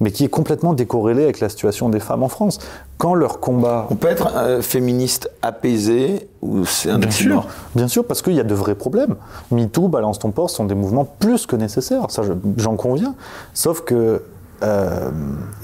[0.00, 2.58] mais qui est complètement décorrélé avec la situation des femmes en France.
[2.98, 3.86] Quand leur combat...
[3.90, 8.34] On peut être euh, féministe apaisé ou c'est un bien sûr, bien sûr, parce qu'il
[8.34, 9.14] y a de vrais problèmes.
[9.52, 12.22] MeToo, Balance ton port sont des mouvements plus que nécessaires, ça
[12.56, 13.14] j'en conviens.
[13.54, 14.22] Sauf que
[14.62, 15.10] euh,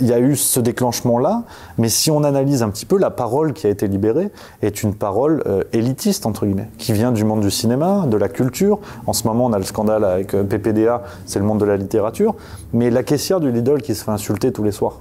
[0.01, 1.45] il y a eu ce déclenchement-là,
[1.79, 4.31] mais si on analyse un petit peu, la parole qui a été libérée
[4.61, 8.29] est une parole euh, élitiste, entre guillemets, qui vient du monde du cinéma, de la
[8.29, 8.81] culture.
[9.07, 11.77] En ce moment, on a le scandale avec euh, PPDA, c'est le monde de la
[11.77, 12.35] littérature.
[12.73, 15.01] Mais la caissière du Lidl qui se fait insulter tous les soirs,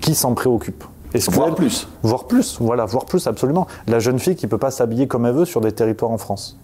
[0.00, 0.84] qui s'en préoccupe?
[1.30, 1.88] Voire plus.
[2.02, 3.66] Voire plus, voilà, voire plus, absolument.
[3.88, 6.56] La jeune fille qui peut pas s'habiller comme elle veut sur des territoires en France.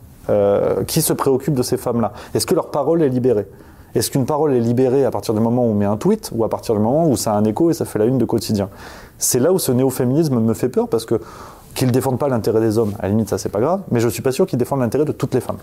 [0.86, 2.12] qui se préoccupe de ces femmes-là?
[2.34, 3.46] Est-ce que leur parole est libérée?
[3.96, 6.44] Est-ce qu'une parole est libérée à partir du moment où on met un tweet ou
[6.44, 8.24] à partir du moment où ça a un écho et ça fait la une de
[8.24, 8.68] quotidien?
[9.18, 11.20] C'est là où ce néo-féminisme me fait peur parce que
[11.76, 14.08] qu'ils défendent pas l'intérêt des hommes, à la limite ça c'est pas grave, mais je
[14.08, 15.58] suis pas sûr qu'ils défendent l'intérêt de toutes les femmes.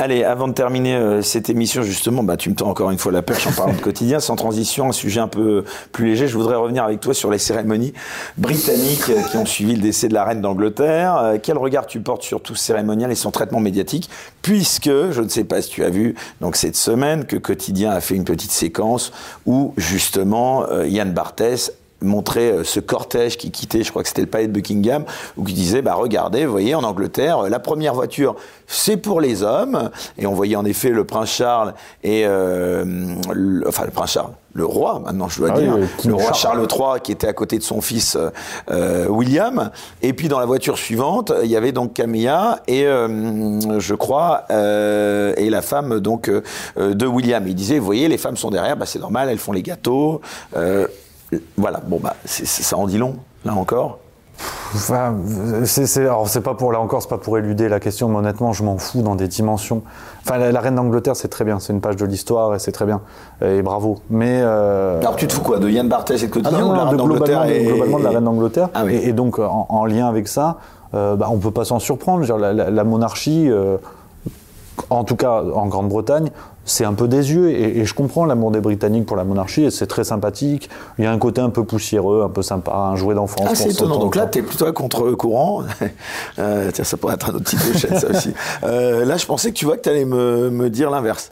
[0.00, 3.10] Allez, avant de terminer euh, cette émission justement, bah, tu me tends encore une fois
[3.10, 6.36] la perche en parlant de quotidien, sans transition, un sujet un peu plus léger, je
[6.36, 7.92] voudrais revenir avec toi sur les cérémonies
[8.36, 11.16] britanniques euh, qui ont suivi le décès de la reine d'Angleterre.
[11.16, 14.08] Euh, quel regard tu portes sur tout ce cérémonial et son traitement médiatique,
[14.40, 18.00] puisque, je ne sais pas si tu as vu, donc cette semaine, que Quotidien a
[18.00, 19.10] fait une petite séquence
[19.46, 24.28] où justement Yann Barthès montrait euh, ce cortège qui quittait, je crois que c'était le
[24.28, 25.04] palais de Buckingham,
[25.36, 28.36] où qui disait, bah regardez, vous voyez, en Angleterre, euh, la première voiture,
[28.66, 31.74] c'est pour les hommes, et on voyait en effet le prince Charles
[32.04, 32.84] et, euh,
[33.32, 36.32] le, enfin le prince Charles, le roi maintenant je dois Ah dire, oui, le roi
[36.32, 36.66] Charles.
[36.70, 38.30] III qui était à côté de son fils euh,
[38.70, 39.70] euh, William,
[40.02, 44.44] et puis dans la voiture suivante, il y avait donc Camilla et euh, je crois
[44.50, 46.30] euh, et la femme donc
[46.76, 47.46] de William.
[47.46, 50.20] Il disait, vous voyez, les femmes sont derrière, bah c'est normal, elles font les gâteaux.
[51.56, 53.98] Voilà, bon bah ça en dit long, là encore.
[54.74, 55.16] Enfin,
[55.64, 58.52] c'est, alors c'est pas pour là encore, c'est pas pour éluder la question, mais honnêtement,
[58.52, 59.82] je m'en fous dans des dimensions.
[60.24, 62.70] Enfin, la, la reine d'Angleterre, c'est très bien, c'est une page de l'histoire et c'est
[62.70, 63.00] très bien,
[63.42, 63.98] et bravo.
[64.10, 66.72] Mais euh, Alors tu te fous quoi De Yann Barthès et de ah Quotidien non,
[66.74, 68.68] non, de globalement, de- et- globalement de la reine d'Angleterre.
[68.74, 68.94] Ah oui.
[68.94, 70.58] et, et donc en, en lien avec ça,
[70.94, 72.24] euh, bah, on peut pas s'en surprendre.
[72.24, 73.76] Dire, la, la- la monarchie, euh,
[74.90, 76.30] en tout cas en Grande-Bretagne,
[76.64, 77.52] c'est un peu désuet.
[77.52, 80.68] Et, et je comprends l'amour des Britanniques pour la monarchie, et c'est très sympathique.
[80.98, 83.46] Il y a un côté un peu poussiéreux, un peu sympa, un jouet d'enfance.
[83.50, 83.98] Ah, c'est étonnant.
[83.98, 85.62] Donc là, tu es plutôt à contre-courant.
[86.38, 88.32] Euh, tiens, ça pourrait être un autre type de chaîne, ça aussi.
[88.62, 91.30] Euh, là, je pensais que tu vois que tu allais me, me dire l'inverse.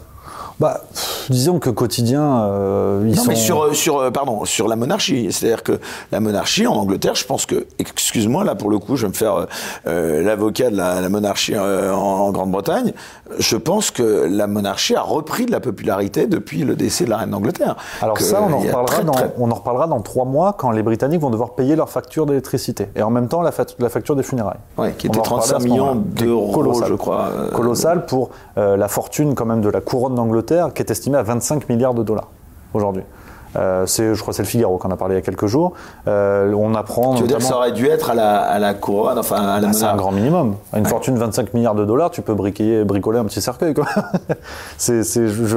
[0.59, 3.29] Bah, pff, disons que quotidien, euh, ils Non, sont.
[3.29, 5.29] mais sur, sur, euh, pardon, sur la monarchie.
[5.31, 5.79] C'est-à-dire que
[6.13, 9.15] la monarchie en Angleterre, je pense que, excuse-moi, là pour le coup, je vais me
[9.15, 9.45] faire euh,
[9.87, 12.95] euh, l'avocat de la, la monarchie euh, en, en Grande-Bretagne.
[13.39, 17.19] Je pense que la monarchie a repris de la popularité depuis le décès de la
[17.19, 17.77] reine d'Angleterre.
[18.01, 20.55] Alors Que ça, on en, reparlera très, dans, très- on en reparlera dans trois mois
[20.55, 23.67] quand les Britanniques vont devoir payer leur facture d'électricité et en même temps la, fa-
[23.79, 24.57] la facture des funérailles.
[24.79, 26.89] Ouais, qui était va en reparler 35 à ce millions d'euros, colossal.
[26.89, 30.83] je crois, euh, Colossal pour euh, la fortune quand même de la couronne d'Angleterre qui
[30.83, 32.29] est estimée à 25 milliards de dollars
[32.75, 33.03] aujourd'hui.
[33.55, 35.47] Euh, c'est, je crois que c'est le Figaro qu'on a parlé il y a quelques
[35.47, 35.73] jours.
[36.09, 38.75] Euh, on apprend Tu veux dire que ça aurait dû être à la, à la
[38.75, 40.57] couronne, enfin à la ah, c'est un grand minimum.
[40.75, 43.73] À une fortune de 25 milliards de dollars, tu peux briquer, bricoler un petit cercueil.
[43.73, 43.87] Quoi.
[44.77, 45.57] c'est, c'est- je, je-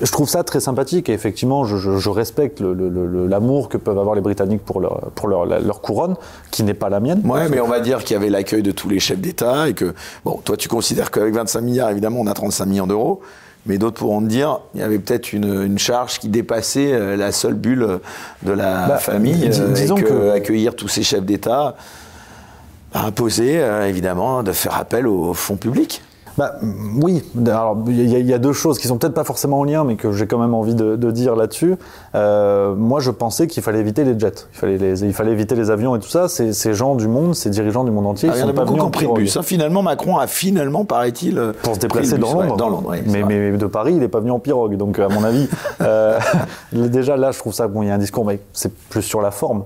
[0.00, 3.98] je trouve ça très sympathique et effectivement, je, respecte le- le- le- l'amour que peuvent
[3.98, 6.14] avoir les Britanniques pour leur, pour leur, la- leur couronne,
[6.52, 7.22] qui n'est pas la mienne.
[7.24, 9.74] Ouais, mais on va dire qu'il y avait l'accueil de tous les chefs d'État et
[9.74, 9.94] que,
[10.24, 13.20] bon, toi tu considères qu'avec 25 milliards, évidemment, on a 35 millions d'euros,
[13.66, 17.16] mais d'autres pourront te dire, il y avait peut-être une, une charge qui dépassait euh,
[17.16, 17.98] la seule bulle
[18.42, 21.76] de la Bah, famille dis- euh, disons et que, que- accueillir tous ces chefs d'État
[23.60, 26.02] euh, évidemment, de faire appel aux fonds publics.
[26.38, 29.14] Bah, mm, oui, alors il y, a- il y a deux choses qui sont peut-être
[29.14, 31.76] pas forcément en lien, mais que j'ai quand même envie de, de dire là-dessus.
[32.14, 35.54] Euh, moi, je pensais qu'il fallait éviter les jets, il fallait, les- il fallait éviter
[35.54, 36.28] les avions et tout ça.
[36.28, 38.46] Ces, ces gens du monde, ces dirigeants du monde entier, Ah, ils il y en
[38.46, 39.36] sont a pas beaucoup venus pris le bus.
[39.36, 39.42] hein.
[39.42, 42.56] Finalement, Macron a finalement, paraît-il, euh, pour se déplacer dans ouais, Londres.
[42.56, 44.76] dans Londres, ouais, c'est mais, mais de Paris, il n'est pas venu en pirogue.
[44.76, 45.48] Donc, à mon avis,
[45.80, 46.18] euh,
[46.72, 47.66] déjà là, je trouve ça.
[47.68, 49.64] Bon, il y a un discours, mais c'est plus sur la forme.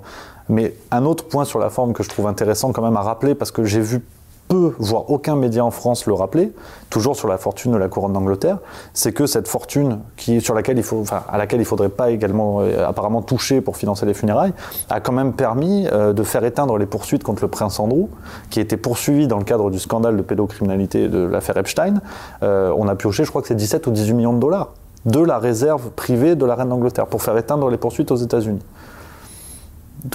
[0.49, 3.35] Mais un autre point sur la forme que je trouve intéressant quand même à rappeler,
[3.35, 4.03] parce que j'ai vu
[4.51, 6.53] peu, voire aucun média en France le rappeler,
[6.91, 8.59] toujours sur la fortune de la couronne d'Angleterre,
[8.93, 10.01] c'est que cette fortune
[10.41, 13.77] sur laquelle il faut, à laquelle il ne faudrait pas également euh, apparemment toucher pour
[13.77, 14.53] financer les funérailles,
[14.91, 18.09] a quand même permis euh, de faire éteindre les poursuites contre le prince Andrew,
[18.51, 22.01] qui était poursuivi dans le cadre du scandale de pédocriminalité de l'affaire Epstein.
[22.43, 24.73] Euh, on a pioché, je crois que c'est 17 ou 18 millions de dollars
[25.07, 28.61] de la réserve privée de la reine d'Angleterre pour faire éteindre les poursuites aux États-Unis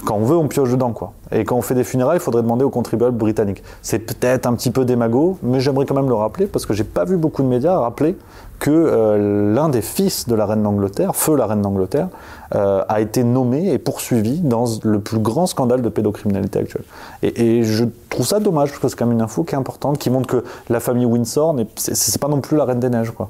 [0.04, 1.12] quand on veut, on pioche dedans, quoi.
[1.32, 3.62] Et quand on fait des funérailles, il faudrait demander aux contribuables britanniques.
[3.82, 6.84] C'est peut-être un petit peu démago, mais j'aimerais quand même le rappeler parce que j'ai
[6.84, 8.16] pas vu beaucoup de médias rappeler
[8.58, 12.08] que euh, l'un des fils de la reine d'Angleterre, feu la reine d'Angleterre,
[12.54, 16.82] euh, a été nommé et poursuivi dans le plus grand scandale de pédocriminalité actuel.
[17.22, 19.58] Et, et je trouve ça dommage parce que c'est quand même une info qui est
[19.58, 23.10] importante, qui montre que la famille Windsor, c'est pas non plus la reine des neiges,
[23.10, 23.28] quoi.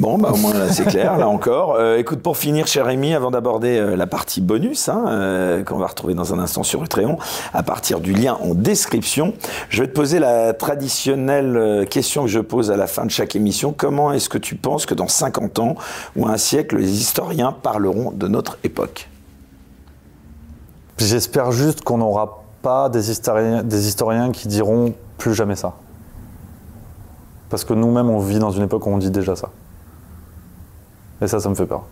[0.00, 1.74] Bon, bah, au moins là, c'est clair, là encore.
[1.74, 5.76] Euh, écoute, pour finir, cher Rémi, avant d'aborder euh, la partie bonus, hein, euh, qu'on
[5.76, 7.18] va retrouver dans un instant sur Utréon,
[7.52, 9.34] à partir du lien en description,
[9.68, 13.36] je vais te poser la traditionnelle question que je pose à la fin de chaque
[13.36, 13.74] émission.
[13.76, 15.74] Comment est-ce que tu penses que dans 50 ans
[16.16, 19.10] ou un siècle, les historiens parleront de notre époque?
[20.96, 25.74] J'espère juste qu'on n'aura pas des historiens, des historiens qui diront plus jamais ça.
[27.50, 29.50] Parce que nous-mêmes, on vit dans une époque où on dit déjà ça.
[31.22, 31.84] Et ça, ça me fait peur.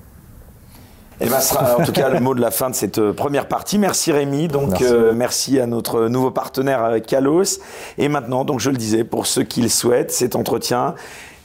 [1.20, 3.12] Et ben, ce sera en tout cas le mot de la fin de cette euh,
[3.12, 3.78] première partie.
[3.78, 4.47] Merci Rémi.
[4.47, 4.85] Donc Merci.
[4.85, 7.59] euh, merci à notre nouveau partenaire euh, Kalos.
[7.98, 10.94] Et maintenant, donc je le disais, pour ceux qui le souhaitent, cet entretien,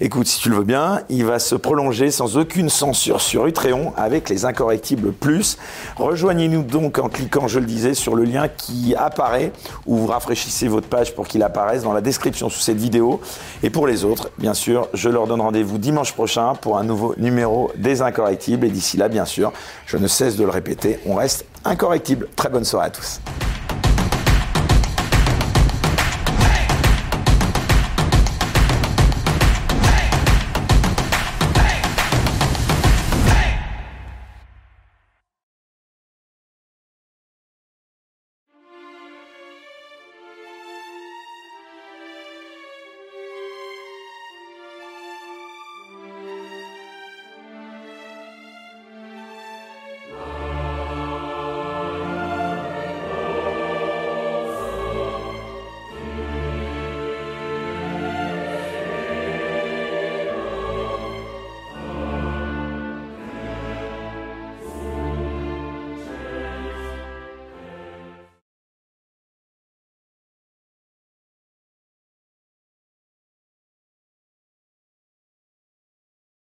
[0.01, 3.93] écoute, si tu le veux bien, il va se prolonger sans aucune censure sur Utréon
[3.97, 5.57] avec les Incorrectibles Plus.
[5.95, 9.51] Rejoignez-nous donc en cliquant, je le disais, sur le lien qui apparaît
[9.85, 13.21] ou vous rafraîchissez votre page pour qu'il apparaisse dans la description sous cette vidéo.
[13.61, 17.15] Et pour les autres, bien sûr, je leur donne rendez-vous dimanche prochain pour un nouveau
[17.17, 18.65] numéro des Incorrectibles.
[18.65, 19.53] Et d'ici là, bien sûr,
[19.85, 22.27] je ne cesse de le répéter, on reste incorrectible.
[22.35, 23.19] Très bonne soirée à tous.